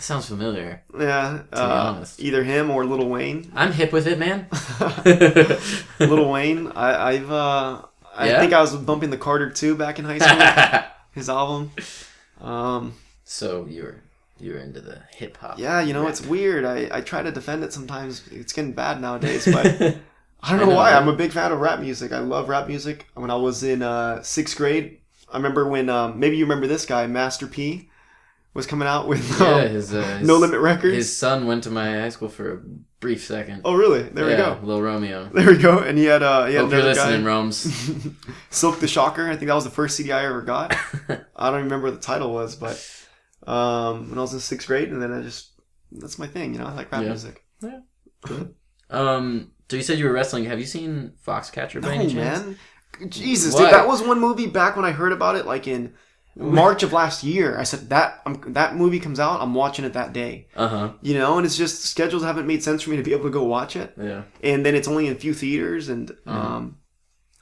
That 0.03 0.07
sounds 0.07 0.27
familiar. 0.27 0.83
Yeah, 0.99 1.43
be 1.53 1.57
uh, 1.57 1.93
honest. 1.95 2.19
either 2.21 2.43
him 2.43 2.73
or 2.73 2.85
Little 2.85 3.09
Wayne. 3.09 3.53
I'm 3.55 3.71
hip 3.71 3.93
with 3.93 4.09
it, 4.09 4.19
man. 4.19 4.49
Little 6.01 6.29
Wayne. 6.29 6.67
I, 6.75 7.11
I've 7.11 7.31
uh, 7.31 7.83
I 8.13 8.29
Yeah? 8.29 8.41
think 8.41 8.53
I 8.53 8.61
was 8.61 8.75
bumping 8.75 9.11
the 9.11 9.17
Carter 9.17 9.49
2 9.49 9.77
back 9.77 10.01
in 10.01 10.05
high 10.05 10.19
school. 10.19 10.83
his 11.13 11.29
album. 11.29 11.71
Um, 12.41 12.95
so 13.25 13.65
you're 13.71 14.01
you're 14.41 14.59
into 14.59 14.81
the 14.81 14.99
hip 15.15 15.37
hop. 15.37 15.61
yeah, 15.61 15.81
you 15.81 15.93
know 15.93 16.01
rap. 16.03 16.11
it's 16.11 16.27
weird. 16.27 16.65
I, 16.65 16.89
I 16.91 17.01
try 17.01 17.23
to 17.23 17.31
defend 17.31 17.63
it 17.63 17.73
sometimes. 17.73 18.27
It's 18.33 18.53
getting 18.53 18.73
bad 18.73 19.01
nowadays, 19.01 19.45
but 19.45 19.67
I 19.67 19.99
I 20.43 20.51
don't 20.51 20.59
know, 20.59 20.67
know, 20.71 20.75
why. 20.75 20.95
I'm 20.95 21.07
a 21.07 21.15
big 21.15 21.31
fan 21.31 21.53
of 21.53 21.61
rap 21.61 21.79
music. 21.79 22.11
I 22.11 22.19
love 22.19 22.49
rap 22.49 22.67
music. 22.67 23.07
When 23.15 23.31
I 23.31 23.37
was 23.37 23.63
in 23.63 23.83
uh, 23.83 24.21
sixth 24.25 24.57
grade, 24.57 24.99
I 25.33 25.37
remember 25.37 25.69
when 25.69 25.89
um, 25.89 26.19
maybe 26.19 26.37
you 26.39 26.45
remember 26.45 26.67
this 26.67 26.87
guy, 26.87 27.07
Master 27.07 27.47
P, 27.47 27.89
was 28.55 28.67
coming 28.67 28.87
out 28.87 29.09
with 29.09 29.41
yeah, 29.41 29.47
um, 29.47 29.69
his, 29.69 29.95
uh, 29.95 30.03
his 30.19 30.27
No 30.29 30.37
Limit 30.37 30.61
Records. 30.61 30.95
His 30.95 31.17
son 31.17 31.47
went 31.47 31.65
to 31.65 31.71
my 31.71 32.01
high 32.01 32.11
school 32.11 32.29
for 32.29 32.53
a 32.53 32.61
brief 33.01 33.25
second. 33.25 33.63
Oh, 33.65 33.75
really? 33.75 34.03
There 34.03 34.27
we 34.27 34.37
go. 34.37 34.59
Lil 34.63 34.83
Romeo. 34.83 35.31
There 35.33 35.47
we 35.47 35.57
go. 35.59 35.79
And 35.79 35.97
he 35.99 36.05
had 36.05 36.23
uh, 36.23 36.47
he 36.47 36.55
had 36.55 36.63
Hope 36.63 36.73
you're 36.73 36.83
listening, 36.83 37.23
guy, 37.23 37.27
Rome's. 37.27 37.57
Silk 38.51 38.79
the 38.81 38.89
Shocker. 38.89 39.29
I 39.29 39.37
think 39.37 39.49
that 39.49 39.55
was 39.55 39.65
the 39.65 39.71
first 39.71 39.97
CD 39.97 40.13
I 40.13 40.27
ever 40.27 40.43
got. 40.43 40.77
I 41.37 41.51
don't 41.51 41.65
remember 41.65 41.87
what 41.91 41.95
the 41.95 42.07
title 42.07 42.33
was, 42.33 42.57
but 42.57 43.51
um, 43.51 44.11
when 44.11 44.19
I 44.19 44.23
was 44.23 44.35
in 44.35 44.41
sixth 44.41 44.67
grade, 44.67 44.91
and 44.91 45.01
then 45.01 45.13
I 45.13 45.23
just 45.23 45.53
that's 45.91 46.19
my 46.19 46.27
thing. 46.27 46.53
You 46.55 46.61
know, 46.61 46.67
I 46.67 46.75
like 46.75 46.93
rap 46.93 47.03
music. 47.03 47.45
Yeah. 47.63 47.81
music. 48.29 48.49
um, 48.91 49.53
so 49.71 49.77
you 49.77 49.83
said 49.83 49.99
you 49.99 50.05
were 50.05 50.13
wrestling. 50.13 50.45
Have 50.45 50.61
you 50.61 50.67
seen 50.67 51.13
Foxcatcher 51.27 51.81
by 51.81 51.89
No, 51.89 52.03
any 52.03 52.13
chance? 52.13 52.45
man. 52.45 52.59
Jesus, 53.09 53.55
Why? 53.55 53.61
dude, 53.65 53.73
that 53.73 53.89
was 53.89 54.03
one 54.03 54.21
movie 54.21 54.47
back 54.47 54.77
when 54.77 54.85
I 54.85 54.93
heard 54.93 55.13
about 55.13 55.37
it, 55.37 55.47
like 55.47 55.67
in 55.67 55.95
March 56.37 56.83
of 56.83 56.93
last 56.93 57.23
year. 57.25 57.59
I 57.59 57.65
said 57.65 57.89
that 57.91 58.23
I'm, 58.25 58.53
that 58.55 58.75
movie 58.77 59.01
comes 59.01 59.21
out, 59.21 59.41
I'm 59.43 59.55
watching 59.55 59.85
it 59.85 59.93
that 59.93 60.13
day. 60.13 60.49
Uh 60.57 60.69
huh. 60.69 60.93
You 61.03 61.15
know, 61.15 61.37
and 61.37 61.45
it's 61.47 61.57
just 61.57 61.83
schedules 61.85 62.23
haven't 62.23 62.47
made 62.47 62.63
sense 62.63 62.83
for 62.83 62.91
me 62.91 62.97
to 62.97 63.03
be 63.03 63.13
able 63.13 63.25
to 63.25 63.31
go 63.31 63.45
watch 63.45 63.77
it, 63.77 63.93
Yeah. 64.01 64.23
and 64.43 64.65
then 64.65 64.75
it's 64.75 64.89
only 64.89 65.07
in 65.07 65.13
a 65.13 65.17
few 65.17 65.35
theaters, 65.35 65.89
and 65.89 66.09
Mm-hmm. 66.11 66.31
um, 66.31 66.79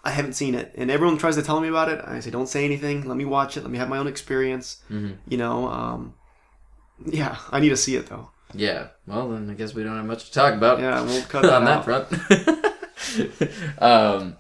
I 0.02 0.10
haven't 0.10 0.32
seen 0.32 0.54
it. 0.54 0.72
And 0.76 0.90
everyone 0.90 1.18
tries 1.18 1.36
to 1.36 1.42
tell 1.42 1.60
me 1.60 1.68
about 1.68 1.90
it. 1.90 2.00
I 2.04 2.20
say, 2.20 2.30
don't 2.30 2.48
say 2.48 2.64
anything. 2.64 3.06
Let 3.06 3.18
me 3.18 3.26
watch 3.26 3.56
it. 3.58 3.60
Let 3.62 3.70
me 3.70 3.76
have 3.76 3.90
my 3.90 3.98
own 3.98 4.06
experience. 4.06 4.80
hmm 4.88 5.10
You 5.28 5.36
know, 5.36 5.68
um, 5.68 6.14
yeah, 7.04 7.36
I 7.52 7.60
need 7.60 7.68
to 7.68 7.76
see 7.76 7.96
it 7.96 8.06
though. 8.06 8.30
Yeah. 8.54 8.88
Well, 9.06 9.28
then 9.30 9.48
I 9.50 9.54
guess 9.54 9.74
we 9.74 9.84
don't 9.84 9.96
have 9.96 10.06
much 10.06 10.24
to 10.24 10.32
talk 10.32 10.54
about 10.54 10.80
Yeah, 10.80 11.02
we'll 11.02 11.22
cut 11.24 11.42
that 11.42 11.52
on 11.60 11.64
that 11.66 11.84
front. 11.84 12.08
um. 13.78 14.36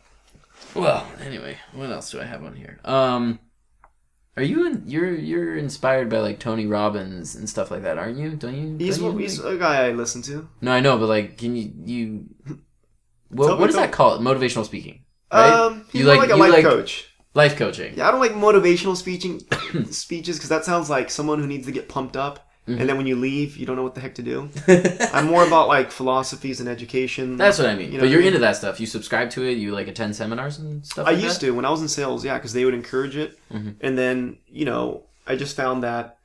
Well, 0.74 1.06
anyway, 1.24 1.58
what 1.74 1.90
else 1.90 2.10
do 2.10 2.20
I 2.20 2.24
have 2.24 2.42
on 2.44 2.54
here? 2.56 2.78
Um. 2.84 3.38
Are 4.40 4.44
you 4.44 4.66
in, 4.66 4.82
you're 4.86 5.14
you're 5.14 5.56
inspired 5.58 6.08
by 6.08 6.20
like 6.20 6.38
Tony 6.40 6.66
Robbins 6.66 7.34
and 7.36 7.48
stuff 7.48 7.70
like 7.70 7.82
that, 7.82 7.98
aren't 7.98 8.16
you? 8.18 8.30
Don't 8.30 8.54
you? 8.54 8.76
He's, 8.78 8.96
don't 8.98 9.12
you, 9.12 9.18
he's 9.18 9.38
like- 9.38 9.54
a 9.54 9.58
guy 9.58 9.86
I 9.86 9.92
listen 9.92 10.22
to. 10.22 10.48
No, 10.62 10.72
I 10.72 10.80
know, 10.80 10.96
but 10.98 11.06
like, 11.08 11.36
can 11.36 11.54
you 11.56 11.72
you? 11.84 12.24
What, 13.32 13.60
what 13.60 13.68
is 13.68 13.76
tell 13.76 13.84
that 13.84 13.92
called? 13.92 14.22
Motivational 14.22 14.64
speaking, 14.64 15.04
right? 15.32 15.52
Um, 15.52 15.84
he's 15.92 16.00
You 16.00 16.08
like- 16.08 16.18
like, 16.18 16.30
a 16.30 16.34
you 16.34 16.38
life 16.40 16.52
like- 16.52 16.64
coach. 16.64 17.06
Life 17.32 17.56
coaching. 17.56 17.94
Yeah, 17.96 18.08
I 18.08 18.10
don't 18.10 18.18
like 18.18 18.32
motivational 18.32 18.96
speeching 18.96 19.38
speeches 19.92 20.36
because 20.36 20.48
that 20.48 20.64
sounds 20.64 20.90
like 20.90 21.10
someone 21.10 21.38
who 21.38 21.46
needs 21.46 21.64
to 21.66 21.72
get 21.72 21.88
pumped 21.88 22.16
up, 22.16 22.49
Mhm. 22.68 22.78
and 22.80 22.88
then 22.88 22.96
when 22.98 23.06
you 23.06 23.16
leave, 23.16 23.56
you 23.56 23.64
don't 23.66 23.74
know 23.76 23.82
what 23.82 23.94
the 23.94 24.00
heck 24.00 24.14
to 24.16 24.22
do. 24.22 24.48
I'm 25.12 25.26
more 25.26 25.44
about 25.46 25.66
like 25.68 25.90
philosophies 25.90 26.60
and 26.60 26.68
education. 26.68 27.36
That's 27.36 27.58
what 27.58 27.68
I 27.68 27.74
mean. 27.74 27.86
You 27.90 27.98
know 27.98 28.00
but 28.04 28.10
you're 28.10 28.18
I 28.20 28.24
mean? 28.24 28.28
into 28.28 28.40
that 28.40 28.56
stuff. 28.56 28.78
You 28.78 28.86
subscribe 28.86 29.30
to 29.30 29.42
it. 29.44 29.58
You 29.58 29.72
like 29.72 29.88
attend 29.88 30.14
seminars 30.14 30.58
and 30.58 30.84
stuff. 30.86 31.06
I 31.06 31.12
like 31.12 31.22
used 31.22 31.40
that? 31.40 31.46
to 31.46 31.52
when 31.52 31.64
I 31.64 31.70
was 31.70 31.80
in 31.80 31.88
sales, 31.88 32.24
yeah, 32.24 32.34
because 32.36 32.52
they 32.52 32.64
would 32.64 32.74
encourage 32.74 33.16
it, 33.16 33.38
Mhm. 33.50 33.76
and 33.80 33.96
then 33.98 34.38
you 34.46 34.64
know 34.66 35.04
I 35.26 35.36
just 35.36 35.56
found 35.56 35.82
that 35.82 36.18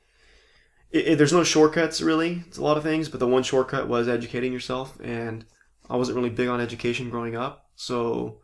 it, 0.90 1.08
it- 1.08 1.18
there's 1.18 1.32
no 1.32 1.42
shortcuts 1.44 2.00
really. 2.02 2.44
It's 2.46 2.58
a 2.58 2.62
lot 2.62 2.76
of 2.76 2.82
things, 2.82 3.08
but 3.08 3.18
the 3.20 3.26
one 3.26 3.42
shortcut 3.42 3.88
was 3.88 4.06
educating 4.08 4.52
yourself, 4.52 4.98
and 5.02 5.44
I 5.88 5.96
wasn't 5.96 6.16
really 6.16 6.30
big 6.30 6.48
on 6.48 6.60
education 6.60 7.10
growing 7.10 7.34
up, 7.36 7.66
so 7.76 8.38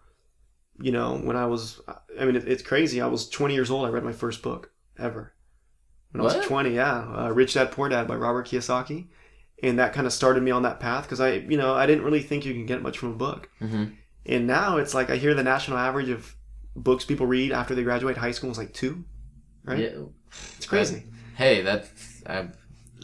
you 0.81 0.91
know 0.93 1.19
when 1.19 1.37
I 1.37 1.47
was, 1.47 1.81
I 2.19 2.25
mean 2.25 2.37
it, 2.37 2.49
it's 2.49 2.63
crazy. 2.63 3.01
I 3.03 3.07
was 3.07 3.29
20 3.29 3.53
years 3.55 3.71
old. 3.71 3.87
I 3.87 3.91
read 3.91 4.03
my 4.05 4.13
first 4.13 4.43
book 4.43 4.71
ever. 4.99 5.35
When 6.13 6.21
I 6.21 6.25
was 6.25 6.47
20, 6.47 6.75
yeah, 6.75 7.25
uh, 7.25 7.31
Rich 7.33 7.55
Dad 7.55 7.73
Poor 7.73 7.89
Dad 7.89 8.07
by 8.07 8.17
Robert 8.17 8.47
Kiyosaki, 8.47 9.07
and 9.63 9.79
that 9.79 9.93
kind 9.93 10.07
of 10.07 10.13
started 10.13 10.43
me 10.43 10.51
on 10.51 10.63
that 10.63 10.79
path 10.79 11.05
because 11.05 11.21
I, 11.21 11.35
you 11.35 11.57
know, 11.57 11.75
I 11.75 11.87
didn't 11.87 12.05
really 12.05 12.23
think 12.23 12.45
you 12.45 12.53
can 12.53 12.67
get 12.67 12.83
much 12.83 12.99
from 12.99 13.11
a 13.13 13.15
book. 13.17 13.49
Mhm. 13.61 13.93
And 14.27 14.47
now 14.47 14.77
it's 14.77 14.95
like 14.95 15.11
I 15.11 15.17
hear 15.17 15.35
the 15.35 15.43
national 15.43 15.79
average 15.79 16.09
of 16.11 16.37
books 16.77 17.05
people 17.05 17.27
read 17.27 17.51
after 17.53 17.75
they 17.75 17.83
graduate 17.83 18.17
high 18.17 18.31
school 18.31 18.51
is 18.51 18.59
like 18.59 18.73
two, 18.73 19.05
right? 19.65 19.79
Yeah. 19.79 20.03
It's 20.57 20.67
crazy. 20.67 21.05
Hey, 21.37 21.63
that's 21.63 22.23
I, 22.27 22.49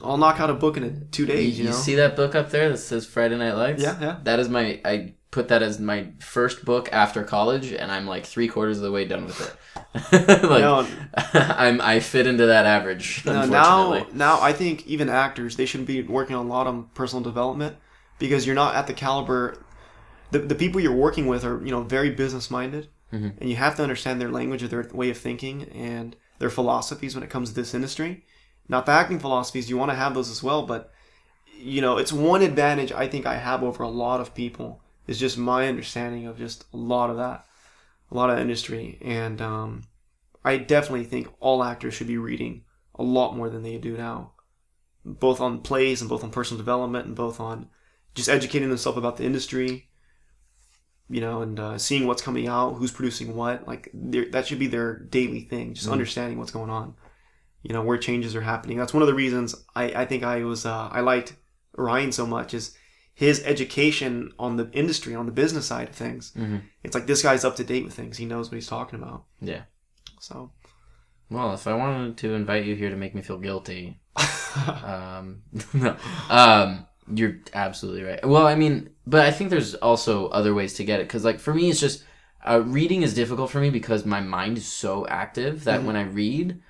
I'll 0.05 0.17
knock 0.17 0.39
out 0.39 0.49
a 0.51 0.55
book 0.55 0.77
in 0.77 0.85
a, 0.85 0.91
two 1.07 1.27
days. 1.27 1.59
you, 1.59 1.65
You, 1.65 1.65
you 1.65 1.71
know? 1.71 1.77
see 1.77 1.95
that 1.97 2.15
book 2.15 2.35
up 2.35 2.51
there 2.51 2.69
that 2.69 2.79
says 2.79 3.05
Friday 3.07 3.37
Night 3.37 3.55
Lights? 3.55 3.83
Yeah, 3.83 3.97
yeah. 4.01 4.19
That 4.25 4.39
is 4.39 4.49
my. 4.49 4.81
I 4.85 5.15
put 5.31 5.49
that 5.49 5.63
as 5.63 5.79
my 5.79 6.09
first 6.21 6.65
book 6.65 6.89
after 6.93 7.23
college, 7.23 7.73
and 7.73 7.93
I'm 7.93 8.07
like 8.07 8.25
three 8.25 8.49
quarters 8.49 8.79
of 8.79 8.83
the 8.85 8.91
way 8.93 9.05
done 9.05 9.27
with 9.27 9.41
it. 9.41 10.13
like, 10.43 10.61
No, 10.63 10.87
I'm 11.35 11.81
I 11.81 12.01
fit 12.01 12.27
into 12.27 12.47
that 12.47 12.65
average. 12.67 13.25
no, 13.27 13.45
now, 13.47 14.07
now 14.13 14.41
I 14.41 14.53
think 14.53 14.87
even 14.87 15.09
actors 15.09 15.57
they 15.57 15.67
should 15.67 15.85
be 15.87 16.03
working 16.03 16.35
a 16.37 16.43
lot 16.43 16.67
on 16.67 16.85
personal 16.95 17.23
development 17.23 17.77
because 18.19 18.47
you're 18.47 18.55
not 18.57 18.75
at 18.75 18.87
the 18.87 18.95
caliber. 18.95 19.59
The, 20.31 20.41
the 20.41 20.55
people 20.55 20.81
you're 20.81 20.95
working 20.95 21.27
with 21.27 21.45
are 21.45 21.63
you 21.65 21.71
know 21.71 21.83
very 21.83 22.11
business 22.11 22.51
minded, 22.51 22.89
Mhm. 23.13 23.39
and 23.41 23.49
you 23.51 23.57
have 23.57 23.77
to 23.77 23.83
understand 23.83 24.21
their 24.21 24.31
language 24.31 24.63
or 24.63 24.69
their 24.69 24.89
way 24.93 25.09
of 25.11 25.17
thinking 25.19 25.65
and 25.75 26.17
their 26.39 26.51
philosophies 26.51 27.15
when 27.15 27.25
it 27.25 27.31
comes 27.31 27.51
to 27.51 27.55
this 27.55 27.75
industry. 27.75 28.25
Not 28.69 28.85
the 28.87 28.93
acting 28.93 29.19
philosophies, 29.19 29.71
you 29.71 29.79
want 29.79 29.91
to 29.91 29.95
have 29.97 30.15
those 30.15 30.31
as 30.31 30.43
well, 30.43 30.63
but 30.67 30.93
you 31.61 31.81
know, 31.81 31.97
it's 31.99 32.13
one 32.13 32.43
advantage 32.43 32.93
I 32.93 33.09
think 33.09 33.25
I 33.27 33.37
have 33.37 33.63
over 33.63 33.83
a 33.83 33.89
lot 33.89 34.21
of 34.21 34.35
people 34.35 34.81
is 35.09 35.19
just 35.19 35.37
my 35.39 35.67
understanding 35.67 36.27
of 36.27 36.39
just 36.39 36.65
a 36.73 36.77
lot 36.77 37.11
of 37.11 37.17
that, 37.17 37.45
a 38.11 38.15
lot 38.15 38.31
of 38.31 38.39
industry, 38.39 38.99
and 39.03 39.41
um, 39.43 39.83
I 40.45 40.59
definitely 40.59 41.05
think 41.05 41.29
all 41.41 41.65
actors 41.65 41.95
should 41.95 42.07
be 42.07 42.19
reading 42.19 42.63
a 42.95 43.03
lot 43.03 43.37
more 43.37 43.49
than 43.51 43.63
they 43.63 43.79
do 43.79 43.97
now, 43.97 44.33
both 45.05 45.41
on 45.41 45.61
plays 45.63 46.01
and 46.01 46.09
both 46.09 46.23
on 46.23 46.31
personal 46.31 46.59
development 46.59 47.07
and 47.07 47.17
both 47.17 47.41
on 47.41 47.69
just 48.15 48.29
educating 48.29 48.69
themselves 48.69 48.99
about 48.99 49.17
the 49.17 49.25
industry. 49.25 49.89
You 51.11 51.23
know, 51.23 51.41
and 51.41 51.59
uh, 51.59 51.79
seeing 51.79 52.07
what's 52.07 52.21
coming 52.21 52.49
out, 52.49 52.75
who's 52.75 52.93
producing 52.93 53.35
what, 53.35 53.67
like 53.67 53.91
that 53.95 54.47
should 54.47 54.59
be 54.59 54.67
their 54.67 54.99
daily 54.99 55.41
thing. 55.41 55.73
Just 55.73 55.89
Mhm. 55.89 55.93
understanding 55.93 56.39
what's 56.39 56.51
going 56.51 56.69
on. 56.69 56.95
You 57.63 57.73
know 57.73 57.83
where 57.83 57.97
changes 57.97 58.37
are 58.37 58.43
happening. 58.43 58.77
That's 58.77 58.93
one 58.93 59.03
of 59.03 59.07
the 59.09 59.15
reasons 59.15 59.55
I, 59.75 59.85
I 59.85 60.05
think 60.05 60.23
I 60.23 60.45
was 60.45 60.67
uh, 60.67 60.89
I 60.93 61.01
liked 61.01 61.35
Ryan 61.77 62.13
so 62.13 62.27
much 62.27 62.53
is 62.53 62.77
his 63.25 63.43
education 63.45 64.33
on 64.39 64.57
the 64.57 64.71
industry, 64.73 65.13
on 65.13 65.27
the 65.27 65.33
business 65.33 65.67
side 65.67 65.89
of 65.89 65.95
things. 65.97 66.33
Mhm. 66.37 66.61
It's 66.85 66.95
like 66.95 67.09
this 67.09 67.21
guy's 67.23 67.45
up 67.45 67.57
to 67.57 67.65
date 67.65 67.85
with 67.85 67.93
things. 67.95 68.17
He 68.17 68.25
knows 68.27 68.49
what 68.49 68.55
he's 68.55 68.69
talking 68.69 68.97
about. 69.03 69.25
Yeah. 69.41 69.63
So, 70.21 70.53
Well, 71.31 71.53
if 71.53 71.67
I 71.67 71.75
wanted 71.75 72.17
to 72.19 72.35
invite 72.35 72.65
you 72.65 72.75
here 72.77 72.91
to 72.91 72.97
make 72.97 73.15
me 73.17 73.23
feel 73.23 73.39
guilty, 73.39 74.01
um, 74.85 75.43
no, 75.75 75.97
um, 76.31 76.87
you're 77.13 77.37
absolutely 77.53 78.03
right. 78.05 78.25
Well, 78.27 78.47
I 78.47 78.55
mean, 78.55 78.91
but 79.07 79.27
I 79.27 79.31
think 79.33 79.51
there's 79.51 79.75
also 79.75 80.29
other 80.29 80.55
ways 80.55 80.75
to 80.75 80.85
get 80.85 81.01
it 81.01 81.09
because, 81.09 81.25
like, 81.25 81.41
for 81.41 81.53
me, 81.53 81.71
it's 81.71 81.81
just 81.81 82.05
uh, 82.49 82.63
reading 82.65 83.03
is 83.03 83.15
difficult 83.15 83.51
for 83.51 83.61
me 83.61 83.69
because 83.71 84.07
my 84.07 84.21
mind 84.21 84.57
is 84.59 84.67
so 84.69 85.07
active 85.09 85.65
that 85.65 85.81
Mhm. 85.81 85.85
when 85.87 85.97
I 85.97 86.03
read 86.05 86.61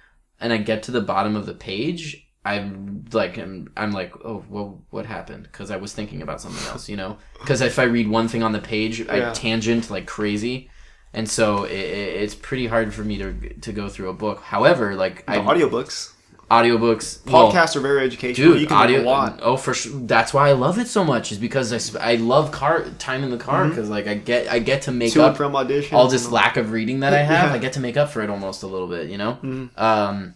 and 0.41 0.53
I 0.53 0.57
get 0.57 0.83
to 0.85 0.93
the 0.93 1.03
bottom 1.03 1.37
of 1.37 1.45
the 1.47 1.55
page, 1.55 2.27
I'm 2.45 3.05
like, 3.13 3.37
I'm, 3.37 3.71
I'm 3.77 3.93
like, 3.93 4.13
oh, 4.25 4.45
well, 4.49 4.81
what 4.91 5.05
happened? 5.07 5.43
Because 5.45 5.71
I 5.71 5.77
was 5.77 5.93
thinking 5.93 6.23
about 6.23 6.41
something 6.41 6.67
else, 6.69 6.89
you 6.89 6.97
know. 6.97 7.19
Because 7.41 7.61
if 7.61 7.79
I 7.79 7.83
read 7.85 8.09
one 8.09 8.29
thing 8.29 8.43
on 8.43 8.53
the 8.53 8.61
page, 8.61 9.07
I 9.09 9.33
tangent 9.33 9.91
like 9.91 10.07
crazy. 10.07 10.71
And 11.13 11.29
so 11.29 11.65
it, 11.65 11.73
it, 11.73 12.23
it's 12.23 12.35
pretty 12.35 12.67
hard 12.67 12.93
for 12.95 13.03
me 13.03 13.19
to 13.19 13.33
to 13.61 13.73
go 13.73 13.89
through 13.89 14.11
a 14.11 14.15
book. 14.15 14.43
However, 14.43 14.95
like 14.95 15.27
the 15.27 15.33
I 15.33 15.39
audiobooks. 15.39 16.13
audiobooks. 16.51 17.27
well, 17.31 17.51
Podcasts 17.53 17.77
are 17.77 17.81
very 17.81 18.05
educational. 18.05 18.53
dude 18.53 18.61
you 18.63 18.67
can 18.67 18.77
audio 18.77 19.03
a 19.03 19.05
lot. 19.05 19.41
oh 19.43 19.57
for 19.59 19.75
sure 19.75 19.93
that's 20.07 20.33
why 20.33 20.49
i 20.49 20.53
love 20.53 20.79
it 20.79 20.89
so 20.89 21.05
much 21.05 21.31
is 21.31 21.37
because 21.39 21.95
i, 21.97 22.13
I 22.13 22.15
love 22.17 22.53
car 22.53 22.87
time 22.99 23.23
in 23.23 23.31
the 23.31 23.37
car 23.37 23.69
because 23.69 23.91
like 23.91 24.07
i 24.07 24.15
get 24.15 24.49
i 24.51 24.59
get 24.59 24.81
to 24.83 24.91
make 24.93 25.11
Mm-hmm. 25.11 25.21
To 25.21 25.27
up 25.27 25.37
from 25.37 25.55
audition 25.55 25.95
all 25.95 26.09
this 26.09 26.31
lack 26.31 26.57
of 26.57 26.73
reading 26.73 27.01
that 27.01 27.13
i 27.13 27.19
have 27.33 27.51
Yeah. 27.51 27.55
i 27.55 27.59
get 27.59 27.75
to 27.75 27.81
make 27.81 27.99
up 27.99 28.09
for 28.09 28.23
it 28.23 28.31
almost 28.31 28.63
a 28.63 28.67
little 28.67 28.89
bit 28.89 29.11
you 29.11 29.19
know 29.19 29.37
Mhm. 29.43 29.79
um 29.79 30.35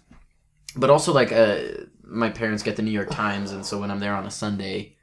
but 0.77 0.91
also 0.91 1.15
like 1.15 1.33
uh 1.33 1.61
my 2.13 2.31
parents 2.31 2.63
get 2.63 2.77
the 2.77 2.83
new 2.83 2.91
york 2.91 3.11
times 3.11 3.53
and 3.53 3.65
so 3.65 3.79
when 3.81 3.91
i'm 3.91 3.99
there 4.01 4.15
on 4.15 4.27
a 4.27 4.31
sunday 4.31 4.95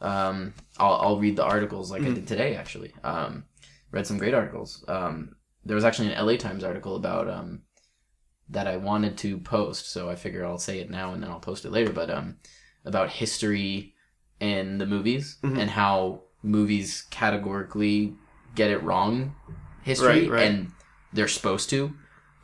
um 0.00 0.52
i'll, 0.78 0.94
I'll 1.02 1.18
read 1.18 1.36
the 1.36 1.44
articles 1.44 1.90
like 1.90 2.02
i 2.02 2.06
Mhm. 2.06 2.14
did 2.14 2.26
today 2.26 2.54
actually 2.56 2.92
um 3.04 3.44
read 3.90 4.06
some 4.06 4.18
great 4.18 4.34
articles 4.34 4.84
um 4.88 5.36
there 5.64 5.74
was 5.74 5.84
actually 5.84 6.12
an 6.12 6.24
la 6.26 6.36
times 6.36 6.62
article 6.64 6.96
about 6.96 7.28
um 7.28 7.62
that 8.48 8.68
I 8.68 8.76
wanted 8.76 9.18
to 9.18 9.38
post, 9.38 9.90
so 9.90 10.08
I 10.08 10.14
figure 10.14 10.46
I'll 10.46 10.56
say 10.56 10.78
it 10.78 10.88
now 10.88 11.12
and 11.12 11.20
then 11.20 11.30
I'll 11.32 11.40
post 11.40 11.64
it 11.64 11.72
later. 11.72 11.92
But 11.92 12.10
um, 12.10 12.36
about 12.84 13.10
history 13.10 13.92
in 14.38 14.78
the 14.78 14.86
movies 14.86 15.38
Mhm. 15.42 15.58
and 15.62 15.70
how 15.70 16.22
movies 16.44 17.08
categorically 17.10 18.14
get 18.54 18.70
it 18.70 18.80
wrong, 18.84 19.34
history, 19.82 20.28
Right, 20.28 20.30
right. 20.30 20.42
and 20.46 20.70
they're 21.12 21.26
supposed 21.26 21.70
to, 21.70 21.92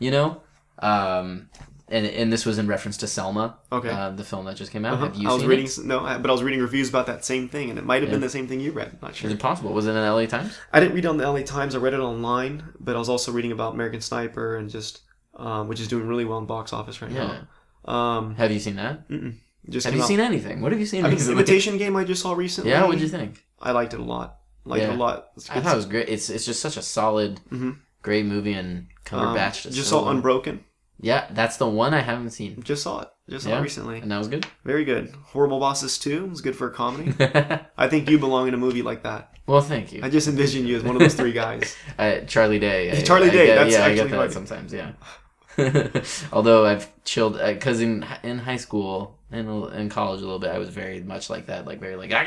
you 0.01 0.11
know. 0.11 0.43
Um, 0.81 1.51
and 1.93 2.07
and 2.07 2.33
this 2.33 2.45
was 2.45 2.59
in 2.59 2.67
reference 2.67 2.97
to 2.99 3.07
Selma, 3.07 3.59
Okay. 3.71 3.89
uh, 3.91 4.11
the 4.11 4.25
film 4.25 4.45
that 4.47 4.57
just 4.57 4.73
came 4.73 4.85
out. 4.85 4.95
Uh-huh. 4.95 5.05
Have 5.07 5.17
you 5.17 5.29
I 5.29 5.33
was 5.33 5.43
seen 5.43 5.49
reading 5.51 5.67
it? 5.67 5.79
no, 5.85 6.01
I- 6.01 6.19
but 6.19 6.31
I 6.31 6.33
was 6.33 6.43
reading 6.43 6.61
reviews 6.61 6.89
about 6.89 7.07
that 7.07 7.25
same 7.25 7.49
thing, 7.49 7.71
and 7.71 7.79
it 7.79 7.85
might 7.85 8.03
have 8.03 8.11
been 8.11 8.21
the 8.21 8.29
same 8.31 8.47
thing 8.49 8.59
you 8.61 8.73
read. 8.73 9.01
Not 9.03 9.15
sure. 9.15 9.29
Is 9.29 9.35
it 9.35 9.39
possible? 9.41 9.73
Was 9.73 9.87
it 9.87 9.91
in 9.91 9.97
the 9.97 10.03
LA 10.13 10.27
Times? 10.27 10.57
I 10.73 10.81
didn't 10.81 10.95
read 10.95 11.05
it 11.05 11.09
on 11.09 11.19
the 11.19 11.25
LA 11.31 11.43
Times. 11.43 11.75
I 11.75 11.79
read 11.79 11.95
it 11.95 12.01
online, 12.01 12.65
but 12.81 12.97
I 12.97 12.99
was 12.99 13.09
also 13.09 13.31
reading 13.31 13.53
about 13.53 13.75
American 13.75 14.01
Sniper 14.01 14.57
and 14.57 14.69
just, 14.71 15.01
um, 15.37 15.69
which 15.69 15.79
is 15.81 15.87
doing 15.89 16.07
really 16.09 16.25
well 16.25 16.39
in 16.39 16.47
box 16.47 16.73
office 16.73 17.01
right 17.03 17.11
Yeah. 17.11 17.39
now. 17.87 17.93
Um, 17.95 18.35
Have 18.37 18.51
you 18.53 18.59
seen 18.61 18.77
that? 18.77 19.09
mm-mm. 19.09 19.35
just 19.69 19.85
Have 19.87 19.95
you 19.95 20.03
out. 20.03 20.09
seen 20.09 20.21
anything? 20.21 20.61
What 20.61 20.73
have 20.73 20.81
you 20.81 20.87
seen? 20.87 21.05
I 21.05 21.09
mean, 21.09 21.19
recently? 21.19 21.35
Imitation 21.43 21.79
Game 21.79 21.95
I 21.97 22.05
just 22.05 22.23
saw 22.23 22.33
recently. 22.35 22.71
Yeah, 22.71 22.85
what'd 22.85 23.01
you 23.01 23.09
think? 23.09 23.45
I 23.61 23.73
liked 23.73 23.93
it 23.95 24.01
a 24.01 24.05
lot. 24.05 24.39
Liked 24.65 24.85
it 24.85 24.91
a 24.91 24.95
lot. 24.95 25.29
It's 25.37 25.51
I 25.51 25.61
thought 25.61 25.73
it 25.75 25.77
was 25.77 25.87
great. 25.87 26.09
It's 26.09 26.31
it's 26.31 26.45
just 26.47 26.61
such 26.61 26.77
a 26.77 26.83
solid, 26.83 27.41
Mhm. 27.53 27.79
great 28.03 28.25
movie, 28.27 28.53
and 28.53 28.87
Um, 29.11 29.35
Cumberbatch. 29.37 29.65
does 29.65 29.75
just 29.75 29.89
saw. 29.91 30.09
Unbroken. 30.09 30.65
Yeah, 31.03 31.27
that's 31.33 31.57
the 31.59 31.69
one 31.69 31.93
I 31.93 32.01
haven't 32.01 32.31
seen. 32.31 32.63
Just 32.63 32.83
saw 32.85 33.01
it. 33.03 33.09
Just 33.29 33.45
saw 33.45 33.51
Yeah? 33.51 33.59
it 33.59 33.63
recently. 33.63 33.99
And 33.99 34.11
that 34.11 34.19
was 34.19 34.29
good. 34.29 34.47
Very 34.65 34.85
good. 34.85 35.13
Horrible 35.25 35.59
Bosses 35.61 35.99
2 35.99 36.27
was 36.27 36.41
good 36.41 36.57
for 36.57 36.69
a 36.69 36.73
comedy. 36.73 37.13
I 37.77 37.89
think 37.89 38.09
you 38.09 38.19
belong 38.19 38.49
in 38.49 38.55
a 38.55 38.57
movie 38.57 38.83
like 38.83 39.03
that. 39.03 39.37
well, 39.47 39.61
thank 39.61 39.93
you. 39.93 40.01
I 40.03 40.09
just 40.09 40.29
envision 40.29 40.67
you 40.67 40.77
as 40.77 40.83
one 40.85 40.95
of 40.97 41.01
those 41.03 41.15
three 41.15 41.33
guys. 41.33 41.77
Uh, 41.99 42.21
Charlie 42.21 42.59
Day. 42.59 42.91
I- 42.93 43.03
Charlie 43.03 43.29
I 43.29 43.33
Day, 43.33 43.47
get- 43.47 43.55
that's 43.57 43.73
yeah, 43.73 43.85
I 43.85 43.95
get 43.95 44.11
that 44.11 44.33
sometimes. 44.33 44.73
Yeah. 44.73 44.93
Although 46.33 46.65
I've 46.67 46.89
chilled, 47.05 47.39
because 47.39 47.81
in 47.81 48.07
in 48.23 48.39
high 48.39 48.57
school 48.57 49.19
and 49.31 49.49
in 49.75 49.89
college 49.91 50.21
a 50.21 50.25
little 50.25 50.39
bit, 50.39 50.51
I 50.51 50.59
was 50.59 50.69
very 50.71 51.01
much 51.03 51.29
like 51.29 51.47
that, 51.47 51.67
like 51.67 51.81
very 51.81 51.97
like 51.97 52.11
that 52.11 52.25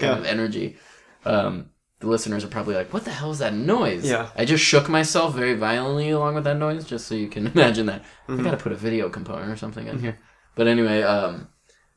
kind 0.00 0.18
of 0.18 0.24
energy. 0.24 0.76
Um, 1.24 1.70
the 2.00 2.06
listeners 2.08 2.44
are 2.44 2.48
probably 2.48 2.74
like, 2.74 2.92
"What 2.92 3.04
the 3.04 3.10
hell 3.10 3.30
is 3.30 3.38
that 3.38 3.54
noise?" 3.54 4.04
Yeah. 4.08 4.28
I 4.36 4.44
just 4.44 4.62
shook 4.64 4.88
myself 4.88 5.34
very 5.34 5.54
violently 5.54 6.10
along 6.10 6.34
with 6.34 6.44
that 6.44 6.58
noise, 6.58 6.84
just 6.84 7.06
so 7.06 7.14
you 7.14 7.28
can 7.28 7.46
imagine 7.54 7.86
that. 7.86 8.04
Mhm. 8.28 8.40
I 8.40 8.42
gotta 8.44 8.56
put 8.58 8.72
a 8.72 8.76
video 8.76 9.08
component 9.08 9.50
or 9.50 9.56
something 9.56 9.86
in 9.86 9.98
here. 10.00 10.18
But 10.54 10.66
anyway, 10.66 11.02
um, 11.02 11.48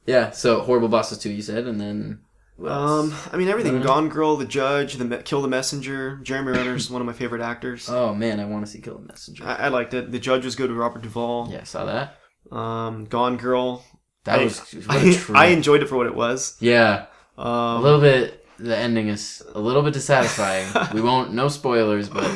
yeah. 0.06 0.32
So 0.32 0.62
horrible 0.62 0.88
bosses 0.90 1.18
2, 1.18 1.30
you 1.30 1.42
said, 1.42 1.66
and 1.68 1.80
then? 1.80 2.20
Um, 2.66 3.14
I 3.32 3.38
mean 3.38 3.48
everything. 3.48 3.80
Mhm. 3.80 3.84
Gone 3.86 4.10
Girl, 4.10 4.36
The 4.36 4.44
Judge, 4.46 4.96
The 4.96 5.06
Me- 5.06 5.22
Kill 5.24 5.42
the 5.42 5.48
Messenger. 5.48 6.20
Jeremy 6.24 6.52
Renner's 6.52 6.90
one 6.92 7.02
of 7.02 7.06
my 7.06 7.14
favorite 7.14 7.42
actors. 7.42 7.90
oh 7.90 8.14
man, 8.14 8.40
I 8.42 8.46
want 8.46 8.66
to 8.66 8.72
see 8.72 8.82
Kill 8.82 8.98
the 8.98 9.06
Messenger. 9.08 9.46
I, 9.46 9.56
I 9.56 9.68
liked 9.70 9.94
it. 9.94 10.12
The 10.12 10.20
Judge 10.20 10.44
was 10.44 10.56
good 10.58 10.70
with 10.70 10.78
Robert 10.78 11.02
Duvall. 11.04 11.48
yeah, 11.52 11.60
I 11.62 11.64
saw 11.64 11.86
that. 11.86 12.18
Um, 12.56 13.06
Gone 13.06 13.38
Girl. 13.38 13.86
That 14.26 14.40
I- 14.40 14.44
was 14.44 14.76
I. 14.90 15.22
I 15.34 15.46
enjoyed 15.48 15.82
it 15.84 15.88
for 15.88 15.96
what 15.96 16.08
it 16.08 16.16
was. 16.16 16.58
Yeah, 16.60 17.06
Um, 17.38 17.48
a 17.48 17.80
little 17.82 18.02
bit. 18.02 18.46
The 18.60 18.76
ending 18.78 19.08
is 19.08 19.42
a 19.56 19.60
little 19.60 19.82
bit 19.82 19.94
dissatisfying. 19.94 20.68
we 20.94 21.02
won't. 21.02 21.34
No 21.34 21.48
spoilers, 21.48 22.10
but 22.10 22.30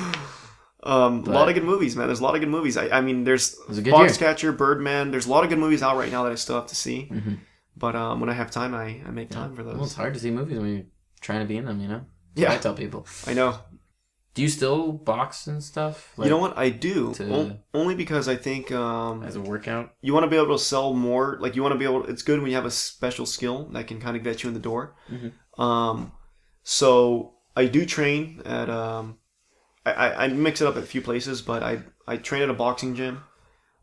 Um, 0.85 1.23
a 1.23 1.29
lot 1.31 1.47
of 1.47 1.55
good 1.55 1.63
movies, 1.63 1.95
man. 1.95 2.07
There's 2.07 2.19
a 2.19 2.23
lot 2.23 2.35
of 2.35 2.41
good 2.41 2.49
movies. 2.49 2.75
I, 2.75 2.89
I 2.89 3.01
mean, 3.01 3.23
there's 3.23 3.55
good 3.81 3.93
year. 4.41 4.51
Birdman. 4.51 5.11
There's 5.11 5.27
a 5.27 5.29
lot 5.29 5.43
of 5.43 5.49
good 5.49 5.59
movies 5.59 5.81
out 5.81 5.95
right 5.97 6.11
now 6.11 6.23
that 6.23 6.31
I 6.31 6.35
still 6.35 6.55
have 6.55 6.67
to 6.67 6.75
see. 6.75 7.09
Mhm. 7.11 7.39
But 7.77 7.95
um, 7.95 8.19
when 8.19 8.29
I 8.29 8.33
have 8.33 8.51
time, 8.51 8.73
I, 8.75 9.01
I 9.07 9.11
make 9.11 9.29
time 9.29 9.55
for 9.55 9.63
Well, 9.63 9.83
it's 9.85 9.95
hard 9.95 10.13
to 10.13 10.19
see 10.19 10.29
movies 10.29 10.57
when 10.59 10.67
you're 10.75 10.85
trying 11.21 11.39
to 11.39 11.45
be 11.45 11.57
in 11.57 11.65
them. 11.65 11.79
You 11.79 11.87
know. 11.87 12.01
I 12.35 12.39
Yeah, 12.41 12.53
I 12.53 12.57
tell 12.57 12.73
people. 12.73 13.07
I 13.25 13.33
know. 13.33 13.57
Do 14.35 14.41
you 14.41 14.49
still 14.49 14.91
box 14.91 15.45
and 15.47 15.63
stuff? 15.63 16.11
you 16.17 16.27
know 16.29 16.39
what? 16.39 16.57
I 16.57 16.69
do 16.69 17.13
to- 17.13 17.33
O- 17.33 17.57
only 17.75 17.93
because 17.95 18.27
I 18.27 18.35
think 18.35 18.71
um, 18.71 19.23
As 19.23 19.35
a 19.35 19.41
workout. 19.41 19.93
you 20.01 20.11
want 20.13 20.23
to 20.23 20.29
be 20.29 20.35
able 20.37 20.57
to 20.57 20.63
sell 20.63 20.93
more. 20.93 21.37
Like 21.39 21.55
you 21.55 21.61
want 21.61 21.73
to 21.73 21.79
be 21.79 21.85
able. 21.85 22.03
It's 22.07 22.23
good 22.23 22.39
when 22.41 22.49
you 22.49 22.55
have 22.55 22.65
a 22.65 22.71
special 22.71 23.25
skill 23.27 23.69
that 23.73 23.87
can 23.87 23.99
kind 24.01 24.17
of 24.17 24.23
get 24.23 24.41
you 24.43 24.47
in 24.49 24.53
the 24.53 24.59
door. 24.59 24.95
Mhm. 25.09 25.31
Um, 25.57 26.11
so 26.63 27.33
I 27.55 27.65
do 27.65 27.85
train 27.85 28.41
at. 28.45 28.69
Um, 28.69 29.17
I, 29.85 30.25
I, 30.25 30.27
mix 30.29 30.61
it 30.61 30.67
up 30.67 30.77
at 30.77 30.83
a 30.83 30.85
few 30.85 31.01
places, 31.01 31.41
but 31.41 31.61
I 31.61 31.83
I 32.07 32.15
train 32.15 32.41
at 32.41 32.49
a 32.49 32.53
boxing 32.53 32.95
gym, 32.95 33.21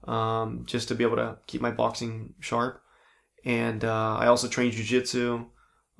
um, 0.05 0.63
just 0.65 0.89
to 0.89 0.95
be 0.95 1.05
able 1.05 1.17
to 1.17 1.37
keep 1.47 1.61
my 1.61 1.71
boxing 1.71 2.35
sharp, 2.41 2.83
and 3.45 3.85
uh, 3.85 4.17
I 4.17 4.27
also 4.29 4.49
train 4.49 4.73
jujitsu. 4.73 5.47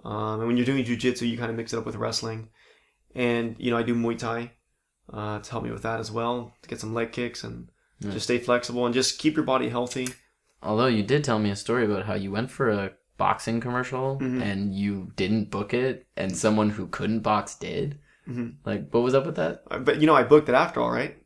Um, 0.03 0.39
and 0.39 0.47
when 0.47 0.57
you're 0.57 0.65
doing 0.65 0.85
jujitsu, 0.85 1.29
you 1.29 1.37
kind 1.37 1.51
of 1.51 1.57
mix 1.57 1.75
it 1.75 1.79
up 1.79 1.85
with 1.85 1.97
wrestling, 1.97 2.49
and 3.15 3.57
you 3.59 3.71
know 3.71 3.77
I 3.77 3.83
do 3.83 3.95
Muay 3.95 4.19
Thai 4.19 4.53
uh, 5.13 5.41
to 5.41 5.51
help 5.51 5.65
me 5.65 5.71
with 5.71 5.83
that 5.83 6.01
as 6.01 6.11
well 6.11 6.55
to 6.63 6.69
get 6.69 6.81
some 6.81 6.95
leg 6.95 7.13
kicks 7.13 7.45
and 7.45 7.69
Yeah. 7.99 8.13
just 8.13 8.25
stay 8.25 8.39
flexible 8.39 8.87
and 8.87 8.95
just 8.95 9.19
keep 9.19 9.37
your 9.37 9.45
body 9.45 9.69
healthy. 9.69 10.09
Although 10.63 10.87
you 10.87 11.03
did 11.03 11.25
tell 11.25 11.39
me 11.39 11.51
a 11.51 11.57
story 11.57 11.85
about 11.85 12.07
how 12.07 12.15
you 12.15 12.31
went 12.31 12.51
for 12.51 12.71
a 12.71 12.93
boxing 13.25 13.61
commercial 13.61 14.19
Mhm. 14.21 14.41
and 14.49 14.75
you 14.75 15.13
didn't 15.17 15.51
book 15.51 15.71
it, 15.75 16.07
and 16.17 16.37
someone 16.37 16.71
who 16.71 16.87
couldn't 16.97 17.21
box 17.21 17.55
did. 17.55 17.99
Mhm. 18.29 18.55
Like, 18.65 18.83
what 18.93 19.03
was 19.03 19.15
up 19.15 19.27
with 19.27 19.37
that? 19.37 19.63
Uh, 19.71 19.79
But 19.79 20.01
you 20.01 20.07
know, 20.09 20.17
I 20.17 20.25
booked 20.33 20.49
it 20.49 20.55
after 20.65 20.81
all, 20.81 20.91
right? 20.91 21.17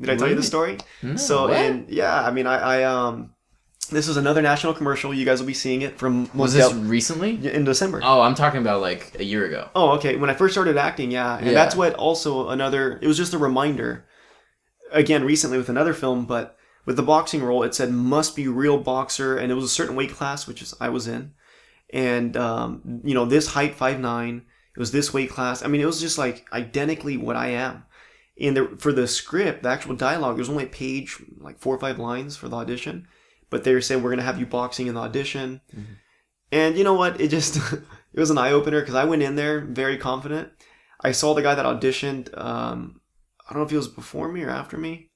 Did 0.00 0.10
I 0.10 0.16
tell 0.16 0.28
you 0.28 0.34
the 0.34 0.42
story? 0.54 0.74
No, 1.02 1.16
so, 1.16 1.36
what? 1.48 1.56
and 1.56 1.88
yeah, 1.88 2.16
I 2.28 2.30
mean, 2.36 2.46
I, 2.54 2.56
I 2.74 2.76
um, 2.94 3.30
this 3.90 4.08
was 4.08 4.16
another 4.16 4.42
national 4.42 4.74
commercial. 4.74 5.14
You 5.14 5.24
guys 5.24 5.38
will 5.40 5.46
be 5.46 5.60
seeing 5.66 5.82
it 5.82 5.98
from 6.00 6.28
was 6.34 6.52
this 6.54 6.72
recently? 6.74 7.32
in 7.58 7.62
December. 7.64 8.00
Oh, 8.02 8.20
I'm 8.26 8.34
talking 8.34 8.60
about 8.60 8.80
like 8.80 9.02
a 9.20 9.24
year 9.32 9.44
ago. 9.46 9.68
Oh, 9.76 9.90
okay. 9.96 10.16
When 10.16 10.30
I 10.30 10.34
first 10.34 10.52
started 10.54 10.76
acting, 10.76 11.10
yeah, 11.12 11.36
and 11.38 11.46
Yeah. 11.46 11.52
that's 11.60 11.76
what 11.76 11.94
also 11.94 12.48
another. 12.56 12.98
It 13.02 13.06
was 13.06 13.16
just 13.16 13.34
a 13.34 13.38
reminder. 13.38 14.04
Again, 14.90 15.22
recently 15.24 15.58
with 15.58 15.68
another 15.68 15.92
film, 15.94 16.24
but 16.26 16.56
with 16.86 16.96
the 16.96 17.02
boxing 17.14 17.42
role, 17.42 17.62
it 17.62 17.74
said 17.74 17.90
must 17.92 18.36
be 18.36 18.46
real 18.48 18.78
boxer, 18.78 19.36
and 19.36 19.50
it 19.50 19.54
was 19.54 19.64
a 19.64 19.68
certain 19.78 19.96
weight 19.96 20.12
class, 20.12 20.46
which 20.46 20.60
is 20.62 20.74
I 20.80 20.88
was 20.88 21.06
in, 21.08 21.32
and 21.94 22.36
um, 22.36 23.00
you 23.04 23.14
know 23.14 23.24
this 23.24 23.46
height 23.46 23.74
five 23.74 23.98
nine. 24.00 24.42
It 24.76 24.80
was 24.80 24.90
this 24.92 25.14
weight 25.14 25.30
class. 25.30 25.64
I 25.64 25.68
mean, 25.68 25.80
it 25.80 25.86
was 25.86 26.00
just 26.00 26.18
like 26.18 26.46
identically 26.52 27.16
what 27.16 27.36
I 27.36 27.50
am. 27.50 27.84
And 28.40 28.56
the 28.56 28.76
for 28.78 28.92
the 28.92 29.06
script, 29.06 29.62
the 29.62 29.68
actual 29.68 29.94
dialogue, 29.94 30.34
there's 30.36 30.48
only 30.50 30.64
a 30.64 30.68
page, 30.84 31.22
like 31.38 31.60
four 31.60 31.76
or 31.76 31.78
five 31.78 32.00
lines 32.00 32.36
for 32.36 32.48
the 32.48 32.56
audition, 32.56 33.06
but 33.50 33.62
they 33.62 33.72
were 33.72 33.80
saying 33.80 34.02
we're 34.02 34.10
gonna 34.10 34.22
have 34.22 34.40
you 34.40 34.46
boxing 34.46 34.88
in 34.88 34.94
the 34.94 35.00
audition, 35.00 35.60
Mhm. 35.72 35.84
and 36.50 36.76
you 36.76 36.82
know 36.82 36.94
what? 36.94 37.20
It 37.20 37.28
just 37.28 37.56
it 38.12 38.18
was 38.20 38.30
an 38.30 38.38
eye 38.38 38.50
opener 38.50 38.80
because 38.80 38.96
I 38.96 39.04
went 39.04 39.22
in 39.22 39.36
there 39.36 39.60
very 39.60 39.96
confident. 39.96 40.48
I 41.00 41.12
saw 41.12 41.32
the 41.34 41.42
guy 41.42 41.54
that 41.54 41.64
auditioned. 41.66 42.36
Um, 42.36 43.00
I 43.48 43.52
don't 43.52 43.60
know 43.60 43.66
if 43.66 43.70
he 43.70 43.76
was 43.76 43.88
before 43.88 44.32
me 44.32 44.42
or 44.42 44.50
after 44.50 44.76
me, 44.76 45.10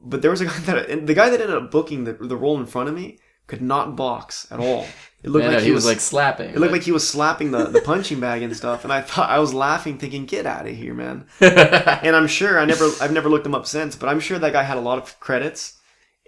but 0.00 0.22
there 0.22 0.30
was 0.30 0.40
a 0.40 0.46
guy 0.46 0.58
that 0.66 0.88
and 0.90 1.08
the 1.08 1.14
guy 1.14 1.28
that 1.30 1.40
ended 1.40 1.56
up 1.56 1.72
booking 1.72 2.04
the, 2.04 2.12
the 2.12 2.36
role 2.36 2.60
in 2.60 2.66
front 2.66 2.88
of 2.88 2.94
me 2.94 3.18
could 3.46 3.62
not 3.62 3.94
box 3.96 4.46
at 4.50 4.58
all. 4.60 4.86
It 5.22 5.30
looked 5.30 5.44
Yeah, 5.44 5.50
like 5.52 5.58
no, 5.60 5.64
he, 5.64 5.72
was, 5.72 5.86
like 5.86 6.00
slapping. 6.00 6.50
it 6.50 6.58
looked 6.58 6.72
like 6.72 6.82
he 6.82 6.92
was 6.92 7.06
slapping 7.08 7.50
the, 7.50 7.64
the 7.66 7.80
punching 7.80 8.20
bag 8.20 8.42
and 8.42 8.56
stuff, 8.56 8.84
and 8.84 8.92
I 8.92 9.00
thought 9.02 9.30
I 9.30 9.38
was 9.38 9.52
laughing, 9.54 9.98
thinking, 9.98 10.26
"Get 10.26 10.46
out 10.46 10.66
of 10.66 10.74
here, 10.76 10.94
man!" 10.94 11.26
And 11.40 12.14
I'm 12.16 12.26
sure 12.26 12.58
I 12.58 12.64
never 12.64 12.88
I've 13.00 13.12
never 13.12 13.28
looked 13.28 13.46
him 13.46 13.54
up 13.54 13.66
since, 13.66 13.96
but 13.96 14.08
I'm 14.08 14.20
sure 14.20 14.38
that 14.38 14.52
guy 14.52 14.62
had 14.62 14.76
a 14.78 14.80
lot 14.82 14.98
of 14.98 15.18
credits, 15.20 15.78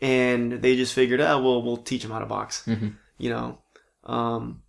and 0.02 0.52
they 0.62 0.76
just 0.76 0.94
figured, 0.94 1.20
"Oh, 1.20 1.40
well, 1.42 1.62
we'll 1.62 1.76
teach 1.78 2.04
him 2.04 2.10
how 2.10 2.18
to 2.20 2.26
box," 2.26 2.62
Mhm. 2.66 2.96
you 3.18 3.30
know. 3.30 3.58
Um, 4.04 4.62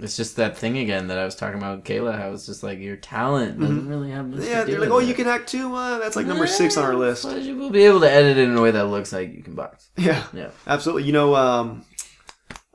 It's 0.00 0.16
just 0.16 0.34
that 0.36 0.56
thing 0.58 0.76
again 0.78 1.06
that 1.06 1.18
I 1.18 1.24
was 1.24 1.36
talking 1.36 1.56
about 1.58 1.76
with 1.78 1.84
Kayla. 1.86 2.18
How 2.18 2.32
it's 2.32 2.46
just 2.46 2.64
like 2.64 2.80
your 2.80 2.96
talent 2.96 3.60
doesn't 3.60 3.86
really 3.88 4.10
have. 4.10 4.26
much 4.26 4.40
to 4.40 4.42
Mm-hmm. 4.46 4.50
yeah, 4.50 4.64
they're 4.64 4.80
like, 4.80 4.90
"Oh, 4.90 4.98
you 4.98 5.14
can 5.14 5.28
act 5.28 5.48
too." 5.48 5.72
Uh, 5.74 5.98
that's 5.98 6.16
like 6.16 6.26
number 6.26 6.48
six 6.48 6.76
on 6.76 6.84
our 6.84 6.96
list. 6.96 7.24
You 7.30 7.56
will 7.56 7.70
be 7.70 7.84
able 7.84 8.00
to 8.00 8.10
edit 8.10 8.36
it 8.36 8.48
in 8.48 8.56
a 8.56 8.60
way 8.60 8.72
that 8.72 8.86
looks 8.86 9.12
like 9.12 9.32
you 9.32 9.42
can 9.42 9.54
box. 9.54 9.90
Yeah, 9.96 10.24
Yeah. 10.32 10.50
absolutely. 10.66 11.04
You 11.04 11.12
know, 11.12 11.36
um, 11.36 11.84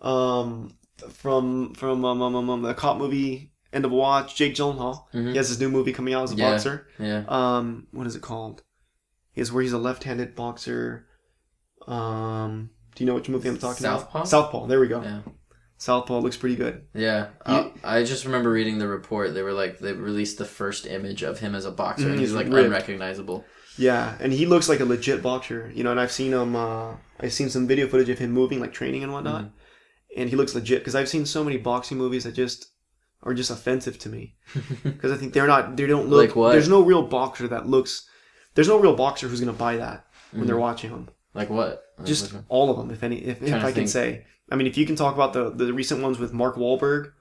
um, 0.01 0.73
from 1.09 1.73
from 1.73 2.05
um, 2.05 2.21
um, 2.21 2.35
um, 2.35 2.49
um, 2.49 2.61
the 2.61 2.73
cop 2.73 2.97
movie 2.97 3.51
End 3.73 3.83
of 3.83 3.91
Watch, 3.91 4.35
Jake 4.35 4.55
Gyllenhaal. 4.55 5.03
Mhm. 5.13 5.31
He 5.31 5.37
has 5.37 5.49
his 5.49 5.59
new 5.59 5.69
movie 5.69 5.91
coming 5.93 6.13
out 6.13 6.23
as 6.23 6.31
a 6.31 6.35
Yeah. 6.35 6.51
boxer. 6.51 6.87
Yeah. 6.99 7.23
Um, 7.27 7.87
what 7.91 8.07
is 8.07 8.15
it 8.15 8.21
called? 8.21 8.63
Is 9.35 9.51
where 9.51 9.61
he's 9.61 9.73
a 9.73 9.77
left-handed 9.77 10.35
boxer. 10.35 11.05
Um, 11.87 12.69
do 12.95 13.03
you 13.03 13.07
know 13.09 13.15
which 13.15 13.29
movie 13.29 13.49
I'm 13.49 13.57
talking 13.57 13.85
about? 13.85 13.99
Southpaw? 14.01 14.17
about? 14.19 14.27
Southpaw. 14.27 14.65
There 14.67 14.79
we 14.79 14.87
go. 14.87 15.01
Yeah. 15.01 15.19
Southpaw 15.79 16.19
looks 16.19 16.37
pretty 16.37 16.55
good. 16.57 16.83
Yeah, 16.93 17.29
You- 17.47 17.53
uh, 17.55 17.69
I 17.83 18.03
just 18.03 18.25
remember 18.25 18.51
reading 18.51 18.77
the 18.79 18.87
report. 18.87 19.33
They 19.33 19.41
were 19.41 19.53
like, 19.53 19.79
they 19.79 19.93
released 19.93 20.37
the 20.37 20.45
first 20.45 20.85
image 20.85 21.23
of 21.23 21.39
him 21.39 21.55
as 21.55 21.65
a 21.65 21.71
boxer, 21.71 22.03
Mhm, 22.05 22.11
and 22.11 22.19
he's 22.19 22.29
he's 22.29 22.35
like 22.35 22.47
ripped. 22.47 22.67
unrecognizable. 22.67 23.45
Yeah, 23.77 24.15
and 24.19 24.33
he 24.33 24.45
looks 24.45 24.67
like 24.67 24.81
a 24.81 24.85
legit 24.85 25.23
boxer. 25.23 25.71
You 25.73 25.83
know, 25.85 25.91
and 25.91 25.99
I've 25.99 26.11
seen 26.11 26.33
him. 26.33 26.55
Uh, 26.55 26.95
I've 27.19 27.31
seen 27.33 27.49
some 27.49 27.65
video 27.65 27.87
footage 27.87 28.09
of 28.09 28.19
him 28.19 28.31
moving, 28.31 28.59
like 28.59 28.73
training 28.73 29.03
and 29.03 29.13
whatnot, 29.13 29.45
Mm-hmm. 29.45 30.19
and 30.21 30.29
he 30.29 30.35
looks 30.35 30.53
legit. 30.53 30.79
Because 30.81 30.95
I've 30.95 31.07
seen 31.09 31.25
so 31.25 31.43
many 31.45 31.57
boxing 31.57 31.97
movies 31.97 32.25
that 32.25 32.33
just 32.33 32.67
are 33.23 33.33
just 33.33 33.49
offensive 33.51 33.97
to 33.99 34.09
me. 34.09 34.35
Because 34.83 35.13
I 35.13 35.17
think 35.17 35.31
they're 35.33 35.47
not, 35.47 35.77
they 35.77 35.87
don't 35.87 36.09
look. 36.09 36.27
Like 36.27 36.35
what? 36.35 36.51
There's 36.51 36.67
no 36.69 36.81
real 36.81 37.03
boxer 37.03 37.47
that 37.47 37.67
looks. 37.67 38.05
There's 38.53 38.67
no 38.67 38.79
real 38.79 38.95
boxer 38.97 39.29
who's 39.29 39.39
gonna 39.39 39.53
buy 39.53 39.77
that 39.77 40.05
when 40.33 40.45
they're 40.45 40.57
watching 40.57 40.89
them. 40.91 41.07
Like 41.33 41.49
what? 41.49 41.83
Like 41.97 42.07
Just 42.07 42.33
all 42.47 42.69
of 42.69 42.77
them, 42.77 42.91
if 42.91 43.03
any, 43.03 43.17
if, 43.17 43.41
if 43.41 43.53
I 43.53 43.71
can 43.71 43.87
say. 43.87 44.25
I 44.51 44.55
mean, 44.55 44.67
if 44.67 44.77
you 44.77 44.85
can 44.85 44.95
talk 44.95 45.13
about 45.15 45.33
the 45.33 45.51
the 45.51 45.73
recent 45.73 46.01
ones 46.01 46.17
with 46.17 46.33
Mark 46.33 46.55
Wahlberg, 46.55 47.11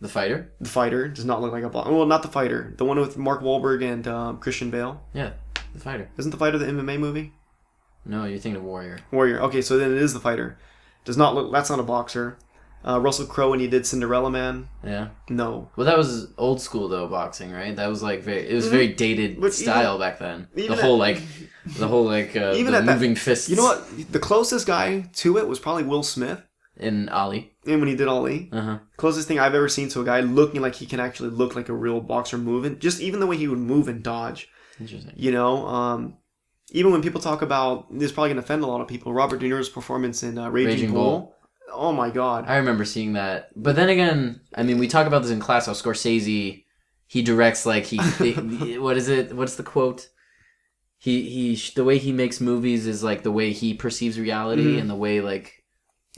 the 0.00 0.08
fighter. 0.08 0.52
the 0.60 0.68
fighter 0.68 1.08
does 1.08 1.24
not 1.24 1.40
look 1.40 1.52
like 1.52 1.64
a 1.64 1.68
boxer. 1.68 1.92
Well, 1.92 2.06
not 2.06 2.22
the 2.22 2.28
fighter. 2.28 2.74
The 2.76 2.84
one 2.84 3.00
with 3.00 3.16
Mark 3.16 3.42
Wahlberg 3.42 3.82
and 3.82 4.06
um, 4.06 4.38
Christian 4.38 4.70
Bale. 4.70 5.02
Yeah, 5.12 5.32
the 5.74 5.80
fighter. 5.80 6.10
Isn't 6.16 6.30
the 6.30 6.36
fighter 6.36 6.58
the 6.58 6.66
MMA 6.66 6.98
movie? 6.98 7.32
No, 8.04 8.24
you're 8.24 8.38
thinking 8.38 8.56
of 8.60 8.64
Warrior. 8.64 9.00
Warrior. 9.10 9.40
Okay, 9.42 9.60
so 9.60 9.76
then 9.76 9.90
it 9.92 9.98
is 9.98 10.14
the 10.14 10.20
fighter. 10.20 10.58
Does 11.04 11.16
not 11.16 11.34
look. 11.34 11.52
That's 11.52 11.70
not 11.70 11.80
a 11.80 11.84
boxer. 11.84 12.38
Uh, 12.86 12.98
Russell 13.00 13.26
Crowe 13.26 13.50
when 13.50 13.60
he 13.60 13.66
did 13.66 13.84
Cinderella 13.86 14.30
Man. 14.30 14.68
Yeah. 14.84 15.08
No. 15.28 15.70
Well, 15.76 15.84
that 15.86 15.98
was 15.98 16.32
old 16.38 16.60
school 16.60 16.88
though 16.88 17.08
boxing, 17.08 17.50
right? 17.52 17.74
That 17.74 17.88
was 17.88 18.02
like 18.02 18.22
very. 18.22 18.48
It 18.48 18.54
was 18.54 18.68
very 18.68 18.88
dated 18.88 19.32
Mm-hmm. 19.32 19.40
But 19.42 19.52
style 19.52 19.98
back 19.98 20.18
then. 20.18 20.48
The 20.54 20.68
whole 20.76 20.94
at- 21.02 21.16
like, 21.16 21.22
the 21.76 21.88
whole 21.88 22.04
like 22.04 22.36
uh, 22.36 22.52
Even 22.54 22.72
the 22.72 22.78
at 22.78 22.86
that- 22.86 22.94
moving 22.94 23.14
fists. 23.16 23.48
You 23.50 23.56
know 23.56 23.64
what? 23.64 24.12
The 24.12 24.20
closest 24.20 24.66
guy 24.66 25.10
to 25.14 25.38
it 25.38 25.48
was 25.48 25.58
probably 25.58 25.82
Will 25.84 26.02
Smith. 26.02 26.40
In 26.76 27.08
Ali. 27.08 27.52
And 27.66 27.80
when 27.80 27.88
he 27.88 27.96
did 27.96 28.06
Ali, 28.06 28.48
Uh 28.52 28.60
huh. 28.62 28.78
closest 28.96 29.26
thing 29.26 29.40
I've 29.40 29.54
ever 29.56 29.68
seen 29.68 29.88
to 29.90 30.00
a 30.00 30.04
guy 30.04 30.20
looking 30.20 30.60
like 30.60 30.76
he 30.76 30.86
can 30.86 31.00
actually 31.00 31.30
look 31.30 31.56
like 31.56 31.68
a 31.68 31.74
real 31.74 32.00
boxer 32.00 32.38
moving. 32.38 32.78
Just 32.78 33.00
even 33.00 33.18
the 33.18 33.26
way 33.26 33.36
he 33.36 33.48
would 33.48 33.58
move 33.58 33.88
and 33.88 34.00
dodge. 34.04 34.48
Interesting. 34.80 35.12
You 35.16 35.32
know, 35.32 35.66
um, 35.66 36.18
even 36.70 36.92
when 36.92 37.02
people 37.02 37.20
talk 37.20 37.42
about 37.42 37.92
this, 37.92 38.04
is 38.10 38.12
probably 38.12 38.30
gonna 38.30 38.42
offend 38.42 38.62
a 38.62 38.66
lot 38.68 38.80
of 38.80 38.86
people. 38.86 39.12
Robert 39.12 39.40
De 39.40 39.48
Niro's 39.48 39.68
performance 39.68 40.22
in 40.22 40.38
uh, 40.38 40.48
Raging, 40.50 40.70
Raging 40.72 40.92
Bull. 40.92 41.18
Bull. 41.20 41.34
Oh 41.72 41.92
my 41.92 42.10
God. 42.10 42.46
I 42.48 42.56
remember 42.56 42.84
seeing 42.84 43.12
that, 43.14 43.50
but 43.56 43.76
then 43.76 43.88
again, 43.88 44.40
I 44.54 44.62
mean, 44.62 44.78
we 44.78 44.88
talk 44.88 45.06
about 45.06 45.22
this 45.22 45.30
in 45.30 45.40
class. 45.40 45.66
How 45.66 45.72
Scorsese, 45.72 46.64
he 47.06 47.22
directs 47.22 47.66
like 47.66 47.84
he. 47.84 47.98
what 48.78 48.96
is 48.96 49.08
it? 49.08 49.34
What's 49.34 49.56
the 49.56 49.62
quote? 49.62 50.08
He 50.98 51.28
he. 51.54 51.72
The 51.74 51.84
way 51.84 51.98
he 51.98 52.12
makes 52.12 52.40
movies 52.40 52.86
is 52.86 53.04
like 53.04 53.22
the 53.22 53.30
way 53.32 53.52
he 53.52 53.74
perceives 53.74 54.18
reality, 54.18 54.74
Mhm. 54.76 54.80
and 54.80 54.90
the 54.90 54.96
way 54.96 55.20
like. 55.20 55.54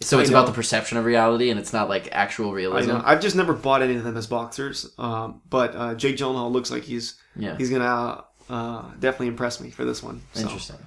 So 0.02 0.18
it's 0.18 0.30
about 0.30 0.46
the 0.46 0.52
perception 0.52 0.96
of 0.96 1.04
reality, 1.04 1.50
and 1.50 1.60
it's 1.60 1.74
not 1.74 1.90
like 1.90 2.08
actual 2.12 2.50
I 2.50 2.54
realism. 2.54 2.96
I've 3.04 3.20
just 3.20 3.36
never 3.36 3.52
bought 3.52 3.82
any 3.82 3.96
of 3.96 4.04
them 4.04 4.16
as 4.16 4.26
boxers. 4.26 4.90
Um, 4.96 5.42
but 5.50 5.74
uh, 5.76 5.94
Jake 5.94 6.16
Gyllenhaal 6.16 6.50
looks 6.50 6.70
like 6.70 6.84
he's 6.84 7.20
Yeah, 7.36 7.58
he's 7.58 7.68
gonna 7.68 8.24
uh, 8.48 8.82
definitely 8.98 9.26
impress 9.26 9.60
me 9.60 9.68
for 9.70 9.84
this 9.84 10.02
one. 10.02 10.22
So 10.32 10.42
interesting. 10.42 10.78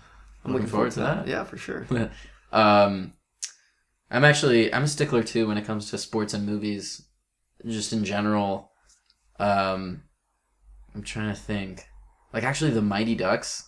I'm 0.44 0.54
looking 0.54 0.68
forward 0.68 0.92
to 0.94 1.02
that. 1.02 1.28
Yeah, 1.28 1.44
for 1.44 1.58
sure. 1.58 1.86
Um, 2.52 3.14
I'm 4.12 4.24
actually 4.26 4.74
I'm 4.74 4.84
a 4.84 4.88
stickler 4.88 5.24
too 5.24 5.48
when 5.48 5.58
it 5.58 5.66
comes 5.66 5.90
to 5.90 5.98
sports 5.98 6.34
and 6.34 6.46
movies, 6.46 7.02
just 7.66 7.94
in 7.94 8.04
general. 8.06 8.72
Um, 9.40 10.04
I'm 10.94 11.04
trying 11.04 11.34
to 11.34 11.40
think. 11.40 11.88
Like 12.34 12.44
actually, 12.44 12.72
the 12.72 12.82
Mighty 12.82 13.16
Ducks. 13.16 13.68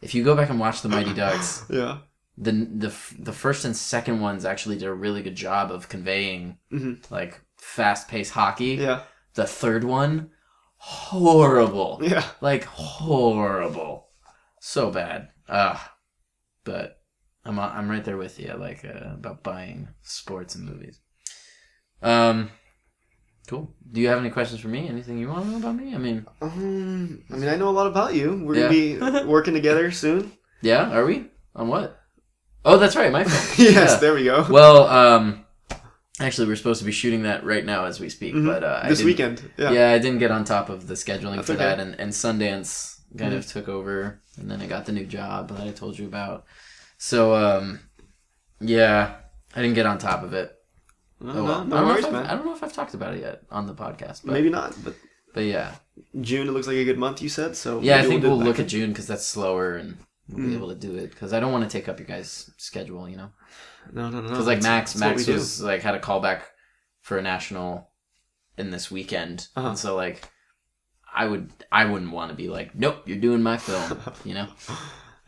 If 0.00 0.14
you 0.14 0.24
go 0.24 0.34
back 0.34 0.50
and 0.50 0.58
watch 0.58 0.82
the 0.82 0.88
Mighty 0.88 1.14
Ducks, 1.14 1.64
Yeah. 1.70 1.98
the 2.36 2.52
the 2.52 2.94
the 3.18 3.32
first 3.32 3.64
and 3.64 3.76
second 3.76 4.20
ones 4.20 4.44
actually 4.44 4.76
did 4.78 4.88
a 4.88 4.94
really 4.94 5.22
good 5.22 5.36
job 5.36 5.70
of 5.70 5.88
conveying 5.88 6.58
Mhm. 6.72 7.08
like 7.10 7.40
fast 7.58 8.08
paced 8.08 8.32
hockey. 8.32 8.74
Yeah. 8.80 9.02
The 9.34 9.46
third 9.46 9.84
one, 9.84 10.30
horrible. 10.76 12.00
Yeah. 12.02 12.24
Like 12.40 12.64
horrible, 12.64 14.08
so 14.60 14.90
bad. 14.90 15.28
Ah, 15.48 15.94
but 16.64 17.01
I'm 17.44 17.58
I'm 17.58 17.88
right 17.90 18.04
there 18.04 18.16
with 18.16 18.38
you. 18.38 18.54
Like 18.56 18.84
uh, 18.84 19.14
about 19.14 19.42
buying 19.42 19.88
sports 20.02 20.54
and 20.54 20.64
movies. 20.64 21.00
Um, 22.02 22.50
cool. 23.48 23.74
Do 23.90 24.00
you 24.00 24.08
have 24.08 24.18
any 24.18 24.30
questions 24.30 24.60
for 24.60 24.68
me? 24.68 24.88
Anything 24.88 25.18
you 25.18 25.28
want 25.28 25.44
to 25.44 25.50
know 25.50 25.56
about 25.58 25.76
me? 25.76 25.94
I 25.94 25.98
mean, 25.98 26.26
Um, 26.40 27.22
I 27.30 27.36
mean, 27.36 27.48
I 27.48 27.56
know 27.56 27.68
a 27.68 27.70
lot 27.70 27.86
about 27.86 28.14
you. 28.14 28.42
We're 28.44 28.54
Yeah. 28.56 29.00
gonna 29.00 29.24
be 29.24 29.26
working 29.28 29.54
together 29.54 29.90
soon. 29.90 30.32
yeah. 30.62 30.90
Are 30.92 31.04
we 31.04 31.26
on 31.54 31.68
what? 31.68 31.98
Oh, 32.64 32.78
that's 32.78 32.94
right. 32.96 33.10
My 33.10 33.24
phone. 33.24 33.54
yes, 33.66 33.74
Yeah. 33.92 33.96
there 33.96 34.14
we 34.14 34.24
go. 34.24 34.46
Well, 34.48 34.86
um, 34.86 35.44
actually, 36.20 36.46
we're 36.46 36.54
supposed 36.56 36.78
to 36.78 36.86
be 36.86 36.92
shooting 36.92 37.24
that 37.24 37.44
right 37.44 37.64
now 37.64 37.86
as 37.86 37.98
we 37.98 38.08
speak, 38.08 38.34
Mhm. 38.34 38.46
but 38.46 38.62
uh, 38.62 38.88
this 38.88 39.02
weekend. 39.02 39.42
Yeah. 39.58 39.72
Yeah. 39.72 39.90
I 39.90 39.98
didn't 39.98 40.18
get 40.20 40.30
on 40.30 40.44
top 40.44 40.68
of 40.68 40.86
the 40.86 40.94
scheduling 40.94 41.36
That's 41.36 41.46
for 41.48 41.54
okay. 41.54 41.64
that, 41.64 41.80
and, 41.80 41.98
and 41.98 42.12
Sundance 42.12 43.00
kind 43.18 43.32
Mhm. 43.34 43.38
of 43.38 43.46
took 43.48 43.68
over, 43.68 44.20
and 44.38 44.48
then 44.50 44.60
I 44.62 44.66
got 44.66 44.86
the 44.86 44.92
new 44.92 45.04
job 45.06 45.48
that 45.50 45.60
I 45.66 45.72
told 45.72 45.98
you 45.98 46.06
about. 46.06 46.44
So, 47.04 47.34
um, 47.34 47.80
yeah, 48.60 49.16
I 49.56 49.60
didn't 49.60 49.74
get 49.74 49.86
on 49.86 49.98
top 49.98 50.22
of 50.22 50.34
it. 50.34 50.54
No, 51.20 51.32
Oh, 51.32 51.44
well. 51.44 51.44
no, 51.44 51.52
I, 51.52 51.58
don't 51.58 51.68
know 51.70 51.84
worries, 51.86 51.98
if 51.98 52.04
I've- 52.06 52.12
man. 52.16 52.26
I 52.26 52.34
don't 52.36 52.44
know 52.46 52.54
if 52.54 52.62
I've 52.62 52.72
talked 52.72 52.94
about 52.94 53.14
it 53.14 53.20
yet 53.22 53.42
on 53.50 53.66
the 53.66 53.74
podcast, 53.74 54.22
but 54.24 54.32
Maybe 54.34 54.50
not, 54.50 54.72
but 54.84 54.94
but 55.34 55.40
yeah, 55.44 55.74
June 56.20 56.46
it 56.46 56.52
looks 56.52 56.68
like 56.68 56.76
a 56.76 56.84
good 56.84 56.98
month. 56.98 57.20
You 57.20 57.28
said 57.28 57.56
so. 57.56 57.80
yeah. 57.80 57.98
I 57.98 58.02
think 58.02 58.22
we'll 58.22 58.38
look 58.38 58.60
at 58.60 58.68
June 58.68 58.90
because 58.90 59.08
that's 59.08 59.26
slower, 59.26 59.74
and 59.76 59.96
we'll 60.28 60.46
be 60.46 60.52
Mm. 60.52 60.56
able 60.56 60.68
to 60.68 60.74
do 60.76 60.94
it 60.94 61.10
because 61.10 61.32
I 61.32 61.40
don't 61.40 61.50
want 61.50 61.64
to 61.68 61.70
take 61.70 61.88
up 61.88 61.98
your 61.98 62.06
guys' 62.06 62.50
schedule, 62.56 63.08
you 63.08 63.16
know. 63.16 63.30
No, 63.92 64.08
no, 64.08 64.20
no. 64.20 64.28
Because 64.28 64.46
like 64.46 64.62
Max, 64.62 64.94
Max 64.94 65.18
we 65.18 65.24
do. 65.24 65.32
was 65.32 65.60
like 65.60 65.82
had 65.82 65.96
a 65.96 66.00
callback 66.00 66.42
for 67.00 67.18
a 67.18 67.22
national 67.22 67.90
in 68.56 68.70
this 68.70 68.92
weekend, 68.92 69.48
Uh-huh. 69.56 69.70
and 69.70 69.78
so 69.78 69.96
like 69.96 70.28
I 71.12 71.26
would 71.26 71.50
I 71.72 71.86
wouldn't 71.86 72.12
want 72.12 72.30
to 72.30 72.36
be 72.36 72.48
like, 72.48 72.76
nope, 72.76 73.02
you're 73.06 73.18
doing 73.18 73.42
my 73.42 73.58
film, 73.58 74.00
you 74.24 74.34
know. 74.34 74.46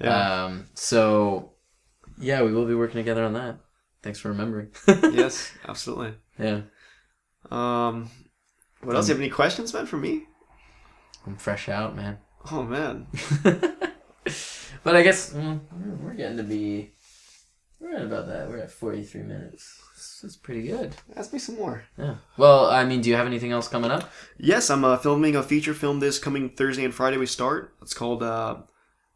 Yeah. 0.00 0.44
Um. 0.44 0.66
So 0.74 1.53
yeah, 2.18 2.42
we 2.42 2.52
will 2.52 2.66
be 2.66 2.74
working 2.74 2.96
together 2.96 3.24
on 3.24 3.32
that. 3.34 3.56
Thanks 4.02 4.18
for 4.18 4.28
remembering. 4.28 4.68
yes, 4.88 5.52
absolutely. 5.66 6.14
Yeah, 6.38 6.62
Um, 7.50 8.10
what 8.82 8.96
else? 8.96 9.08
You 9.08 9.14
have 9.14 9.20
any 9.22 9.30
questions, 9.30 9.72
man, 9.72 9.86
for 9.86 9.96
me? 9.96 10.24
I'm 11.26 11.36
fresh 11.36 11.68
out, 11.68 11.96
man. 11.96 12.18
Oh 12.52 12.62
man. 12.62 13.06
but 14.82 14.96
I 14.96 15.02
guess 15.02 15.32
mm, 15.32 15.60
we're- 15.72 15.96
we're 16.02 16.14
getting 16.14 16.36
to 16.36 16.42
be. 16.42 16.90
We're 17.80 17.96
at 17.96 18.02
about 18.02 18.28
that. 18.28 18.48
We're 18.48 18.58
at 18.58 18.70
43 18.70 19.22
minutes. 19.22 19.80
That's 20.22 20.36
pretty 20.36 20.62
good. 20.62 20.94
Ask 21.16 21.32
me 21.32 21.38
some 21.38 21.56
more. 21.56 21.84
Yeah. 21.98 22.16
Well, 22.38 22.66
I 22.70 22.84
mean, 22.84 23.00
do 23.02 23.10
you 23.10 23.16
have 23.16 23.26
anything 23.26 23.52
else 23.52 23.68
coming 23.68 23.90
up? 23.90 24.10
Yes, 24.38 24.70
I'm 24.70 24.84
uh, 24.84 24.96
filming 24.96 25.36
a 25.36 25.42
feature 25.42 25.74
film 25.74 26.00
this 26.00 26.18
coming 26.18 26.48
Thursday 26.50 26.84
and 26.84 26.94
Friday. 26.94 27.18
We 27.18 27.26
start. 27.26 27.74
It's 27.82 27.92
called 27.92 28.22
uh, 28.22 28.56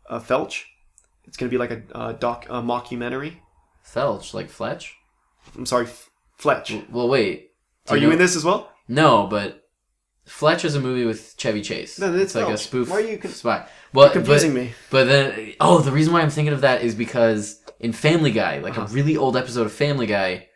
uh, 0.09 0.21
Felch. 0.21 0.65
It's 1.29 1.37
gonna 1.37 1.51
be 1.51 1.59
like 1.59 1.71
a, 1.71 1.83
uh 1.95 2.13
doc, 2.13 2.47
a 2.49 2.61
mockumentary. 2.63 3.37
Felch, 3.87 4.35
like 4.35 4.51
Fletch. 4.51 4.97
I'm 5.57 5.65
sorry, 5.67 5.85
F- 5.85 6.11
Fletch. 6.37 6.75
Well, 6.91 7.09
wait. 7.09 7.53
Do 7.87 7.95
Are 7.95 7.97
you 7.97 8.07
know- 8.09 8.13
in 8.15 8.19
this 8.19 8.35
as 8.37 8.45
well? 8.45 8.73
No, 8.89 9.27
but 9.29 9.63
Fletch 10.27 10.65
is 10.65 10.75
a 10.75 10.81
movie 10.81 11.05
with 11.05 11.35
Chevy 11.39 11.63
Chase. 11.63 11.99
No, 11.99 12.13
it's 12.15 12.35
like 12.35 12.49
a 12.49 12.57
spoof. 12.59 12.91
Why 12.91 12.97
are 12.97 13.01
you 13.01 13.19
con- 13.19 13.31
spy? 13.31 13.67
Well, 13.95 14.11
Confusing 14.11 14.53
but, 14.53 14.61
me. 14.61 14.73
But 14.91 15.05
then, 15.05 15.55
oh, 15.61 15.79
the 15.81 15.93
reason 15.93 16.13
why 16.13 16.21
I'm 16.21 16.29
thinking 16.31 16.53
of 16.53 16.61
that 16.63 16.83
is 16.83 16.95
because 16.95 17.63
in 17.81 17.93
Family 17.93 18.31
Guy, 18.33 18.59
like 18.59 18.77
Uh-huh. 18.77 18.87
a 18.91 18.95
really 18.95 19.17
old 19.17 19.37
episode 19.37 19.65
of 19.67 19.73
Family 19.73 20.07
Guy, 20.07 20.49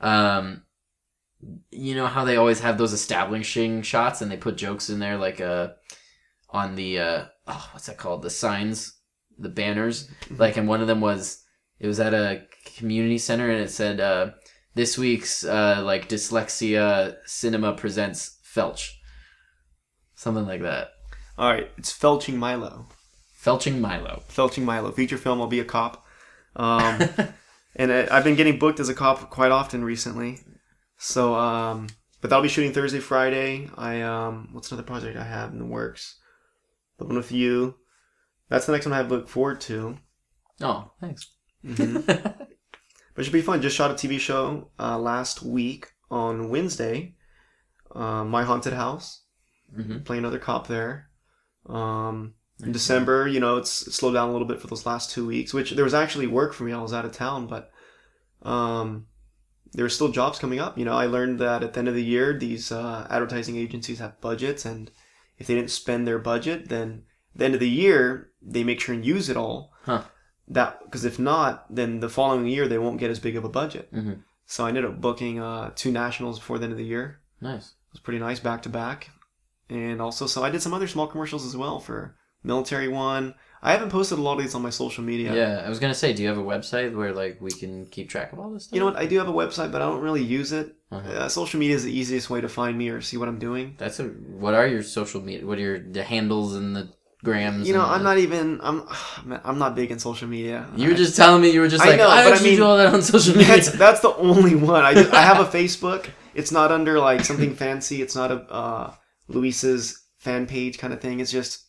um, 0.00 0.62
you 1.70 1.94
know 1.94 2.06
how 2.06 2.24
they 2.24 2.36
always 2.36 2.60
have 2.60 2.78
those 2.78 2.92
establishing 2.92 3.82
shots 3.82 4.20
and 4.22 4.30
they 4.30 4.36
put 4.36 4.56
jokes 4.56 4.88
in 4.90 4.98
there, 4.98 5.16
like 5.18 5.40
uh, 5.40 5.68
on 6.50 6.74
the 6.74 6.98
uh, 6.98 7.24
oh, 7.46 7.68
what's 7.72 7.86
that 7.86 7.98
called? 7.98 8.22
The 8.22 8.30
signs, 8.30 8.94
the 9.38 9.48
banners. 9.48 10.08
Mm-hmm. 10.08 10.36
Like, 10.36 10.56
and 10.56 10.68
one 10.68 10.80
of 10.80 10.86
them 10.86 11.00
was 11.00 11.42
it 11.78 11.86
was 11.86 12.00
at 12.00 12.14
a 12.14 12.42
community 12.76 13.18
center 13.18 13.50
and 13.50 13.60
it 13.60 13.70
said 13.70 14.00
uh, 14.00 14.30
this 14.74 14.96
week's 14.96 15.44
uh, 15.44 15.82
like 15.84 16.08
dyslexia 16.08 17.16
cinema 17.26 17.74
presents 17.74 18.38
Felch, 18.54 18.90
something 20.14 20.46
like 20.46 20.62
that. 20.62 20.88
All 21.36 21.50
right, 21.50 21.70
it's 21.76 21.92
Felching 21.92 22.36
Milo. 22.36 22.86
Felching 23.42 23.80
Milo. 23.80 24.22
Felching 24.28 24.64
Milo 24.64 24.92
feature 24.92 25.18
film. 25.18 25.40
I'll 25.40 25.48
be 25.48 25.60
a 25.60 25.64
cop. 25.64 26.06
Um, 26.56 27.02
and 27.76 27.92
I, 27.92 28.06
I've 28.10 28.24
been 28.24 28.36
getting 28.36 28.58
booked 28.58 28.80
as 28.80 28.88
a 28.88 28.94
cop 28.94 29.30
quite 29.30 29.50
often 29.50 29.84
recently. 29.84 30.38
So, 30.96 31.34
um, 31.34 31.88
but 32.20 32.30
that'll 32.30 32.42
be 32.42 32.48
shooting 32.48 32.72
Thursday, 32.72 33.00
Friday. 33.00 33.68
I 33.76 34.00
um, 34.02 34.50
what's 34.52 34.70
another 34.70 34.86
project 34.86 35.18
I 35.18 35.24
have 35.24 35.52
in 35.52 35.58
the 35.58 35.66
works? 35.66 36.18
The 36.98 37.04
one 37.04 37.16
with 37.16 37.32
you. 37.32 37.74
That's 38.48 38.66
the 38.66 38.72
next 38.72 38.86
one 38.86 38.92
I 38.92 39.02
look 39.02 39.28
forward 39.28 39.60
to. 39.62 39.98
oh, 40.60 40.90
thanks. 41.00 41.30
Mhm. 41.64 42.46
But 43.14 43.20
it 43.20 43.24
should 43.26 43.32
be 43.32 43.42
fun. 43.42 43.62
Just 43.62 43.76
shot 43.76 43.92
a 43.92 43.94
TV 43.94 44.18
show 44.18 44.70
uh, 44.76 44.98
last 44.98 45.40
week 45.40 45.86
on 46.10 46.48
Wednesday. 46.50 47.14
Uh, 47.94 48.24
My 48.24 48.42
Haunted 48.42 48.72
House. 48.72 49.22
hmm 49.72 49.98
Play 49.98 50.18
another 50.18 50.40
cop 50.40 50.66
there. 50.66 51.10
Um, 51.66 52.34
in 52.60 52.72
December, 52.72 53.28
you 53.28 53.38
know, 53.38 53.56
it's, 53.58 53.70
slowed 53.70 54.14
down 54.14 54.30
a 54.30 54.32
little 54.32 54.48
bit 54.48 54.60
for 54.60 54.66
those 54.66 54.84
last 54.84 55.12
two 55.12 55.24
weeks, 55.28 55.54
which 55.54 55.70
there 55.70 55.84
was 55.84 55.94
actually 55.94 56.26
work 56.26 56.52
for 56.54 56.64
me. 56.64 56.72
I 56.72 56.82
was 56.82 56.92
out 56.92 57.04
of 57.04 57.12
town, 57.12 57.46
but 57.46 57.70
um, 58.42 59.06
there 59.72 59.84
were 59.84 59.88
still 59.88 60.08
jobs 60.08 60.40
coming 60.40 60.58
up. 60.58 60.76
You 60.76 60.84
know, 60.84 60.94
I 60.96 61.06
learned 61.06 61.38
that 61.38 61.62
at 61.62 61.72
the 61.72 61.78
end 61.78 61.88
of 61.88 61.94
the 61.94 62.02
year, 62.04 62.36
these 62.36 62.72
uh, 62.72 63.06
advertising 63.10 63.56
agencies 63.56 64.00
have 64.00 64.20
budgets, 64.20 64.64
and 64.64 64.90
if 65.38 65.46
they 65.46 65.54
didn't 65.54 65.70
spend 65.70 66.04
their 66.06 66.18
budget, 66.18 66.68
then 66.68 67.04
the 67.36 67.44
end 67.44 67.54
of 67.54 67.60
the 67.60 67.68
year, 67.68 68.30
they 68.42 68.64
make 68.64 68.80
sure 68.80 68.94
and 68.94 69.04
use 69.04 69.28
it 69.28 69.36
all. 69.36 69.72
Huh. 69.84 70.02
that 70.48 70.80
because 70.84 71.04
if 71.04 71.18
not, 71.18 71.64
then 71.74 72.00
the 72.00 72.08
following 72.08 72.46
year 72.46 72.68
they 72.68 72.78
won't 72.78 72.98
get 73.00 73.10
as 73.10 73.18
big 73.18 73.36
of 73.36 73.44
a 73.44 73.48
budget. 73.48 73.92
Mhm. 73.94 74.22
So 74.46 74.64
I 74.64 74.68
ended 74.68 74.84
up 74.84 75.00
booking 75.00 75.40
uh, 75.40 75.70
two 75.74 75.90
nationals 75.90 76.38
before 76.38 76.58
the 76.58 76.64
end 76.64 76.72
of 76.72 76.78
the 76.78 76.84
year. 76.84 77.20
Nice. 77.40 77.68
It 77.68 77.92
was 77.94 78.00
pretty 78.00 78.18
nice 78.18 78.40
back 78.40 78.62
to 78.62 78.68
back, 78.68 79.10
and 79.70 80.00
also 80.02 80.26
so 80.26 80.42
I 80.44 80.50
did 80.50 80.60
some 80.62 80.74
other 80.74 80.86
small 80.88 81.06
commercials 81.06 81.46
as 81.46 81.56
well 81.56 81.80
for 81.80 82.16
military 82.42 82.88
one. 82.88 83.34
I 83.62 83.72
haven't 83.72 83.88
posted 83.90 84.18
a 84.18 84.22
lot 84.22 84.36
of 84.36 84.42
these 84.44 84.54
on 84.54 84.60
my 84.60 84.68
social 84.68 85.02
media. 85.02 85.34
Yeah. 85.34 85.62
I 85.64 85.68
was 85.70 85.78
gonna 85.78 85.94
say, 85.94 86.12
do 86.12 86.22
you 86.22 86.28
have 86.28 86.36
a 86.36 86.42
website 86.42 86.94
where 86.94 87.12
like 87.14 87.40
we 87.40 87.50
can 87.50 87.86
keep 87.86 88.10
track 88.10 88.32
of 88.34 88.38
all 88.38 88.50
this 88.50 88.64
stuff? 88.64 88.74
You 88.74 88.80
know 88.80 88.86
what? 88.86 88.96
I 88.96 89.06
do 89.06 89.16
have 89.18 89.28
a 89.28 89.32
website, 89.32 89.72
but 89.72 89.80
I 89.80 89.86
don't 89.86 90.02
really 90.02 90.22
use 90.22 90.52
it. 90.52 90.76
Uh-huh. 90.92 91.08
Uh, 91.10 91.28
social 91.30 91.58
media 91.58 91.74
is 91.76 91.84
the 91.84 91.92
easiest 92.00 92.28
way 92.28 92.42
to 92.42 92.48
find 92.48 92.76
me 92.76 92.90
or 92.90 93.00
see 93.00 93.16
what 93.16 93.28
I'm 93.28 93.38
doing. 93.38 93.74
That's 93.78 93.98
a. 94.00 94.04
What 94.44 94.52
are 94.52 94.66
your 94.66 94.82
social 94.82 95.22
media? 95.22 95.46
What 95.46 95.56
are 95.58 95.62
your 95.62 95.78
the 95.78 96.04
handles 96.04 96.54
and 96.54 96.76
the 96.76 96.92
grams? 97.24 97.66
You 97.66 97.74
know, 97.74 97.84
I'm 97.84 98.02
not 98.04 98.18
even. 98.18 98.60
I'm. 98.62 98.86
I'm 99.44 99.58
not 99.58 99.74
big 99.74 99.90
in 99.90 99.98
social 99.98 100.28
media. 100.28 100.68
You 100.76 100.90
were 100.90 100.94
just 100.94 101.16
telling 101.16 101.42
me 101.42 101.50
you 101.50 101.60
were 101.60 101.68
just 101.68 101.82
I 101.82 101.88
like 101.88 101.98
know, 101.98 102.08
I 102.08 102.24
but 102.30 102.40
I 102.40 102.42
mean, 102.44 102.56
do 102.56 102.64
all 102.64 102.76
that 102.76 102.92
on 102.94 103.02
social 103.02 103.36
media. 103.36 103.54
That's 103.56 103.72
that's 103.72 104.00
the 104.00 104.14
only 104.16 104.54
one. 104.54 104.84
I 104.84 104.94
just, 104.94 105.12
I 105.12 105.22
have 105.22 105.40
a 105.40 105.44
Facebook. 105.58 106.06
It's 106.34 106.52
not 106.52 106.70
under 106.70 106.98
like 107.00 107.24
something 107.24 107.54
fancy. 107.54 108.02
It's 108.02 108.14
not 108.14 108.30
a 108.30 108.36
uh, 108.52 108.94
Luis's 109.28 110.02
fan 110.18 110.46
page 110.46 110.78
kind 110.78 110.92
of 110.92 111.00
thing. 111.00 111.20
It's 111.20 111.32
just 111.32 111.64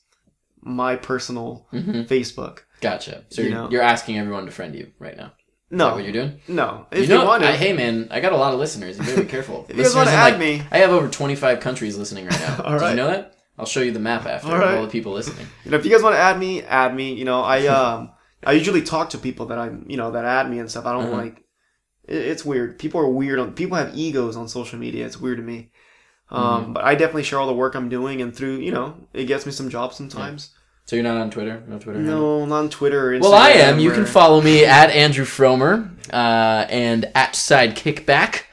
my 0.62 0.96
personal 0.96 1.68
hmm 1.72 2.02
Facebook. 2.04 2.60
Gotcha. 2.82 3.24
So 3.30 3.42
You 3.42 3.50
you're, 3.50 3.58
know. 3.58 3.70
you're 3.70 3.82
asking 3.82 4.18
everyone 4.18 4.46
to 4.46 4.52
friend 4.52 4.76
you 4.76 4.92
right 5.00 5.16
now. 5.16 5.34
No, 5.72 5.96
what 5.96 6.04
you're 6.04 6.14
doing? 6.14 6.40
no. 6.48 6.86
You 6.92 7.04
If 7.04 7.10
know, 7.10 7.22
you, 7.22 7.28
want 7.28 7.44
to, 7.44 7.52
hey 7.52 7.74
man, 7.74 8.08
I 8.12 8.20
got 8.20 8.34
a 8.34 8.38
lot 8.38 8.54
of 8.54 8.60
listeners. 8.60 8.98
You 8.98 9.04
better 9.04 9.22
be 9.24 9.28
careful. 9.28 9.66
if 9.70 9.76
you 9.76 9.84
guys 9.84 9.96
want 9.96 10.10
to 10.10 10.14
add 10.16 10.32
like, 10.34 10.40
me, 10.40 10.62
I 10.72 10.78
have 10.80 10.92
over 10.92 11.08
25 11.08 11.60
countries 11.60 11.98
listening 11.98 12.26
right 12.28 12.40
now. 12.40 12.62
All 12.66 12.80
Did 12.80 12.90
you 12.92 12.96
know 12.96 13.08
that? 13.08 13.35
I'll 13.58 13.66
show 13.66 13.82
you 13.82 13.92
the 13.92 14.00
map 14.00 14.26
after 14.26 14.48
All 14.50 14.76
all 14.78 14.82
the 14.84 14.90
people 14.90 15.14
listening. 15.14 15.48
you 15.64 15.72
know, 15.72 15.78
if 15.78 15.86
you 15.86 15.92
guys 15.92 16.04
want 16.04 16.16
to 16.16 16.20
add 16.20 16.38
me, 16.38 16.62
add 16.64 16.94
me. 16.96 17.14
You 17.14 17.26
know, 17.26 17.42
I 17.42 17.68
um, 17.68 18.12
I 18.46 18.52
usually 18.52 18.82
talk 18.82 19.12
to 19.12 19.18
people 19.18 19.46
that 19.48 19.58
I'm, 19.58 19.86
you 19.88 19.98
know, 19.98 20.12
that 20.12 20.26
add 20.26 20.50
me 20.50 20.60
and 20.60 20.70
stuff. 20.70 20.86
I 20.86 20.92
don't 20.94 21.06
Uh-huh. 21.06 21.16
like. 21.18 21.44
It, 22.08 22.18
it's 22.18 22.44
weird. 22.46 22.78
People 22.80 23.00
are 23.02 23.08
weird 23.10 23.40
on. 23.40 23.54
People 23.54 23.78
have 23.78 23.96
egos 23.98 24.36
on 24.36 24.48
social 24.50 24.78
media. 24.78 25.06
It's 25.06 25.20
weird 25.20 25.38
to 25.38 25.44
me. 25.44 25.72
Um, 26.30 26.42
Mm-hmm. 26.64 26.74
but 26.74 26.84
I 26.84 26.96
definitely 26.96 27.24
share 27.24 27.40
all 27.40 27.48
the 27.48 27.54
work 27.54 27.76
I'm 27.76 27.88
doing, 27.90 28.22
and 28.22 28.36
through 28.36 28.58
you 28.58 28.72
know, 28.72 28.96
it 29.14 29.26
gets 29.26 29.46
me 29.46 29.52
some 29.52 29.70
jobs 29.70 29.96
sometimes. 29.96 30.50
So 30.86 30.96
you're 30.96 31.04
not 31.04 31.18
on 31.18 31.32
Twitter? 31.32 31.64
No 31.68 31.80
Twitter? 31.80 32.00
handle? 32.00 32.40
No, 32.42 32.46
not 32.46 32.60
on 32.60 32.70
Twitter. 32.70 33.16
Or 33.16 33.20
Well, 33.20 33.34
I 33.34 33.54
Instagram 33.54 33.64
am. 33.74 33.80
You 33.80 33.92
can 33.92 34.06
follow 34.06 34.42
me 34.42 34.66
at 34.66 34.90
Andrew 34.92 35.26
Fromer 35.26 35.90
uh, 36.14 36.66
and 36.70 37.06
at 37.16 37.34
Sidekickback. 37.34 38.44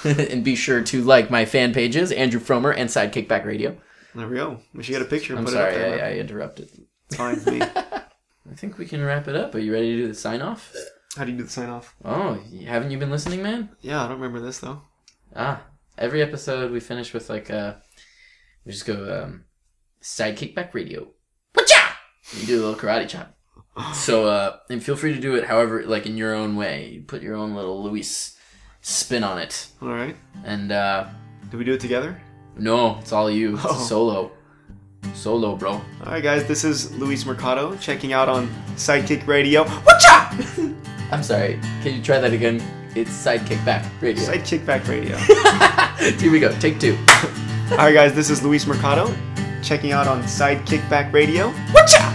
and 0.04 0.44
be 0.44 0.54
sure 0.54 0.80
to 0.82 1.02
like 1.02 1.28
my 1.30 1.44
fan 1.44 1.74
pages, 1.74 2.12
Andrew 2.12 2.40
Fromer 2.40 2.72
and 2.74 2.88
Sidekickback 2.88 3.44
Radio. 3.44 3.76
There 4.18 4.26
we 4.26 4.34
go. 4.34 4.58
We 4.74 4.82
should 4.82 4.92
get 4.92 5.02
a 5.02 5.04
picture 5.04 5.32
and 5.34 5.38
I'm 5.38 5.44
put 5.44 5.54
sorry, 5.54 5.74
it 5.74 5.80
up 5.80 5.96
there. 5.96 6.04
I, 6.04 6.08
I 6.08 6.12
interrupted. 6.14 6.70
It's 7.06 7.16
fine 7.16 7.36
with 7.36 7.46
me. 7.46 7.62
I 8.50 8.54
think 8.56 8.76
we 8.76 8.84
can 8.84 9.04
wrap 9.04 9.28
it 9.28 9.36
up. 9.36 9.54
Are 9.54 9.60
you 9.60 9.72
ready 9.72 9.94
to 9.94 10.02
do 10.02 10.08
the 10.08 10.14
sign 10.14 10.42
off? 10.42 10.74
How 11.16 11.24
do 11.24 11.30
you 11.30 11.38
do 11.38 11.44
the 11.44 11.50
sign 11.50 11.68
off? 11.68 11.94
Oh, 12.04 12.34
haven't 12.66 12.90
you 12.90 12.98
been 12.98 13.12
listening, 13.12 13.44
man? 13.44 13.68
Yeah, 13.80 14.02
I 14.02 14.08
don't 14.08 14.16
remember 14.20 14.40
this 14.40 14.58
though. 14.58 14.82
Ah, 15.36 15.62
every 15.96 16.20
episode 16.20 16.72
we 16.72 16.80
finish 16.80 17.14
with 17.14 17.30
like 17.30 17.48
uh 17.48 17.74
we 18.64 18.72
just 18.72 18.86
go 18.86 19.22
um 19.24 19.44
Sidekickback 20.02 20.74
Radio. 20.74 21.06
Whatcha? 21.52 21.78
You 22.36 22.46
do 22.46 22.56
a 22.58 22.62
little 22.66 22.80
karate 22.80 23.08
chop. 23.08 23.36
So 23.94 24.26
uh 24.26 24.56
and 24.68 24.82
feel 24.82 24.96
free 24.96 25.14
to 25.14 25.20
do 25.20 25.36
it 25.36 25.44
however 25.44 25.84
like 25.84 26.06
in 26.06 26.16
your 26.16 26.34
own 26.34 26.56
way. 26.56 26.88
You 26.88 27.02
put 27.02 27.22
your 27.22 27.36
own 27.36 27.54
little 27.54 27.84
Luis 27.84 28.36
spin 28.80 29.22
on 29.22 29.38
it. 29.38 29.68
All 29.80 29.88
right. 29.90 30.16
And 30.44 30.72
uh 30.72 31.06
Do 31.52 31.58
we 31.58 31.64
do 31.64 31.74
it 31.74 31.80
together? 31.80 32.20
No, 32.58 32.98
it's 33.00 33.12
all 33.12 33.30
you. 33.30 33.54
It's 33.54 33.64
Oh. 33.66 33.74
solo. 33.74 34.30
Solo, 35.14 35.56
bro. 35.56 35.72
All 35.72 35.82
right, 36.06 36.22
guys. 36.22 36.44
This 36.46 36.64
is 36.64 36.94
Luis 36.96 37.24
Mercado 37.24 37.76
checking 37.76 38.12
out 38.12 38.28
on 38.28 38.48
Sidekick 38.76 39.26
Radio. 39.26 39.64
Whatcha? 39.64 40.74
I'm 41.12 41.22
sorry. 41.22 41.58
Can 41.82 41.94
you 41.96 42.02
try 42.02 42.18
that 42.18 42.32
again? 42.32 42.60
It's 42.94 43.10
Sidekick 43.10 43.64
Back 43.64 43.84
Radio. 44.00 44.22
Sidekick 44.24 44.66
Back 44.66 44.86
Radio. 44.88 45.16
Here 46.18 46.30
we 46.32 46.40
go. 46.40 46.52
Take 46.58 46.78
two. 46.80 46.96
All 47.72 47.76
right, 47.78 47.94
guys. 47.94 48.12
This 48.14 48.28
is 48.30 48.42
Luis 48.42 48.66
Mercado 48.66 49.14
checking 49.62 49.92
out 49.92 50.06
on 50.08 50.22
Sidekick 50.24 50.88
Back 50.90 51.12
Radio. 51.12 51.50
Whatcha? 51.72 52.14